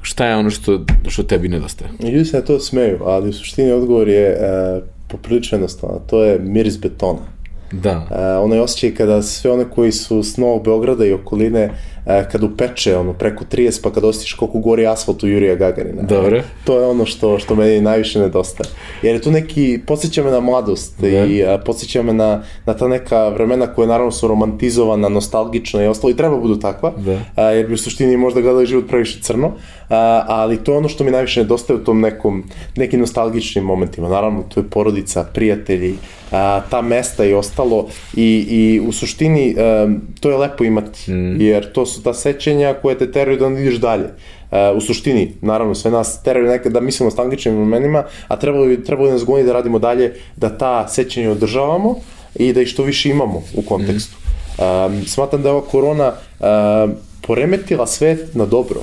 šta 0.01 0.27
je 0.27 0.35
ono 0.35 0.49
što, 0.49 0.85
što 1.07 1.23
tebi 1.23 1.47
nedostaje? 1.47 1.91
Ljudi 2.03 2.25
se 2.25 2.37
na 2.37 2.43
to 2.43 2.59
smeju, 2.59 2.99
ali 3.05 3.29
u 3.29 3.33
suštini 3.33 3.71
odgovor 3.71 4.07
je 4.07 4.37
uh, 4.37 4.83
poprilično 5.07 5.55
jednostavno, 5.55 5.99
to 6.09 6.23
je 6.23 6.39
miris 6.39 6.79
betona. 6.79 7.34
Da. 7.83 7.97
Uh, 7.97 8.45
onaj 8.45 8.59
osjećaj 8.59 8.95
kada 8.95 9.21
sve 9.21 9.51
one 9.51 9.65
koji 9.75 9.91
su 9.91 10.23
s 10.23 10.37
Novog 10.37 10.63
Beograda 10.63 11.05
i 11.05 11.13
okoline 11.13 11.69
kad 12.05 12.43
upeče 12.43 12.97
ono 12.97 13.13
preko 13.13 13.43
30 13.51 13.83
pa 13.83 13.91
kad 13.91 14.03
osjetiš 14.03 14.33
koliko 14.33 14.59
gori 14.59 14.87
asfalt 14.87 15.23
u 15.23 15.27
Jurija 15.27 15.55
Gagarina. 15.55 16.01
Dobro. 16.01 16.41
To 16.63 16.79
je 16.79 16.85
ono 16.85 17.05
što 17.05 17.39
što 17.39 17.55
meni 17.55 17.81
najviše 17.81 18.19
nedostaje. 18.19 18.69
Jer 19.01 19.15
je 19.15 19.21
tu 19.21 19.31
neki 19.31 19.79
podsjeća 19.87 20.23
me 20.23 20.31
na 20.31 20.39
mladost 20.39 21.01
da. 21.01 21.07
i 21.07 21.43
a, 21.43 21.57
podsjeća 21.57 22.03
me 22.03 22.13
na 22.13 22.43
na 22.65 22.73
ta 22.73 22.87
neka 22.87 23.29
vremena 23.29 23.67
koje 23.67 23.87
naravno 23.87 24.11
su 24.11 24.27
romantizovana, 24.27 25.09
nostalgična 25.09 25.83
i 25.83 25.87
ostalo 25.87 26.11
i 26.11 26.17
treba 26.17 26.37
budu 26.37 26.59
takva. 26.59 26.93
Da. 26.97 27.19
A, 27.35 27.43
jer 27.43 27.67
bi 27.67 27.73
u 27.73 27.77
suštini 27.77 28.17
možda 28.17 28.41
gledali 28.41 28.65
život 28.65 28.87
previše 28.87 29.21
crno, 29.21 29.51
a, 29.89 30.25
ali 30.27 30.57
to 30.57 30.71
je 30.71 30.77
ono 30.77 30.89
što 30.89 31.03
mi 31.03 31.11
najviše 31.11 31.41
nedostaje 31.41 31.79
u 31.79 31.83
tom 31.83 32.01
nekom 32.01 32.43
nekim 32.75 32.99
nostalgičnim 32.99 33.63
momentima. 33.63 34.09
Naravno 34.09 34.43
to 34.53 34.59
je 34.59 34.69
porodica, 34.69 35.23
prijatelji, 35.33 35.95
a, 36.31 36.61
ta 36.69 36.81
mesta 36.81 37.25
i 37.25 37.33
ostalo 37.33 37.87
i, 38.15 38.45
i 38.49 38.81
u 38.87 38.91
suštini 38.91 39.55
a, 39.57 39.87
to 40.19 40.29
je 40.29 40.37
lepo 40.37 40.63
imati 40.63 41.11
mm. 41.11 41.41
jer 41.41 41.71
to 41.71 41.85
su 41.85 41.94
ta 42.03 42.13
sećenja 42.13 42.73
koje 42.81 42.97
te 42.97 43.11
teraju 43.11 43.37
da 43.37 43.47
ideš 43.47 43.75
dalje. 43.75 44.03
Uh, 44.51 44.77
u 44.77 44.81
suštini, 44.81 45.33
naravno, 45.41 45.75
sve 45.75 45.91
nas 45.91 46.23
teraju 46.23 46.47
nekad 46.47 46.71
da 46.71 46.79
mislimo 46.79 47.07
o 47.07 47.11
stangličnim 47.11 47.55
vremenima, 47.55 48.03
a 48.27 48.39
trebalo 48.39 48.65
bi, 48.65 48.83
trebalo 48.83 49.07
bi 49.07 49.13
nas 49.13 49.25
goni 49.25 49.43
da 49.43 49.53
radimo 49.53 49.79
dalje, 49.79 50.13
da 50.35 50.57
ta 50.57 50.87
sećenja 50.87 51.31
održavamo 51.31 51.95
i 52.35 52.53
da 52.53 52.61
ih 52.61 52.67
što 52.67 52.83
više 52.83 53.09
imamo 53.09 53.41
u 53.55 53.61
kontekstu. 53.61 54.15
Mm. 54.17 54.63
Um, 54.63 55.05
smatram 55.05 55.41
da 55.41 55.49
je 55.49 55.53
ova 55.53 55.67
korona 55.67 56.07
uh, 56.39 56.45
poremetila 57.21 57.87
svet 57.87 58.35
na 58.35 58.45
dobro 58.45 58.81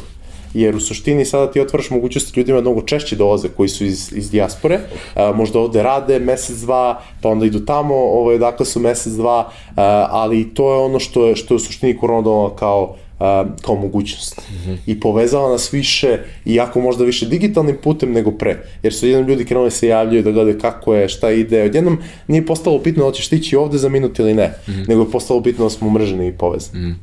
jer 0.55 0.77
u 0.77 0.81
suštini 0.81 1.25
sada 1.25 1.53
ti 1.53 1.61
otvaraš 1.61 1.90
mogućnost 1.90 2.37
ljudima 2.37 2.61
mnogo 2.61 2.81
češće 2.81 3.16
dolaze 3.16 3.48
koji 3.48 3.68
su 3.68 3.85
iz, 3.85 4.12
iz 4.12 4.31
dijaspore, 4.31 4.79
a, 5.14 5.33
možda 5.33 5.59
ovde 5.59 5.83
rade 5.83 6.18
mesec, 6.18 6.57
dva, 6.57 7.03
pa 7.22 7.29
onda 7.29 7.46
idu 7.46 7.64
tamo, 7.64 7.94
ovaj, 7.94 8.38
dakle 8.38 8.66
su 8.66 8.81
mesec, 8.81 9.12
dva, 9.12 9.51
a, 9.77 10.07
ali 10.11 10.55
to 10.55 10.72
je 10.72 10.79
ono 10.79 10.98
što 10.98 11.27
je, 11.27 11.37
što 11.37 11.55
je 11.55 11.57
u 11.57 11.59
suštini 11.59 11.98
korona 11.98 12.22
donala 12.22 12.57
kao 12.57 12.96
a, 13.22 13.46
kao 13.62 13.74
mogućnost. 13.74 14.40
Mm 14.50 14.54
-hmm. 14.54 14.76
I 14.87 15.00
povezala 15.00 15.50
nas 15.50 15.72
više, 15.72 16.18
iako 16.44 16.80
možda 16.80 17.04
više 17.04 17.26
digitalnim 17.26 17.76
putem 17.82 18.12
nego 18.12 18.30
pre. 18.30 18.64
Jer 18.82 18.94
su 18.94 19.06
jednom 19.06 19.28
ljudi 19.28 19.44
krenuli 19.44 19.66
da 19.66 19.70
se 19.70 19.88
javljaju 19.88 20.22
da 20.22 20.30
gledaju 20.30 20.58
kako 20.61 20.94
je, 20.94 21.08
šta 21.08 21.30
ide. 21.30 21.62
Odjednom 21.62 21.98
nije 22.28 22.46
postalo 22.46 22.78
bitno 22.78 23.06
da 23.06 23.12
ćeš 23.12 23.28
tići 23.28 23.56
ovde 23.56 23.78
za 23.78 23.88
minut 23.88 24.18
ili 24.18 24.35
ne, 24.35 24.48
mm 24.48 24.70
-hmm. 24.70 24.88
nego 24.88 25.02
je 25.02 25.11
postalo 25.11 25.40
bitno 25.40 25.64
da 25.64 25.70
smo 25.70 25.88
umrženi 25.88 26.28
i 26.28 26.32
povezani. 26.32 26.87
Mm 26.87 26.90
-hmm. 26.90 26.94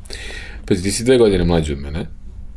Pa 0.65 0.75
ti 0.75 0.91
si 0.91 1.03
dve 1.03 1.17
godine 1.17 1.43
mlađi 1.43 1.73
od 1.73 1.79
mene 1.79 2.05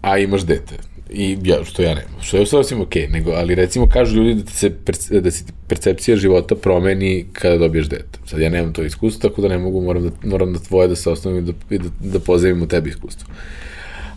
a 0.02 0.18
imaš 0.18 0.42
dete. 0.42 0.74
I 1.14 1.38
ja, 1.44 1.64
što 1.64 1.82
ja 1.82 1.94
nemam, 1.94 2.20
što 2.20 2.36
je 2.36 2.46
sasvim 2.46 2.80
okay, 2.80 3.10
nego, 3.10 3.30
ali 3.30 3.54
recimo 3.54 3.86
kažu 3.86 4.16
ljudi 4.16 4.34
da, 4.34 4.50
se, 4.50 4.72
da 5.20 5.30
se 5.30 5.44
percepcija 5.68 6.16
života 6.16 6.54
promeni 6.54 7.26
kada 7.32 7.58
dobiješ 7.58 7.86
dete. 7.86 8.18
Sad 8.26 8.40
ja 8.40 8.50
nemam 8.50 8.72
to 8.72 8.82
iskustvo, 8.82 9.28
tako 9.28 9.42
da 9.42 9.48
ne 9.48 9.58
mogu, 9.58 9.80
moram 9.80 10.02
da, 10.02 10.28
moram 10.28 10.52
da 10.52 10.58
tvoje 10.58 10.88
da 10.88 10.96
se 10.96 11.10
osnovim 11.10 11.38
i 11.70 11.78
da, 11.78 11.78
da, 11.78 12.18
da 12.18 12.64
u 12.64 12.66
tebi 12.66 12.90
iskustvo. 12.90 13.28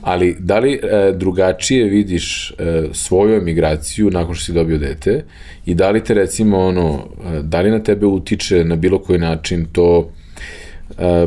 Ali 0.01 0.35
da 0.39 0.59
li 0.59 0.73
e, 0.73 1.11
drugačije 1.13 1.89
vidiš 1.89 2.51
e, 2.51 2.83
svoju 2.93 3.35
emigraciju 3.35 4.11
nakon 4.11 4.35
što 4.35 4.45
si 4.45 4.53
dobio 4.53 4.77
dete 4.77 5.23
i 5.65 5.73
da 5.73 5.89
li 5.89 6.03
te 6.03 6.13
recimo 6.13 6.59
ono, 6.59 7.07
e, 7.25 7.41
da 7.41 7.61
li 7.61 7.71
na 7.71 7.79
tebe 7.79 8.05
utiče 8.05 8.63
na 8.63 8.75
bilo 8.75 8.99
koji 8.99 9.19
način 9.19 9.65
to 9.71 10.11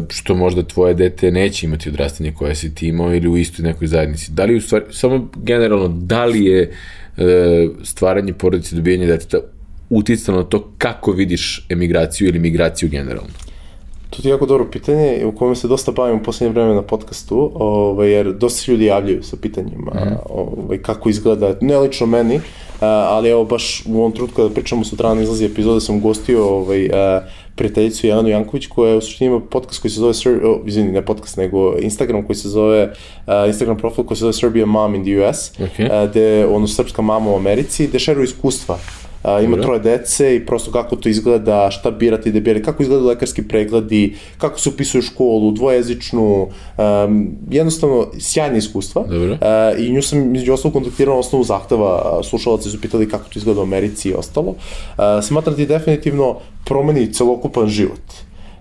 što 0.08 0.34
možda 0.34 0.62
tvoje 0.62 0.94
dete 0.94 1.30
neće 1.30 1.66
imati 1.66 1.88
odrastanje 1.88 2.32
koje 2.32 2.54
si 2.54 2.74
ti 2.74 2.88
imao 2.88 3.14
ili 3.14 3.28
u 3.28 3.36
istoj 3.36 3.62
nekoj 3.62 3.86
zajednici. 3.86 4.32
Da 4.32 4.44
li 4.44 4.56
u 4.56 4.60
stvari, 4.60 4.84
samo 4.90 5.28
generalno, 5.36 5.88
da 5.88 6.24
li 6.24 6.44
je 6.44 6.72
e, 7.16 7.68
stvaranje 7.84 8.32
porodice, 8.32 8.76
dobijanje 8.76 9.06
deteta 9.06 9.38
uticano 9.90 10.38
na 10.38 10.44
to 10.44 10.72
kako 10.78 11.12
vidiš 11.12 11.66
emigraciju 11.68 12.28
ili 12.28 12.38
migraciju 12.38 12.88
generalno? 12.88 13.30
To 14.10 14.28
je 14.28 14.30
jako 14.30 14.46
dobro 14.46 14.70
pitanje 14.70 15.24
u 15.24 15.32
kojem 15.32 15.56
se 15.56 15.68
dosta 15.68 15.92
bavim 15.92 16.16
u 16.16 16.22
poslednje 16.22 16.52
vreme 16.52 16.74
na 16.74 16.82
podcastu, 16.82 17.50
ovaj, 17.54 18.10
jer 18.10 18.32
dosta 18.32 18.72
ljudi 18.72 18.84
javljaju 18.84 19.22
sa 19.22 19.36
pitanjima 19.42 19.92
mm. 19.94 20.16
ovaj, 20.30 20.78
kako 20.78 21.08
izgleda, 21.08 21.54
ne 21.60 21.78
lično 21.78 22.06
meni, 22.06 22.40
ali 22.80 23.28
evo 23.28 23.44
baš 23.44 23.82
u 23.86 23.98
ovom 23.98 24.12
trutku 24.12 24.36
kada 24.36 24.54
pričamo 24.54 24.84
sutra 24.84 25.16
izlazi 25.22 25.44
epizoda 25.44 25.80
sam 25.80 26.00
gostio 26.00 26.46
ovaj, 26.46 26.88
prijateljicu 27.58 28.06
Jelenu 28.06 28.28
Janković 28.28 28.66
koja 28.66 28.96
u 28.96 29.00
suštini 29.00 29.30
ima 29.30 29.40
podcast 29.40 29.80
koji 29.80 29.90
se 29.90 30.00
zove, 30.00 30.14
Ser 30.14 30.40
oh, 30.44 30.60
izvini, 30.66 30.92
ne 30.92 31.04
podcast, 31.04 31.36
nego 31.36 31.78
Instagram 31.78 32.26
koji 32.26 32.36
se 32.36 32.48
zove, 32.48 32.82
uh, 33.26 33.32
Instagram 33.46 33.76
profil 33.76 34.04
koji 34.04 34.16
se 34.16 34.20
zove 34.20 34.32
Serbia 34.32 34.66
Mom 34.66 34.94
in 34.94 35.02
the 35.02 35.28
US, 35.28 35.52
okay. 35.58 36.04
uh, 36.04 36.10
gde, 36.10 36.46
ono, 36.46 36.66
srpska 36.66 37.02
mama 37.02 37.30
u 37.30 37.36
Americi, 37.36 37.86
gde 37.86 37.98
šeruju 37.98 38.24
iskustva 38.24 38.78
A, 39.22 39.40
ima 39.40 39.56
troje 39.56 39.80
dece 39.80 40.36
i 40.36 40.46
prosto 40.46 40.72
kako 40.72 40.96
to 40.96 41.08
izgleda, 41.08 41.70
šta 41.70 41.90
birati 41.90 42.32
da 42.32 42.40
birati, 42.40 42.64
kako 42.64 42.82
izgledaju 42.82 43.08
lekarski 43.08 43.42
pregledi, 43.42 44.16
kako 44.38 44.60
se 44.60 44.68
upisuje 44.68 44.98
u 44.98 45.02
školu, 45.02 45.50
dvojezičnu, 45.50 46.48
um, 46.78 47.30
jednostavno 47.50 48.06
sjajne 48.20 48.58
iskustva. 48.58 49.02
Dobro. 49.02 49.32
E, 49.40 49.74
I 49.78 49.92
nju 49.92 50.02
sam 50.02 50.18
među 50.18 50.52
ostalog 50.52 50.72
kontaktirao 50.72 51.14
na 51.14 51.20
osnovu 51.20 51.44
zahteva, 51.44 52.20
slušalci 52.24 52.70
su 52.70 52.80
pitali 52.80 53.08
kako 53.08 53.24
to 53.24 53.38
izgleda 53.38 53.60
u 53.60 53.62
Americi 53.62 54.08
i 54.08 54.14
ostalo. 54.14 54.54
E, 54.98 55.22
smatram 55.22 55.56
ti 55.56 55.66
definitivno 55.66 56.36
promeni 56.64 57.12
celokupan 57.12 57.68
život. 57.68 58.06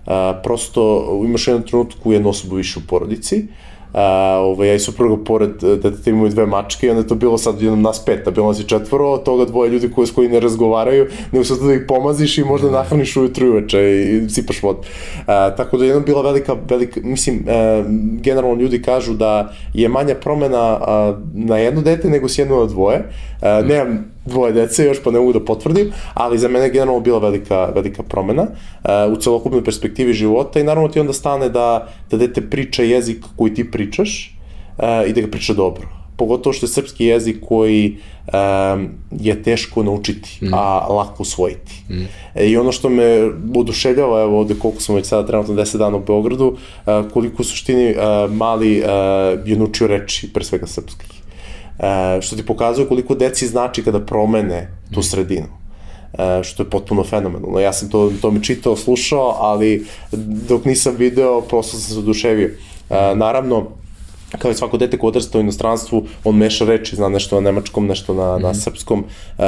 E, 0.06 0.10
prosto 0.42 1.04
imaš 1.24 1.48
u 1.48 1.50
jednom 1.50 1.68
trenutku 1.68 2.12
jednu 2.12 2.28
osobu 2.28 2.56
više 2.56 2.78
u 2.78 2.82
porodici, 2.88 3.46
A, 3.92 4.38
ovaj, 4.40 4.68
ja 4.68 4.74
i 4.74 4.78
supruga 4.78 5.24
pored 5.24 5.50
deteta 5.60 6.10
imaju 6.10 6.28
dve 6.28 6.46
mačke 6.46 6.86
i 6.86 6.90
onda 6.90 7.02
je 7.02 7.08
to 7.08 7.14
bilo 7.14 7.38
sad 7.38 7.62
jednom 7.62 7.82
nas 7.82 8.04
pet, 8.04 8.26
a 8.26 8.30
bilo 8.30 8.46
nas 8.46 8.60
i 8.60 8.68
četvoro, 8.68 9.10
od 9.10 9.22
toga 9.22 9.44
dvoje 9.44 9.70
ljudi 9.70 9.90
koji, 9.90 10.06
s 10.06 10.10
koji 10.10 10.28
ne 10.28 10.40
razgovaraju, 10.40 11.06
nego 11.32 11.44
sad 11.44 11.58
da 11.58 11.74
ih 11.74 11.84
pomaziš 11.88 12.38
i 12.38 12.44
možda 12.44 12.70
nahraniš 12.70 13.16
ujutru 13.16 13.46
i 13.46 13.50
uveče 13.50 13.80
i 13.80 14.28
sipaš 14.28 14.62
vodu. 14.62 14.78
A, 15.26 15.50
tako 15.56 15.76
da 15.76 15.84
je 15.84 15.88
jednom 15.88 16.04
bila 16.04 16.22
velika, 16.22 16.56
velika 16.68 17.00
mislim, 17.04 17.44
e, 17.48 17.84
generalno 18.22 18.62
ljudi 18.62 18.82
kažu 18.82 19.14
da 19.14 19.52
je 19.74 19.88
manja 19.88 20.14
promena 20.14 20.78
a, 20.80 21.18
na 21.34 21.58
jedno 21.58 21.82
dete 21.82 22.08
nego 22.08 22.28
s 22.28 22.38
jedno 22.38 22.60
na 22.60 22.66
dvoje. 22.66 23.10
A, 23.42 23.62
nemam 23.62 24.17
dvoje 24.28 24.52
dece 24.52 24.84
još 24.84 25.02
pa 25.02 25.10
ne 25.10 25.18
mogu 25.18 25.32
da 25.32 25.44
potvrdim, 25.44 25.92
ali 26.14 26.38
za 26.38 26.48
mene 26.48 26.70
generalno 26.70 27.00
bila 27.00 27.18
velika, 27.18 27.64
velika 27.74 28.02
promena 28.02 28.42
uh, 28.42 29.12
u 29.12 29.16
celokupnoj 29.16 29.64
perspektivi 29.64 30.12
života 30.12 30.60
i 30.60 30.64
naravno 30.64 30.88
ti 30.88 31.00
onda 31.00 31.12
stane 31.12 31.48
da, 31.48 31.88
da 32.10 32.16
dete 32.16 32.40
priča 32.50 32.82
jezik 32.82 33.24
koji 33.36 33.54
ti 33.54 33.70
pričaš 33.70 34.36
uh, 34.78 34.84
i 35.08 35.12
da 35.12 35.20
ga 35.20 35.26
priča 35.30 35.54
dobro. 35.54 35.88
Pogotovo 36.16 36.52
što 36.52 36.66
je 36.66 36.70
srpski 36.70 37.04
jezik 37.04 37.36
koji 37.48 37.96
um, 38.26 38.88
je 39.20 39.42
teško 39.42 39.82
naučiti, 39.82 40.38
mm. 40.42 40.54
a 40.54 40.86
lako 40.88 41.22
usvojiti. 41.22 41.72
Mm. 41.90 42.02
E, 42.34 42.48
I 42.48 42.56
ono 42.56 42.72
što 42.72 42.88
me 42.88 43.30
oduševljava, 43.56 44.22
evo 44.22 44.38
ovde 44.38 44.54
koliko 44.58 44.80
smo 44.80 44.94
već 44.94 45.06
sada 45.06 45.26
trenutno 45.26 45.54
10 45.54 45.76
dana 45.76 45.96
u 45.96 46.00
Beogradu, 46.00 46.46
uh, 46.46 47.10
koliko 47.12 47.42
u 47.42 47.44
suštini 47.44 47.90
uh, 47.90 48.34
mali 48.34 48.80
uh, 48.80 48.86
je 49.48 49.56
naučio 49.56 49.86
reči, 49.86 50.32
pre 50.32 50.44
svega 50.44 50.66
srpskih 50.66 51.08
e, 51.10 51.17
što 52.20 52.36
ti 52.36 52.46
pokazuje 52.46 52.88
koliko 52.88 53.14
deci 53.14 53.46
znači 53.46 53.84
kada 53.84 54.00
promene 54.00 54.68
tu 54.94 55.02
sredinu 55.02 55.46
e, 56.12 56.42
što 56.42 56.62
je 56.62 56.70
potpuno 56.70 57.04
fenomenalno. 57.04 57.60
Ja 57.60 57.72
sam 57.72 57.90
to, 57.90 58.12
to 58.20 58.30
mi 58.30 58.44
čitao, 58.44 58.76
slušao, 58.76 59.36
ali 59.38 59.86
dok 60.48 60.64
nisam 60.64 60.94
video, 60.98 61.40
prosto 61.40 61.76
sam 61.76 61.94
se 61.94 61.98
oduševio. 61.98 62.50
E, 62.90 63.14
naravno, 63.14 63.66
kao 64.38 64.50
i 64.50 64.54
svako 64.54 64.76
dete 64.76 64.98
koje 64.98 65.08
odrasta 65.08 65.38
u 65.38 65.40
inostranstvu, 65.40 66.06
on 66.24 66.36
meša 66.36 66.64
reči, 66.64 66.96
zna 66.96 67.08
nešto 67.08 67.40
na 67.40 67.40
nemačkom, 67.40 67.86
nešto 67.86 68.14
na, 68.14 68.38
na 68.38 68.54
srpskom, 68.54 69.04
e, 69.38 69.42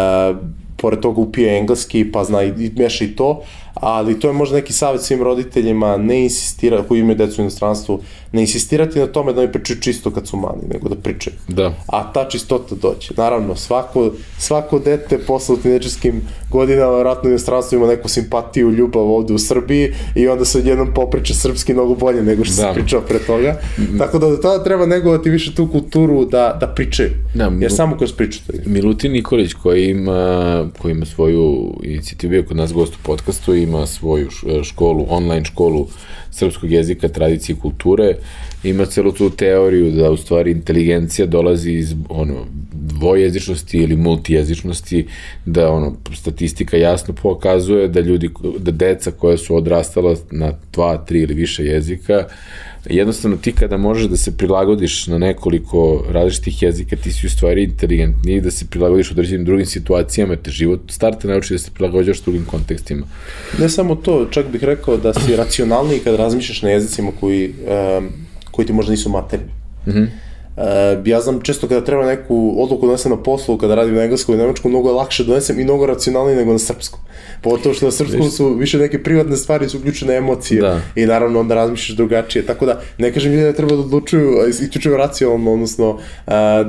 pored 0.80 1.00
toga 1.00 1.20
upije 1.20 1.58
engleski, 1.58 2.12
pa 2.12 2.24
zna 2.24 2.42
i, 2.42 2.48
i 2.48 2.70
meša 2.76 3.04
i 3.04 3.08
to, 3.08 3.42
ali 3.74 4.20
to 4.20 4.26
je 4.28 4.32
možda 4.32 4.56
neki 4.56 4.72
savjet 4.72 5.02
svim 5.02 5.22
roditeljima, 5.22 5.96
ne 5.96 6.22
insistira, 6.22 6.82
koji 6.88 7.00
imaju 7.00 7.16
decu 7.16 7.40
u 7.40 7.44
inostranstvu, 7.44 8.00
ne 8.32 8.40
insistirati 8.40 8.98
na 8.98 9.06
tome 9.06 9.32
da 9.32 9.40
mi 9.40 9.52
pričaju 9.52 9.80
čisto 9.80 10.10
kad 10.10 10.28
su 10.28 10.36
mali, 10.36 10.60
nego 10.72 10.88
da 10.88 10.94
pričaju. 10.94 11.36
Da. 11.48 11.72
A 11.86 12.12
ta 12.12 12.28
čistota 12.28 12.74
doće. 12.74 13.14
Naravno, 13.16 13.56
svako, 13.56 14.10
svako 14.38 14.78
dete 14.78 15.18
posle 15.18 15.54
u 15.54 15.58
tinečarskim 15.58 16.20
godinama, 16.50 16.98
vratno 16.98 17.28
u 17.28 17.32
inostranstvu 17.32 17.76
ima 17.76 17.86
neku 17.86 18.08
simpatiju, 18.08 18.70
ljubav 18.70 19.02
ovde 19.02 19.34
u 19.34 19.38
Srbiji 19.38 19.92
i 20.14 20.28
onda 20.28 20.44
se 20.44 20.58
odjednom 20.58 20.88
popriča 20.94 21.34
srpski 21.34 21.74
mnogo 21.74 21.94
bolje 21.94 22.22
nego 22.22 22.44
što 22.44 22.62
Da. 22.62 22.68
se 22.68 22.80
pričao 22.80 23.00
pre 23.00 23.18
toga. 23.18 23.60
Tako 23.98 24.18
da 24.18 24.26
do 24.30 24.36
tada 24.36 24.64
treba 24.64 24.86
negovati 24.86 25.30
više 25.30 25.54
tu 25.54 25.68
kulturu 25.68 26.24
da, 26.24 26.56
da 26.60 26.66
pričaju. 26.66 27.10
Da, 27.34 27.52
Jer 27.60 27.72
samo 27.72 27.96
kroz 27.96 28.12
priču 28.12 28.40
to 28.46 28.52
ide. 28.56 28.70
Milutin 28.70 29.12
Nikolić 29.12 29.52
koji 29.52 29.90
ima, 29.90 30.66
koji 30.78 30.92
ima 30.92 31.06
svoju 31.06 31.74
inicijativu, 31.82 32.30
bio 32.30 32.42
kod 32.42 32.56
nas 32.56 32.72
gost 32.72 32.94
u 32.94 32.98
podcastu, 33.02 33.54
ima 33.54 33.86
svoju 33.86 34.30
š- 34.30 34.62
školu, 34.64 35.06
online 35.08 35.44
školu 35.44 35.88
srpskog 36.30 36.72
jezika, 36.72 37.08
tradicije 37.08 37.56
i 37.56 37.60
kulture, 37.60 38.16
ima 38.64 38.86
celu 38.86 39.12
tu 39.12 39.30
teoriju 39.30 39.90
da 39.90 40.10
u 40.10 40.16
stvari 40.16 40.50
inteligencija 40.50 41.26
dolazi 41.26 41.72
iz 41.72 41.94
ono, 42.08 42.46
dvojezičnosti 42.72 43.78
ili 43.78 43.96
multijezičnosti, 43.96 45.06
da 45.46 45.72
ono, 45.72 45.96
statistika 46.14 46.76
jasno 46.76 47.14
pokazuje 47.14 47.88
da 47.88 48.00
ljudi, 48.00 48.30
da 48.58 48.70
deca 48.70 49.10
koja 49.10 49.36
su 49.36 49.56
odrastala 49.56 50.16
na 50.30 50.52
dva, 50.72 50.96
tri 50.96 51.20
ili 51.20 51.34
više 51.34 51.64
jezika, 51.64 52.24
jednostavno 52.84 53.36
ti 53.36 53.52
kada 53.52 53.76
možeš 53.76 54.06
da 54.06 54.16
se 54.16 54.36
prilagodiš 54.36 55.06
na 55.06 55.18
nekoliko 55.18 56.04
različitih 56.10 56.62
jezika, 56.62 56.96
ti 56.96 57.12
si 57.12 57.26
u 57.26 57.30
stvari 57.30 57.64
inteligentniji 57.64 58.40
da 58.40 58.50
se 58.50 58.66
prilagodiš 58.70 59.10
određenim 59.10 59.44
drugim 59.44 59.66
situacijama, 59.66 60.32
jer 60.32 60.42
te 60.42 60.50
život 60.50 60.80
starta 60.88 61.28
nauči 61.28 61.54
da 61.54 61.58
se 61.58 61.70
prilagođaš 61.74 62.22
drugim 62.22 62.44
kontekstima. 62.44 63.06
Ne 63.58 63.68
samo 63.68 63.94
to, 63.94 64.28
čak 64.30 64.46
bih 64.52 64.64
rekao 64.64 64.96
da 64.96 65.14
si 65.14 65.36
racionalniji 65.36 65.98
kad 65.98 66.14
razmišljaš 66.14 66.62
na 66.62 66.70
jezicima 66.70 67.10
koji, 67.20 67.48
um, 67.98 68.08
koji 68.50 68.66
ti 68.66 68.72
možda 68.72 68.90
nisu 68.90 69.10
materni. 69.10 69.52
Mm 69.86 69.90
-hmm. 69.90 70.06
Uh, 70.60 71.06
ja 71.06 71.20
znam 71.20 71.40
često 71.40 71.68
kada 71.68 71.84
treba 71.84 72.06
neku 72.06 72.54
odluku 72.58 72.86
da 72.86 72.86
donesem 72.86 73.10
na 73.10 73.22
poslu, 73.22 73.58
kada 73.58 73.74
radim 73.74 73.94
na 73.94 74.02
engleskom 74.02 74.34
i 74.34 74.38
nemačkom, 74.38 74.70
mnogo 74.70 74.88
je 74.88 74.94
lakše 74.94 75.24
donesem 75.24 75.60
i 75.60 75.64
mnogo 75.64 75.86
racionalnije 75.86 76.36
nego 76.36 76.52
na 76.52 76.58
srpskom. 76.58 77.00
Pogotovo 77.42 77.74
što 77.74 77.86
na 77.86 77.92
srpskom 77.92 78.30
su 78.30 78.54
više 78.54 78.78
neke 78.78 79.02
privatne 79.02 79.36
stvari, 79.36 79.68
su 79.68 79.78
uključene 79.78 80.16
emocije 80.16 80.60
Da. 80.60 80.80
i 80.94 81.06
naravno 81.06 81.40
onda 81.40 81.54
razmišljaš 81.54 81.96
drugačije. 81.96 82.46
Tako 82.46 82.66
da 82.66 82.80
ne 82.98 83.12
kažem 83.12 83.32
ljudi 83.32 83.44
da 83.44 83.52
treba 83.52 83.72
da 83.72 83.80
odlučuju 83.80 84.48
isključivo 84.48 84.96
racionalno, 84.96 85.52
odnosno 85.52 85.90
uh, 85.90 86.00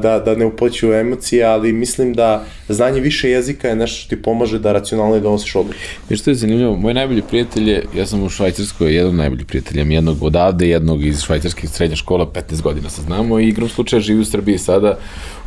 da, 0.01 0.21
da 0.25 0.35
ne 0.35 0.45
upoćuju 0.45 0.93
emocije, 0.93 1.43
ali 1.43 1.73
mislim 1.73 2.13
da 2.13 2.45
znanje 2.69 2.99
više 2.99 3.29
jezika 3.29 3.67
je 3.67 3.75
nešto 3.75 3.97
što 3.97 4.15
ti 4.15 4.21
pomaže 4.21 4.59
da 4.59 4.71
racionalnije 4.71 5.21
donosiš 5.21 5.55
odluke. 5.55 5.79
Jer 6.09 6.19
što 6.19 6.31
je 6.31 6.35
zanimljivo, 6.35 6.75
moj 6.75 6.93
najbolji 6.93 7.21
prijatelj 7.21 7.69
je, 7.69 7.85
ja 7.95 8.05
sam 8.05 8.23
u 8.23 8.29
Švajcarskoj, 8.29 8.95
jedan 8.95 9.37
prijatelja, 9.47 9.81
imam 9.81 9.91
jednog 9.91 10.23
odavde, 10.23 10.69
jednog 10.69 11.05
iz 11.05 11.21
švajcarskih 11.21 11.69
srednja 11.69 11.95
škola, 11.95 12.25
15 12.25 12.61
godina 12.61 12.89
se 12.89 13.01
znamo 13.01 13.39
i 13.39 13.47
igram 13.47 13.69
slučaja 13.81 13.99
živi 13.99 14.21
u 14.21 14.25
Srbiji 14.25 14.57
sada, 14.57 14.97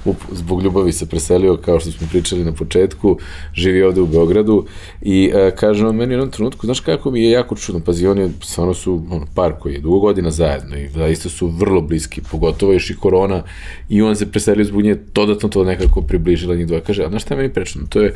up, 0.05 0.17
zbog 0.33 0.63
ljubavi 0.63 0.93
se 0.93 1.07
preselio, 1.07 1.57
kao 1.57 1.81
što 1.81 1.91
smo 1.91 2.07
pričali 2.11 2.45
na 2.45 2.53
početku, 2.53 3.19
živi 3.55 3.83
ovde 3.83 4.01
u 4.01 4.07
Beogradu 4.07 4.67
i 5.03 5.31
e, 5.35 5.51
kaže 5.57 5.87
on 5.87 5.97
meni 5.97 6.15
u 6.15 6.17
jednom 6.17 6.31
trenutku, 6.31 6.67
znaš 6.67 6.81
kako 6.81 7.11
mi 7.11 7.23
je 7.23 7.31
jako 7.31 7.57
čudno, 7.57 7.81
pazi, 7.81 8.07
oni 8.07 8.31
stvarno 8.43 8.75
su 8.75 9.03
ono, 9.11 9.27
par 9.35 9.53
koji 9.61 9.75
je 9.75 9.81
dugo 9.81 9.99
godina 9.99 10.31
zajedno 10.31 10.77
i 10.77 10.89
zaista 10.89 11.29
su 11.29 11.47
vrlo 11.47 11.81
bliski, 11.81 12.21
pogotovo 12.31 12.73
još 12.73 12.91
i 12.91 12.97
korona 12.97 13.43
i 13.89 14.03
on 14.03 14.17
se 14.17 14.31
preselio 14.31 14.65
zbog 14.65 14.83
nje, 14.83 14.97
dodatno 15.15 15.49
to 15.49 15.65
nekako 15.65 16.03
približila 16.03 16.55
njih 16.55 16.67
dva. 16.67 16.81
Kaže, 16.81 17.05
a 17.05 17.09
znaš 17.09 17.23
šta 17.23 17.35
je 17.35 17.39
meni 17.39 17.53
prečeno? 17.53 17.87
To 17.89 18.03
je, 18.03 18.15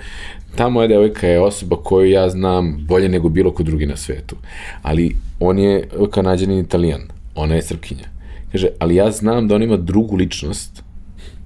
ta 0.56 0.68
moja 0.68 0.88
devojka 0.88 1.26
je 1.26 1.40
osoba 1.40 1.76
koju 1.76 2.10
ja 2.10 2.28
znam 2.30 2.86
bolje 2.88 3.08
nego 3.08 3.28
bilo 3.28 3.50
ko 3.50 3.62
drugi 3.62 3.86
na 3.86 3.96
svetu. 3.96 4.36
Ali 4.82 5.16
on 5.40 5.58
je 5.58 5.88
kanadjanin 6.10 6.58
italijan, 6.58 7.02
ona 7.34 7.54
je 7.54 7.62
srpkinja. 7.62 8.17
Kaže, 8.52 8.68
ali 8.78 8.94
ja 8.94 9.10
znam 9.10 9.48
da 9.48 9.54
on 9.54 9.62
ima 9.62 9.76
drugu 9.76 10.16
ličnost 10.16 10.87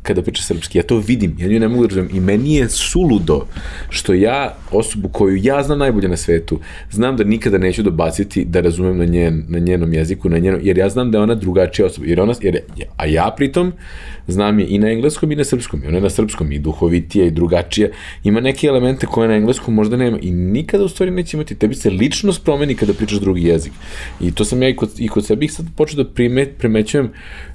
kada 0.02 0.22
priča 0.22 0.42
srpski, 0.42 0.78
ja 0.78 0.82
to 0.82 0.98
vidim, 0.98 1.36
ja 1.38 1.48
nju 1.48 1.60
ne 1.60 1.68
mogu 1.68 1.86
da 1.86 1.88
razumem. 1.88 2.16
I 2.16 2.20
meni 2.20 2.54
je 2.54 2.68
suludo 2.68 3.46
što 3.88 4.14
ja 4.14 4.56
osobu 4.70 5.08
koju 5.08 5.36
ja 5.36 5.62
znam 5.62 5.78
najbolje 5.78 6.08
na 6.08 6.16
svetu, 6.16 6.60
znam 6.90 7.16
da 7.16 7.24
nikada 7.24 7.58
neću 7.58 7.82
dobaciti 7.82 8.44
da 8.44 8.60
razumem 8.60 8.98
na, 8.98 9.04
njen, 9.04 9.44
na 9.48 9.58
njenom 9.58 9.92
jeziku, 9.92 10.28
na 10.28 10.38
njenom, 10.38 10.60
jer 10.62 10.78
ja 10.78 10.88
znam 10.88 11.10
da 11.10 11.18
je 11.18 11.22
ona 11.22 11.34
drugačija 11.34 11.86
osoba, 11.86 12.06
jer 12.06 12.20
ona, 12.20 12.34
jer, 12.40 12.58
a 12.96 13.06
ja 13.06 13.34
pritom 13.36 13.72
znam 14.26 14.58
je 14.58 14.66
i 14.68 14.78
na 14.78 14.90
engleskom 14.90 15.32
i 15.32 15.36
na 15.36 15.44
srpskom, 15.44 15.84
i 15.84 15.86
ona 15.86 15.96
je 15.96 16.02
na 16.02 16.10
srpskom 16.10 16.52
i 16.52 16.58
duhovitija 16.58 17.26
i 17.26 17.30
drugačija, 17.30 17.88
ima 18.24 18.40
neke 18.40 18.66
elemente 18.66 19.06
koje 19.06 19.28
na 19.28 19.34
engleskom 19.34 19.74
možda 19.74 19.96
nema 19.96 20.18
i 20.22 20.30
nikada 20.30 20.84
u 20.84 20.88
stvari 20.88 21.10
neće 21.10 21.36
imati, 21.36 21.54
tebi 21.54 21.74
se 21.74 21.90
ličnost 21.90 22.44
promeni 22.44 22.74
kada 22.74 22.92
pričaš 22.92 23.18
drugi 23.18 23.42
jezik. 23.42 23.72
I 24.20 24.32
to 24.32 24.44
sam 24.44 24.62
ja 24.62 24.68
i 24.68 24.76
kod, 24.76 24.90
i 24.98 25.08
kod 25.08 25.26
sebi 25.26 25.48
sad 25.48 25.66
počeo 25.76 26.04
da 26.04 26.10
prime, 26.10 26.46
primećujem 26.46 27.10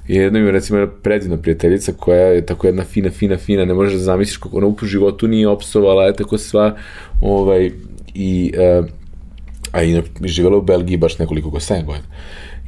jedna 0.08 0.40
mi 0.40 0.50
recimo 0.50 0.78
jedna 0.78 0.92
predivna 1.02 1.36
prijateljica 1.36 1.92
koja 1.92 2.26
je 2.26 2.46
tako 2.46 2.66
jedna 2.66 2.84
fina, 2.84 3.10
fina, 3.10 3.36
fina, 3.36 3.64
ne 3.64 3.74
možeš 3.74 3.92
da 3.92 3.98
zamisliš 3.98 4.36
kako 4.36 4.56
ona 4.56 4.66
u 4.66 4.76
životu 4.82 5.28
nije 5.28 5.48
opsovala, 5.48 6.04
je 6.04 6.16
tako 6.16 6.38
sva, 6.38 6.76
ovaj, 7.20 7.70
i, 8.14 8.52
uh, 8.80 8.86
a 9.72 9.82
i 9.82 10.02
živjela 10.24 10.56
u 10.56 10.62
Belgiji 10.62 10.96
baš 10.96 11.18
nekoliko 11.18 11.50
go 11.50 11.58
7 11.58 11.84
godina. 11.84 12.06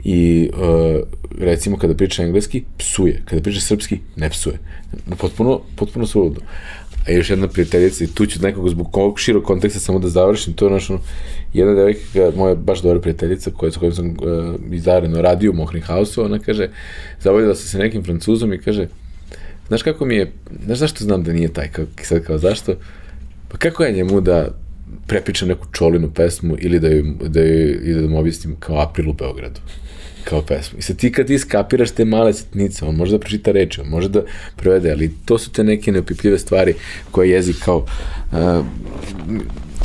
I 0.04 0.50
uh, 0.52 1.08
recimo 1.38 1.76
kada 1.76 1.94
priča 1.94 2.22
engleski, 2.22 2.64
psuje. 2.78 3.22
Kada 3.24 3.42
priča 3.42 3.60
srpski, 3.60 3.98
ne 4.16 4.30
psuje. 4.30 4.58
Potpuno, 5.18 5.60
potpuno 5.76 6.06
suludo. 6.06 6.40
A 7.06 7.12
još 7.12 7.30
jedna 7.30 7.48
prijateljica, 7.48 8.04
i 8.04 8.06
tu 8.06 8.26
ću 8.26 8.42
nekako 8.42 8.68
zbog 8.68 8.96
ovog 8.96 9.20
širog 9.20 9.44
konteksta 9.44 9.80
samo 9.80 9.98
da 9.98 10.08
završim, 10.08 10.54
to 10.54 10.66
je 10.66 10.72
naš, 10.72 10.90
ono, 10.90 11.00
jedna 11.52 11.74
devojka, 11.74 12.32
moja 12.36 12.54
baš 12.54 12.82
dobra 12.82 13.00
prijateljica, 13.00 13.50
koja, 13.50 13.72
sa 13.72 13.78
kojom 13.78 13.94
sam 13.94 14.06
uh, 14.06 14.16
izareno 14.72 15.22
radio 15.22 15.50
u 15.50 15.54
Mohrin 15.54 15.82
House-u, 15.82 16.24
ona 16.24 16.38
kaže, 16.38 16.68
zabavljala 17.20 17.54
se 17.54 17.68
sa 17.68 17.78
nekim 17.78 18.04
francuzom 18.04 18.52
i 18.52 18.58
kaže, 18.58 18.88
znaš 19.68 19.82
kako 19.82 20.04
mi 20.04 20.14
je, 20.14 20.32
znaš 20.64 20.78
zašto 20.78 21.04
znam 21.04 21.24
da 21.24 21.32
nije 21.32 21.52
taj, 21.52 21.68
kao, 21.68 21.84
sad 22.02 22.24
kao 22.24 22.38
zašto? 22.38 22.74
Pa 23.48 23.56
kako 23.56 23.84
ja 23.84 23.90
njemu 23.90 24.20
da, 24.20 24.48
prepričam 25.06 25.48
neku 25.48 25.66
čolinu 25.72 26.10
pesmu 26.10 26.56
ili 26.58 26.80
da 26.80 26.88
joj, 26.88 27.04
da 27.28 27.40
ili 27.44 28.02
da 28.02 28.08
mu 28.08 28.18
objasnim 28.18 28.56
kao 28.60 28.78
April 28.78 29.10
u 29.10 29.12
Beogradu 29.12 29.60
kao 30.24 30.42
pesmu. 30.42 30.78
I 30.78 30.82
sad 30.82 30.96
ti 30.96 31.12
kad 31.12 31.26
ti 31.26 31.38
skapiraš 31.38 31.90
te 31.90 32.04
male 32.04 32.32
sitnice, 32.32 32.84
on 32.84 32.94
može 32.94 33.12
da 33.12 33.18
pročita 33.18 33.52
reči, 33.52 33.80
on 33.80 33.86
može 33.88 34.08
da 34.08 34.22
prevede, 34.56 34.90
ali 34.90 35.10
to 35.24 35.38
su 35.38 35.50
te 35.50 35.64
neke 35.64 35.92
neopipljive 35.92 36.38
stvari 36.38 36.74
koje 37.10 37.30
jezik 37.30 37.56
kao 37.64 37.86
uh, 38.32 38.66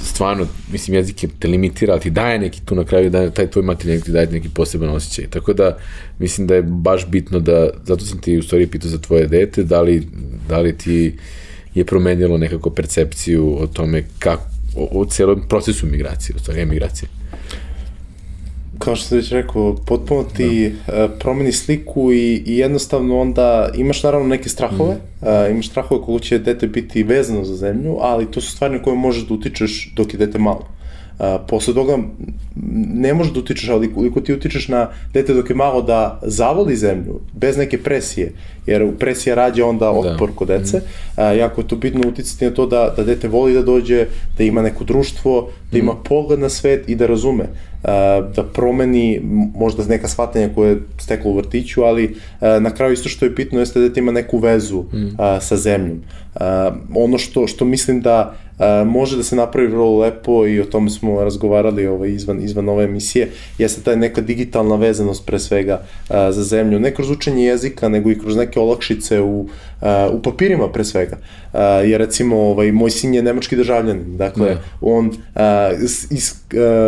stvarno, 0.04 0.48
mislim, 0.72 0.96
jezik 0.96 1.24
je 1.24 1.30
te 1.40 1.48
limitira, 1.48 1.94
ali 1.94 2.02
ti 2.02 2.10
daje 2.10 2.40
neki 2.40 2.62
tu 2.66 2.76
na 2.76 2.84
kraju, 2.84 3.10
daje, 3.10 3.32
taj 3.32 3.48
tvoj 3.48 3.64
materijalnik 3.64 4.06
ti 4.06 4.12
daje 4.12 4.28
neki 4.32 4.50
poseban 4.50 4.90
osjećaj. 4.90 5.28
Tako 5.30 5.54
da, 5.54 5.78
mislim 6.20 6.48
da 6.48 6.56
je 6.56 6.62
baš 6.62 7.08
bitno 7.08 7.40
da, 7.40 7.70
zato 7.84 8.06
sam 8.06 8.22
ti 8.22 8.38
u 8.38 8.44
stvari 8.44 8.68
pitao 8.68 8.90
za 8.90 8.98
tvoje 8.98 9.28
dete, 9.28 9.64
da 9.64 9.82
li, 9.82 10.08
da 10.50 10.60
li 10.60 10.78
ti 10.78 11.16
je 11.74 11.86
promenilo 11.86 12.38
nekako 12.38 12.70
percepciju 12.70 13.58
o 13.60 13.68
tome 13.68 14.04
kako, 14.20 14.44
o, 14.76 15.02
o 15.02 15.06
celom 15.06 15.48
procesu 15.50 15.86
migracije, 15.86 16.36
u 16.36 16.40
stvari 16.40 16.62
emigracije 16.62 17.10
kao 18.80 18.96
što 18.96 19.08
sam 19.08 19.18
već 19.18 19.32
rekao, 19.32 19.76
potpuno 19.86 20.24
ti 20.24 20.76
da. 20.88 21.06
uh, 21.06 21.12
promeni 21.20 21.52
sliku 21.52 22.12
i, 22.12 22.44
i 22.46 22.58
jednostavno 22.58 23.20
onda 23.20 23.70
imaš 23.76 24.04
naravno 24.04 24.28
neke 24.28 24.50
strahove, 24.50 24.96
mm. 24.96 25.28
uh, 25.28 25.52
imaš 25.52 25.70
strahove 25.70 26.02
koliko 26.02 26.24
će 26.24 26.40
dete 26.40 26.68
biti 26.68 27.04
vezano 27.04 27.44
za 27.44 27.56
zemlju, 27.56 27.98
ali 28.02 28.32
to 28.32 28.42
su 28.42 28.52
stvari 28.52 28.74
na 28.74 28.84
koje 28.84 28.96
možeš 28.96 29.28
da 29.28 29.34
utičeš 29.34 29.94
dok 29.96 30.14
je 30.14 30.18
dete 30.18 30.40
malo. 30.40 30.75
Uh, 31.20 31.26
posle 31.48 31.74
toga 31.74 31.98
ne 32.94 33.14
možeš 33.14 33.34
da 33.34 33.40
utičeš, 33.40 33.70
ali 33.70 33.94
koliko 33.94 34.22
ti 34.22 34.34
utičeš 34.34 34.68
na 34.68 34.90
dete 35.14 35.34
dok 35.34 35.50
je 35.50 35.56
malo 35.56 35.82
da 35.82 36.20
zavoli 36.24 36.76
zemlju, 36.76 37.20
bez 37.34 37.58
neke 37.58 37.78
presije, 37.84 38.34
jer 38.66 38.96
presija 39.00 39.36
rađa 39.36 39.66
onda 39.66 39.86
da. 39.86 39.92
otpor 39.92 40.30
da. 40.30 40.36
kod 40.36 40.48
dece, 40.48 40.78
mm. 40.78 40.82
uh, 41.22 41.38
jako 41.38 41.62
je 41.62 41.68
to 41.68 41.76
bitno 41.76 42.08
uticati 42.08 42.46
na 42.46 42.52
to 42.52 42.66
da, 42.66 42.94
da 42.98 43.04
dete 43.04 43.28
voli 43.28 43.54
da 43.54 43.62
dođe, 43.62 44.06
da 44.38 44.44
ima 44.44 44.62
neko 44.62 44.84
društvo, 44.84 45.50
da 45.72 45.78
ima 45.78 45.94
mm. 45.94 46.04
pogled 46.04 46.40
na 46.40 46.50
svet 46.50 46.90
i 46.90 46.96
da 46.96 47.08
razume 47.08 47.46
da 48.36 48.44
promeni 48.54 49.22
možda 49.56 49.84
neka 49.86 50.08
shvatanja 50.08 50.50
koje 50.56 50.70
je 50.70 50.82
steklo 50.98 51.32
u 51.32 51.36
vrtiću, 51.38 51.84
ali 51.84 52.16
na 52.42 52.70
kraju 52.70 52.94
isto 52.94 53.10
što 53.10 53.26
je 53.26 53.30
bitno 53.30 53.60
jeste 53.60 53.80
da 53.80 54.00
ima 54.00 54.12
neku 54.12 54.38
vezu 54.38 54.82
mm. 54.82 55.18
sa 55.42 55.58
zemljom. 55.58 56.02
Ono 56.96 57.18
što, 57.18 57.48
što 57.48 57.66
mislim 57.66 58.02
da 58.02 58.36
može 58.86 59.18
da 59.18 59.24
se 59.24 59.36
napravi 59.36 59.68
vrlo 59.68 60.00
lepo 60.00 60.48
i 60.48 60.60
o 60.60 60.66
tome 60.66 60.90
smo 60.90 61.24
razgovarali 61.24 61.88
ovaj, 61.88 62.10
izvan, 62.10 62.44
izvan 62.44 62.70
ove 62.70 62.84
emisije, 62.84 63.32
jeste 63.58 63.82
ta 63.82 63.96
neka 63.96 64.22
digitalna 64.22 64.76
vezanost 64.76 65.26
pre 65.26 65.40
svega 65.40 65.82
za 66.10 66.44
zemlju, 66.44 66.80
ne 66.80 66.94
kroz 66.96 67.10
učenje 67.10 67.46
jezika, 67.46 67.90
nego 67.90 68.12
i 68.12 68.20
kroz 68.20 68.36
neke 68.36 68.60
olakšice 68.60 69.22
u, 69.22 69.48
u 70.14 70.22
papirima 70.22 70.68
pre 70.72 70.84
svega. 70.84 71.18
Jer 71.86 72.00
recimo 72.00 72.38
ovaj, 72.38 72.72
moj 72.72 72.92
sin 72.92 73.14
je 73.14 73.24
nemački 73.24 73.56
državljanin, 73.56 74.18
dakle 74.18 74.46
ne. 74.46 74.54
Da. 74.54 74.62
on 74.82 75.12
iz, 76.10 76.34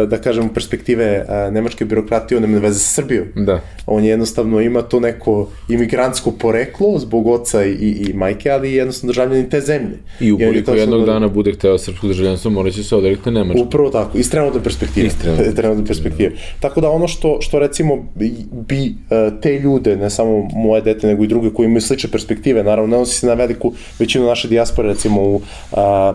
da 0.08 0.18
kažem, 0.18 0.50
perspektive 0.50 1.26
nemačke 1.52 1.86
birokratije, 1.86 2.38
on 2.38 2.41
nema 2.41 2.58
veze 2.58 2.80
sa 2.80 3.02
Srbijom. 3.02 3.28
Da. 3.36 3.62
On 3.86 4.04
je 4.04 4.10
jednostavno 4.10 4.62
ima 4.62 4.82
to 4.82 5.00
neko 5.00 5.50
imigrantsko 5.70 6.32
poreklo 6.32 7.00
zbog 7.00 7.28
oca 7.28 7.66
i, 7.66 8.06
i 8.10 8.14
majke, 8.14 8.52
ali 8.52 8.74
jednostavno 8.74 9.12
državljanin 9.12 9.50
te 9.50 9.62
zemlje. 9.62 9.98
I 10.20 10.32
ukoliko 10.32 10.74
jednog 10.74 11.06
da... 11.06 11.14
dana 11.14 11.28
bude 11.28 11.54
hteo 11.54 11.78
srpsko 11.78 12.08
državljanstvo, 12.08 12.52
morat 12.52 12.74
će 12.74 12.84
se 12.84 12.95
odrekti 12.95 13.32
nemačko. 13.32 13.62
Upravo 13.62 13.89
tako, 13.89 14.18
iz 14.18 14.32
trenutne 14.32 14.64
perspektive. 14.64 15.08
Iz 15.08 15.18
trenutne, 15.22 15.54
trenutne 15.62 15.86
perspektive. 15.86 16.30
Da. 16.30 16.36
Tako 16.60 16.82
da 16.82 16.89
ono 16.89 17.08
što, 17.08 17.38
što 17.41 17.60
recimo 17.60 18.06
bi, 18.16 18.34
bi 18.52 18.95
te 19.41 19.60
ljude, 19.60 19.95
ne 19.95 20.10
samo 20.10 20.48
moje 20.54 20.82
dete, 20.82 21.08
nego 21.08 21.24
i 21.24 21.28
druge 21.28 21.50
koji 21.50 21.66
imaju 21.66 21.82
slične 21.82 22.12
perspektive, 22.12 22.64
naravno 22.64 22.87
ne 22.88 22.96
odnosi 22.96 23.20
se 23.20 23.28
na 23.28 23.34
veliku 23.34 23.74
većinu 24.00 24.26
naše 24.26 24.48
dijaspore, 24.48 24.88
recimo 24.88 25.22
u, 25.22 25.42
a, 25.72 26.14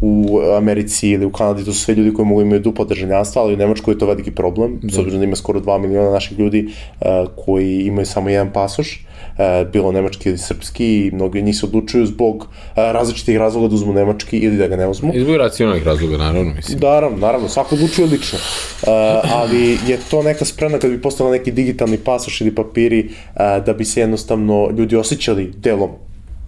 u 0.00 0.40
Americi 0.56 1.08
ili 1.08 1.26
u 1.26 1.32
Kanadi, 1.32 1.64
to 1.64 1.72
su 1.72 1.80
sve 1.80 1.94
ljudi 1.94 2.14
koji 2.14 2.26
mogu 2.26 2.42
imaju 2.42 2.60
duplo 2.60 2.84
državljanstvo, 2.84 3.42
ali 3.42 3.54
u 3.54 3.56
Nemačkoj 3.56 3.94
je 3.94 3.98
to 3.98 4.06
veliki 4.06 4.30
problem, 4.30 4.80
s 4.82 4.98
obzirom 4.98 5.18
da 5.18 5.24
ima 5.24 5.36
skoro 5.36 5.60
2 5.60 5.78
miliona 5.78 6.10
naših 6.10 6.38
ljudi 6.38 6.68
a, 7.00 7.26
koji 7.44 7.80
imaju 7.80 8.06
samo 8.06 8.28
jedan 8.28 8.52
pasoš, 8.52 9.06
a, 9.38 9.64
bilo 9.72 9.92
nemački 9.92 10.28
ili 10.28 10.38
srpski 10.38 11.06
i 11.06 11.10
mnogi 11.10 11.42
njih 11.42 11.56
se 11.56 11.66
odlučuju 11.66 12.06
zbog 12.06 12.48
a, 12.74 12.92
različitih 12.92 13.36
razloga 13.36 13.68
da 13.68 13.74
uzmu 13.74 13.92
nemački 13.92 14.38
ili 14.38 14.56
da 14.56 14.66
ga 14.66 14.76
ne 14.76 14.88
uzmu. 14.88 15.12
Izbog 15.14 15.36
racionalnih 15.36 15.86
razloga, 15.86 16.16
naravno, 16.16 16.54
mislim. 16.54 16.78
Naravno, 16.80 17.18
naravno, 17.18 17.48
svako 17.48 17.74
odlučuje 17.74 18.08
lično. 18.08 18.38
A, 18.86 19.20
ali 19.32 19.78
je 19.86 19.98
to 20.10 20.22
neka 20.22 20.44
spremna 20.44 20.78
kad 20.78 20.90
bi 20.90 21.02
postala 21.02 21.30
neki 21.30 21.52
digitalni 21.52 21.98
pasoš 21.98 22.40
ili 22.40 22.54
papiri 22.54 23.10
a, 23.34 23.60
da 23.60 23.72
bi 23.72 23.84
se 23.84 24.00
jednostavno 24.00 24.70
ljudi 24.78 24.96
osjećali 24.96 25.52
delom 25.56 25.90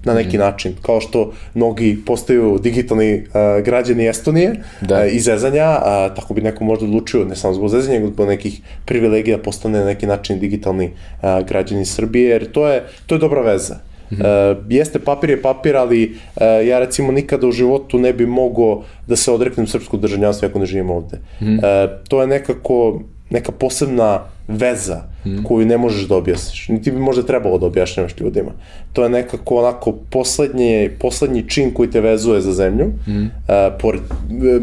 na 0.07 0.15
neki 0.15 0.37
mm. 0.37 0.41
način, 0.41 0.75
kao 0.83 1.01
što 1.01 1.33
mnogi 1.55 1.99
postaju 2.07 2.59
digitalni 2.63 3.15
uh, 3.15 3.65
građani 3.65 4.09
Estonije 4.09 4.55
da. 4.81 4.95
uh, 4.95 5.13
iz 5.13 5.25
zezanja, 5.25 5.79
uh, 5.79 6.17
tako 6.17 6.35
bi 6.35 6.41
neko 6.41 6.65
možda 6.65 6.85
odlučio, 6.85 7.25
ne 7.25 7.37
samo 7.37 7.55
zbog 7.55 7.69
zezanja, 7.69 7.99
nego 7.99 8.13
zbog 8.13 8.29
nekih 8.29 8.61
privilegija 8.85 9.39
postane 9.39 9.79
na 9.79 9.85
neki 9.85 10.07
način 10.07 10.39
digitalni 10.39 10.87
uh, 10.87 11.47
građani 11.49 11.85
Srbije, 11.85 12.31
jer 12.31 12.53
to 12.53 12.69
je, 12.69 12.85
to 13.07 13.15
je 13.15 13.19
dobra 13.19 13.43
veza. 13.43 13.75
Mm 14.11 14.15
-hmm. 14.15 14.51
uh, 14.51 14.65
jeste 14.69 14.99
papir 14.99 15.31
je 15.31 15.43
papir, 15.43 15.77
ali 15.77 16.15
uh, 16.37 16.43
ja 16.67 16.79
recimo 16.79 17.13
nikada 17.13 17.47
u 17.47 17.53
životu 17.53 17.99
ne 17.99 18.13
bi 18.13 18.27
mogao 18.27 18.85
da 19.07 19.17
se 19.17 19.33
odreknem 19.33 19.67
srpskog 19.67 20.01
državljanstva 20.01 20.49
ako 20.49 20.59
ne 20.59 20.67
živim 20.67 20.91
ovde. 20.91 21.19
Mm 21.41 21.45
-hmm. 21.45 21.59
uh, 21.59 21.91
to 22.09 22.21
je 22.21 22.27
nekako 22.27 23.01
neka 23.31 23.53
posebna 23.53 24.21
veza 24.49 25.03
mm. 25.25 25.43
koju 25.45 25.67
ne 25.67 25.79
možeš 25.79 26.09
da 26.09 26.17
objasniš. 26.17 26.69
Niti 26.69 26.91
bi 26.91 26.99
možda 26.99 27.23
trebalo 27.23 27.59
da 27.59 27.67
objašnjavaš 27.67 28.13
ljudima. 28.21 28.51
To 28.93 29.03
je 29.03 29.11
nekako 29.11 29.57
onako 29.57 29.93
poslednje, 29.93 30.91
poslednji 31.01 31.49
čin 31.49 31.75
koji 31.75 31.91
te 31.91 32.01
vezuje 32.01 32.41
za 32.41 32.53
zemlju. 32.53 32.87
Mm. 32.87 33.23
Uh, 33.23 33.29
pored, 33.81 34.01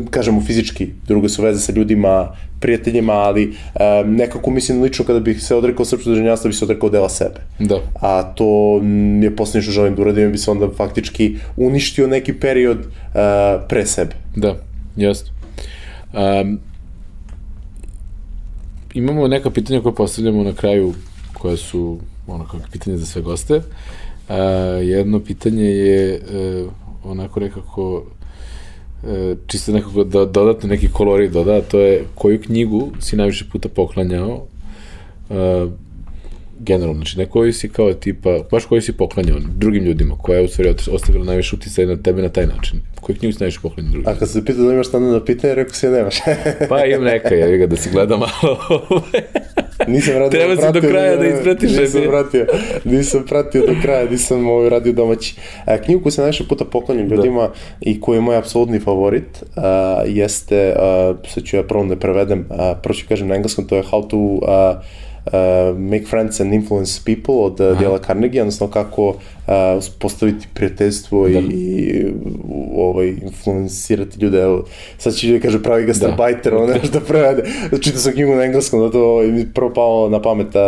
kažemo 0.09 0.41
fizički, 0.41 0.87
druge 1.07 1.29
su 1.29 1.43
veze 1.43 1.59
sa 1.59 1.71
ljudima, 1.71 2.35
prijateljima, 2.59 3.13
ali 3.13 3.47
um, 3.47 4.15
nekako 4.15 4.51
mislim 4.51 4.81
lično 4.81 5.05
kada 5.05 5.19
bih 5.19 5.43
se 5.43 5.55
odrekao 5.55 5.85
srpsko 5.85 6.09
državljanstva 6.09 6.47
bi 6.47 6.53
se 6.53 6.65
odrekao 6.65 6.89
dela 6.89 7.09
sebe. 7.09 7.39
Da. 7.59 7.79
A 8.01 8.23
to 8.23 8.81
je 9.21 9.35
posljednje 9.35 9.61
što 9.61 9.71
želim 9.71 9.95
da 9.95 10.01
uradim, 10.01 10.31
bi 10.31 10.37
se 10.37 10.51
onda 10.51 10.69
faktički 10.77 11.35
uništio 11.57 12.07
neki 12.07 12.33
period 12.33 12.77
uh, 12.77 12.85
pre 13.69 13.85
sebe. 13.85 14.15
Da, 14.35 14.55
jasno. 14.95 15.31
Um, 16.13 16.59
imamo 18.93 19.27
neka 19.27 19.49
pitanja 19.49 19.81
koje 19.81 19.95
postavljamo 19.95 20.43
na 20.43 20.53
kraju, 20.53 20.93
koje 21.33 21.57
su 21.57 21.99
ono 22.27 22.43
kako 22.45 22.63
pitanje 22.71 22.97
za 22.97 23.05
sve 23.05 23.21
goste. 23.21 23.55
Uh, 23.55 23.63
jedno 24.81 25.19
pitanje 25.19 25.65
je 25.65 26.21
uh, 26.21 26.71
onako 27.03 27.39
nekako 27.39 28.03
uh, 29.03 29.37
čisto 29.47 29.71
nekako 29.71 30.03
da, 30.03 30.25
dodatno 30.25 30.69
neki 30.69 30.87
kolori 30.87 31.29
doda, 31.29 31.61
to 31.61 31.79
je 31.79 32.05
koju 32.15 32.41
knjigu 32.41 32.91
si 32.99 33.15
najviše 33.15 33.45
puta 33.51 33.69
poklanjao 33.69 34.47
uh, 35.29 35.71
generalno, 36.59 36.95
znači 36.95 37.17
ne 37.17 37.25
koji 37.25 37.53
si 37.53 37.69
kao 37.69 37.93
tipa, 37.93 38.39
baš 38.51 38.65
koji 38.65 38.81
si 38.81 38.93
poklanjao 38.93 39.37
drugim 39.55 39.83
ljudima, 39.83 40.17
koja 40.17 40.37
je 40.37 40.45
u 40.45 40.47
stvari 40.47 40.75
ostavila 40.91 41.25
najviše 41.25 41.55
uticaj 41.55 41.85
na 41.85 41.95
tebe 41.95 42.21
na 42.21 42.29
taj 42.29 42.47
način. 42.47 42.79
Koju 43.01 43.15
knjigu 43.15 43.33
si 43.33 43.39
najviše 43.39 43.59
poklanjao 43.61 43.91
drugim? 43.91 44.09
A 44.09 44.15
kad 44.15 44.29
se 44.29 44.45
pitao 44.45 44.65
da 44.65 44.73
imaš 44.73 44.87
stane 44.87 45.11
na 45.11 45.25
pitanje, 45.25 45.55
rekao 45.55 45.73
si 45.73 45.85
ja 45.85 45.91
nemaš. 45.91 46.15
pa 46.69 46.85
imam 46.85 47.03
neka, 47.03 47.35
ja 47.35 47.57
ga 47.57 47.67
da 47.67 47.75
si 47.75 47.89
gleda 47.91 48.17
malo. 48.17 48.57
nisam 49.87 50.13
radio 50.13 50.29
Treba 50.29 50.55
si 50.55 50.81
do 50.81 50.87
kraja 50.87 51.15
da 51.15 51.27
ispratiš. 51.27 51.71
Nisam 51.71 52.01
pratio, 52.07 52.45
nisam 52.83 53.25
pratio 53.29 53.61
do 53.61 53.73
kraja, 53.81 54.09
nisam 54.09 54.47
ovaj 54.47 54.69
radio 54.69 54.93
domaći. 54.93 55.35
A, 55.65 55.77
knjigu 55.77 56.01
koju 56.01 56.11
sam 56.11 56.21
najviše 56.21 56.47
puta 56.47 56.65
poklanjam 56.65 57.09
da. 57.09 57.15
ljudima 57.15 57.41
da. 57.41 57.53
i 57.81 58.01
koji 58.01 58.17
je 58.17 58.21
moj 58.21 58.37
apsolutni 58.37 58.79
favorit 58.79 59.43
a, 59.55 60.03
jeste, 60.07 60.73
a, 60.79 61.13
sad 61.27 61.43
ću 61.43 61.55
ja 61.55 61.63
prvo 61.63 61.85
da 61.85 61.95
prevedem, 61.95 62.45
a, 62.49 62.75
prvo 62.83 62.93
ću 62.93 63.05
kažem 63.09 63.27
na 63.27 63.35
engleskom, 63.35 63.67
to 63.67 63.75
je 63.75 63.83
How 63.83 64.07
to 64.07 64.39
a, 64.47 64.81
uh, 65.25 65.77
Make 65.77 66.05
Friends 66.05 66.41
and 66.41 66.53
Influence 66.53 67.01
People 67.05 67.35
od 67.35 67.59
uh, 67.59 67.79
Dela 67.79 67.99
Carnegie, 68.07 68.41
odnosno 68.41 68.67
kako 68.67 69.07
uh, 69.07 69.15
postaviti 69.99 70.47
prijateljstvo 70.53 71.29
da. 71.29 71.39
i, 71.39 71.41
i 71.41 72.05
ovaj, 72.77 73.07
influencirati 73.07 74.19
ljude. 74.19 74.41
Evo, 74.41 74.65
sad 74.97 75.13
će 75.13 75.27
ljudi 75.27 75.39
kaže 75.39 75.63
pravi 75.63 75.85
gastarbajter, 75.85 76.53
da. 76.53 76.59
on 76.59 76.69
nešto 76.69 76.99
da 76.99 77.05
prevede. 77.05 77.43
Čitao 77.81 77.99
sam 77.99 78.13
knjigu 78.13 78.35
na 78.35 78.43
engleskom, 78.43 78.79
da 78.79 78.91
to 78.91 79.21
mi 79.21 79.53
prvo 79.53 79.73
pao 79.73 80.09
na 80.09 80.21
pamet 80.21 80.47
uh, 80.47 80.61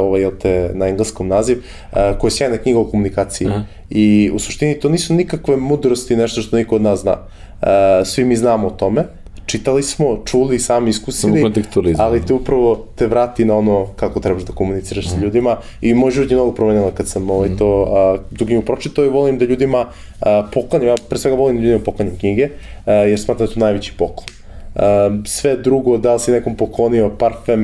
ovaj, 0.00 0.20
jel 0.20 0.30
te, 0.40 0.70
na 0.74 0.86
engleskom 0.86 1.28
naziv, 1.28 1.58
uh, 1.58 1.98
koja 2.18 2.28
je 2.28 2.32
sjajna 2.32 2.56
knjiga 2.56 2.78
o 2.78 2.84
komunikaciji. 2.84 3.48
Aha. 3.48 3.62
I 3.90 4.30
u 4.34 4.38
suštini 4.38 4.80
to 4.80 4.88
nisu 4.88 5.14
nikakve 5.14 5.56
mudrosti, 5.56 6.16
nešto 6.16 6.42
što 6.42 6.56
niko 6.56 6.76
od 6.76 6.82
nas 6.82 7.00
zna. 7.00 7.16
Uh, 7.62 7.68
svi 8.06 8.24
mi 8.24 8.36
znamo 8.36 8.66
o 8.66 8.70
tome, 8.70 9.04
čitali 9.48 9.82
smo, 9.82 10.18
čuli, 10.24 10.58
sami 10.58 10.90
iskusili, 10.90 11.52
ali 11.98 12.26
te 12.26 12.34
upravo 12.34 12.84
te 12.96 13.06
vrati 13.06 13.44
na 13.44 13.56
ono 13.56 13.86
kako 13.96 14.20
trebaš 14.20 14.42
da 14.42 14.52
komuniciraš 14.52 15.06
mm. 15.06 15.08
sa 15.08 15.16
mhm. 15.16 15.24
ljudima 15.24 15.56
i 15.80 15.94
moj 15.94 16.10
život 16.10 16.30
je 16.30 16.36
mnogo 16.36 16.52
promenila 16.52 16.90
kad 16.90 17.08
sam 17.08 17.30
ovaj, 17.30 17.48
mm. 17.48 17.56
to 17.56 17.86
a, 17.88 18.18
dugim 18.30 18.62
pročitao 18.62 19.04
i 19.04 19.08
volim 19.08 19.38
da 19.38 19.44
ljudima 19.44 19.86
a, 20.20 20.46
poklanjam, 20.54 20.88
ja 20.88 20.94
pre 21.08 21.18
svega 21.18 21.36
volim 21.36 21.56
da 21.56 21.62
ljudima 21.62 21.84
poklanjam 21.84 22.16
knjige, 22.18 22.48
a, 22.86 22.92
jer 22.92 23.20
smatram 23.20 23.46
da 23.46 23.50
je 23.50 23.54
to 23.54 23.60
najveći 23.60 23.92
poklon. 23.98 24.26
Um, 24.74 25.22
sve 25.26 25.56
drugo, 25.56 25.96
da 25.98 26.14
li 26.14 26.20
si 26.20 26.30
nekom 26.30 26.56
poklonio 26.56 27.10
parfem 27.18 27.62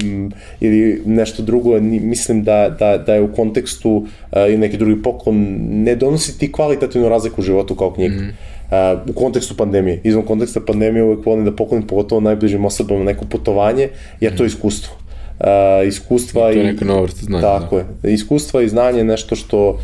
ili 0.61 1.03
nešto 1.07 1.43
drugo, 1.43 1.81
mislim 1.81 2.45
da, 2.45 2.77
da, 2.79 2.99
da 2.99 3.15
je 3.15 3.23
u 3.23 3.35
kontekstu 3.35 3.91
uh, 3.91 4.07
i 4.51 4.57
neki 4.57 4.77
drugi 4.77 5.03
poklon 5.03 5.57
ne 5.61 5.95
donosi 5.95 6.39
ti 6.39 6.53
kvalitativnu 6.53 7.09
razliku 7.09 7.41
u 7.41 7.45
životu 7.45 7.75
kao 7.75 7.91
knjiga. 7.91 8.15
Mm 8.15 8.54
uh, 8.71 9.11
u 9.11 9.13
kontekstu 9.13 9.57
pandemije. 9.57 10.01
Izvan 10.05 10.25
konteksta 10.25 10.61
pandemije 10.61 11.05
uvek 11.05 11.27
volim 11.27 11.45
da 11.45 11.57
poklonim 11.57 11.87
pogotovo 11.87 12.21
najbližim 12.21 12.65
osobama 12.65 13.05
neko 13.05 13.25
putovanje, 13.25 13.89
jer 14.21 14.37
to 14.37 14.43
je 14.43 14.47
iskustvo 14.47 14.95
uh, 15.39 15.89
iskustva 15.89 16.51
i... 16.51 16.55
To 16.55 16.61
je 16.61 16.67
neka 16.67 16.85
nova 16.85 17.03
vrsta 17.03 17.25
znanja. 17.25 17.43
Tako 17.43 17.83
da. 18.03 18.09
je. 18.09 18.15
Iskustva 18.15 18.63
i 18.63 18.69
znanje 18.69 18.99
je 18.99 19.05
nešto 19.05 19.37
što 19.37 19.69
uh, 19.69 19.77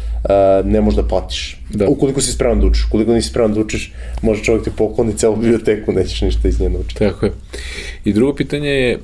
ne 0.65 0.81
možeš 0.81 0.97
da 0.97 1.09
platiš. 1.09 1.61
Da. 1.71 1.89
Ukoliko 1.89 2.21
si 2.21 2.33
spreman 2.33 2.61
da 2.61 2.67
učiš. 2.67 2.87
Ukoliko 2.89 3.13
nisi 3.13 3.29
spreman 3.29 3.55
da 3.55 3.61
učiš, 3.61 3.93
može 4.23 4.45
čovjek 4.45 4.65
ti 4.65 4.71
pokloni 4.77 5.17
celu 5.17 5.37
biblioteku, 5.37 5.93
nećeš 5.93 6.23
ništa 6.23 6.49
iz 6.49 6.61
nje 6.61 6.69
naučiti. 6.69 6.99
Tako 6.99 7.27
je. 7.27 7.33
I 8.05 8.13
drugo 8.13 8.35
pitanje 8.35 8.71
je, 8.71 8.99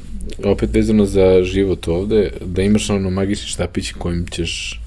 opet 0.44 0.74
vezano 0.74 1.06
za 1.06 1.42
život 1.42 1.88
ovde, 1.88 2.30
da 2.44 2.62
imaš 2.62 2.90
ono 2.90 3.10
magični 3.10 3.48
štapić 3.48 3.92
kojim 3.92 4.26
ćeš 4.30 4.80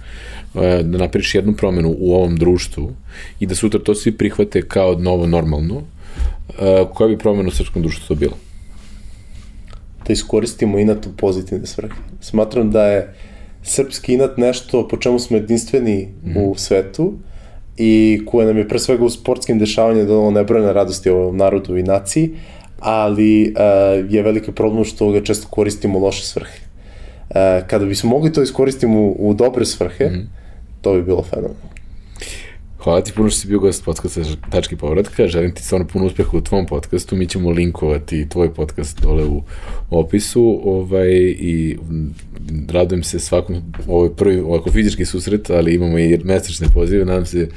da 0.53 0.97
napriš 0.97 1.35
jednu 1.35 1.53
promenu 1.53 1.95
u 1.99 2.15
ovom 2.15 2.37
društvu 2.37 2.91
i 3.39 3.45
da 3.45 3.55
sutra 3.55 3.79
to 3.79 3.95
svi 3.95 4.11
prihvate 4.11 4.61
kao 4.61 4.95
novo 4.95 5.27
normalno, 5.27 5.81
koja 6.93 7.07
bi 7.07 7.17
promena 7.17 7.47
u 7.47 7.51
srpskom 7.51 7.81
društvu 7.81 8.07
to 8.07 8.15
bila? 8.15 8.33
da 10.09 10.13
iskoristimo 10.13 10.79
inat 10.79 11.05
u 11.05 11.09
pozitivne 11.17 11.65
svrhe. 11.65 11.93
Smatram 12.21 12.71
da 12.71 12.85
je 12.85 13.13
srpski 13.63 14.13
inat 14.13 14.37
nešto 14.37 14.87
po 14.87 14.97
čemu 14.97 15.19
smo 15.19 15.37
jedinstveni 15.37 16.07
mm 16.23 16.29
-hmm. 16.29 16.45
u 16.45 16.55
svetu 16.55 17.13
i 17.77 18.21
koje 18.25 18.47
nam 18.47 18.57
je 18.57 18.67
pre 18.67 18.79
svega 18.79 19.05
u 19.05 19.09
sportskim 19.09 19.59
dešavanjima 19.59 20.07
donalo 20.07 20.31
nebrojne 20.31 20.73
radosti 20.73 21.09
ovom 21.09 21.37
narodu 21.37 21.77
i 21.77 21.83
naciji, 21.83 22.31
ali 22.79 23.53
uh, 23.53 24.13
je 24.13 24.23
veliki 24.23 24.51
problem 24.51 24.83
što 24.85 25.11
ga 25.11 25.23
često 25.23 25.47
koristimo 25.49 25.99
u 25.99 26.01
loše 26.01 26.25
svrhe. 26.25 26.59
Uh, 27.29 27.35
kada 27.67 27.85
bismo 27.85 28.09
mogli 28.09 28.33
to 28.33 28.41
iskoristiti 28.41 28.87
u, 28.87 29.15
u 29.19 29.33
dobre 29.33 29.65
svrhe, 29.65 30.05
mm 30.05 30.13
-hmm. 30.13 30.38
To 30.81 30.93
bi 30.93 31.03
bilo 31.03 31.23
fenomenalno. 31.23 31.69
Hvala 32.83 33.01
ti 33.01 33.11
puno 33.15 33.29
što 33.29 33.39
si 33.39 33.47
bio 33.47 33.59
gost 33.59 33.85
podcasta 33.85 34.21
Tački 34.51 34.75
povratka. 34.75 35.27
Želim 35.27 35.55
ti 35.55 35.63
stvarno 35.63 35.87
puno 35.87 36.05
uspeha 36.05 36.29
u 36.33 36.41
tvom 36.41 36.65
podcastu. 36.65 37.15
Mi 37.15 37.27
ćemo 37.27 37.49
linkovati 37.49 38.29
tvoj 38.29 38.53
podcast 38.53 39.01
dole 39.01 39.25
u 39.25 39.43
opisu 39.89 40.61
ovaj, 40.63 41.09
i 41.39 41.77
radujem 42.69 43.03
se 43.03 43.19
svakom, 43.19 43.55
ovo 43.87 44.03
je 44.03 44.15
prvi 44.15 44.39
ovako 44.39 44.71
fizički 44.71 45.05
susret, 45.05 45.49
ali 45.49 45.75
imamo 45.75 45.99
i 45.99 46.19
mesečne 46.23 46.67
pozive. 46.73 47.05
Nadam 47.05 47.25
se 47.25 47.49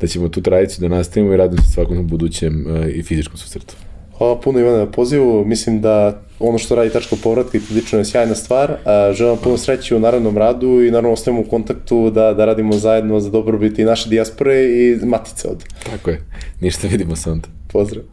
da 0.00 0.06
ćemo 0.06 0.28
tu 0.28 0.42
tradiciju 0.42 0.88
da 0.88 0.96
nastavimo 0.96 1.34
i 1.34 1.36
radujem 1.36 1.62
se 1.62 1.72
svakom 1.72 2.06
budućem 2.06 2.66
uh, 2.66 2.88
i 2.94 3.02
fizičkom 3.02 3.36
susretu. 3.36 3.74
Hvala 4.18 4.40
puno 4.40 4.58
Ivana 4.58 4.78
na 4.78 4.90
pozivu. 4.90 5.44
Mislim 5.44 5.80
da 5.80 6.22
ono 6.38 6.58
što 6.58 6.74
radi 6.74 6.90
tačka 6.90 7.16
povratka 7.22 7.58
i 7.58 7.74
lično 7.74 7.98
je 7.98 8.04
sjajna 8.04 8.34
stvar. 8.34 8.76
Želim 9.12 9.34
vam 9.34 9.42
puno 9.44 9.56
sreće 9.56 9.96
u 9.96 10.00
narednom 10.00 10.38
radu 10.38 10.82
i 10.82 10.90
naravno 10.90 11.12
ostajemo 11.12 11.40
u 11.40 11.50
kontaktu 11.50 12.10
da, 12.10 12.34
da 12.34 12.44
radimo 12.44 12.72
zajedno 12.72 13.20
za 13.20 13.30
dobrobit 13.30 13.78
i 13.78 13.84
naše 13.84 14.08
dijaspore 14.08 14.64
i 14.64 14.98
matice 15.02 15.48
od. 15.48 15.64
Tako 15.90 16.10
je. 16.10 16.20
Ništa 16.60 16.88
vidimo 16.88 17.16
se 17.16 17.30
onda. 17.30 17.48
Pozdrav. 17.72 18.04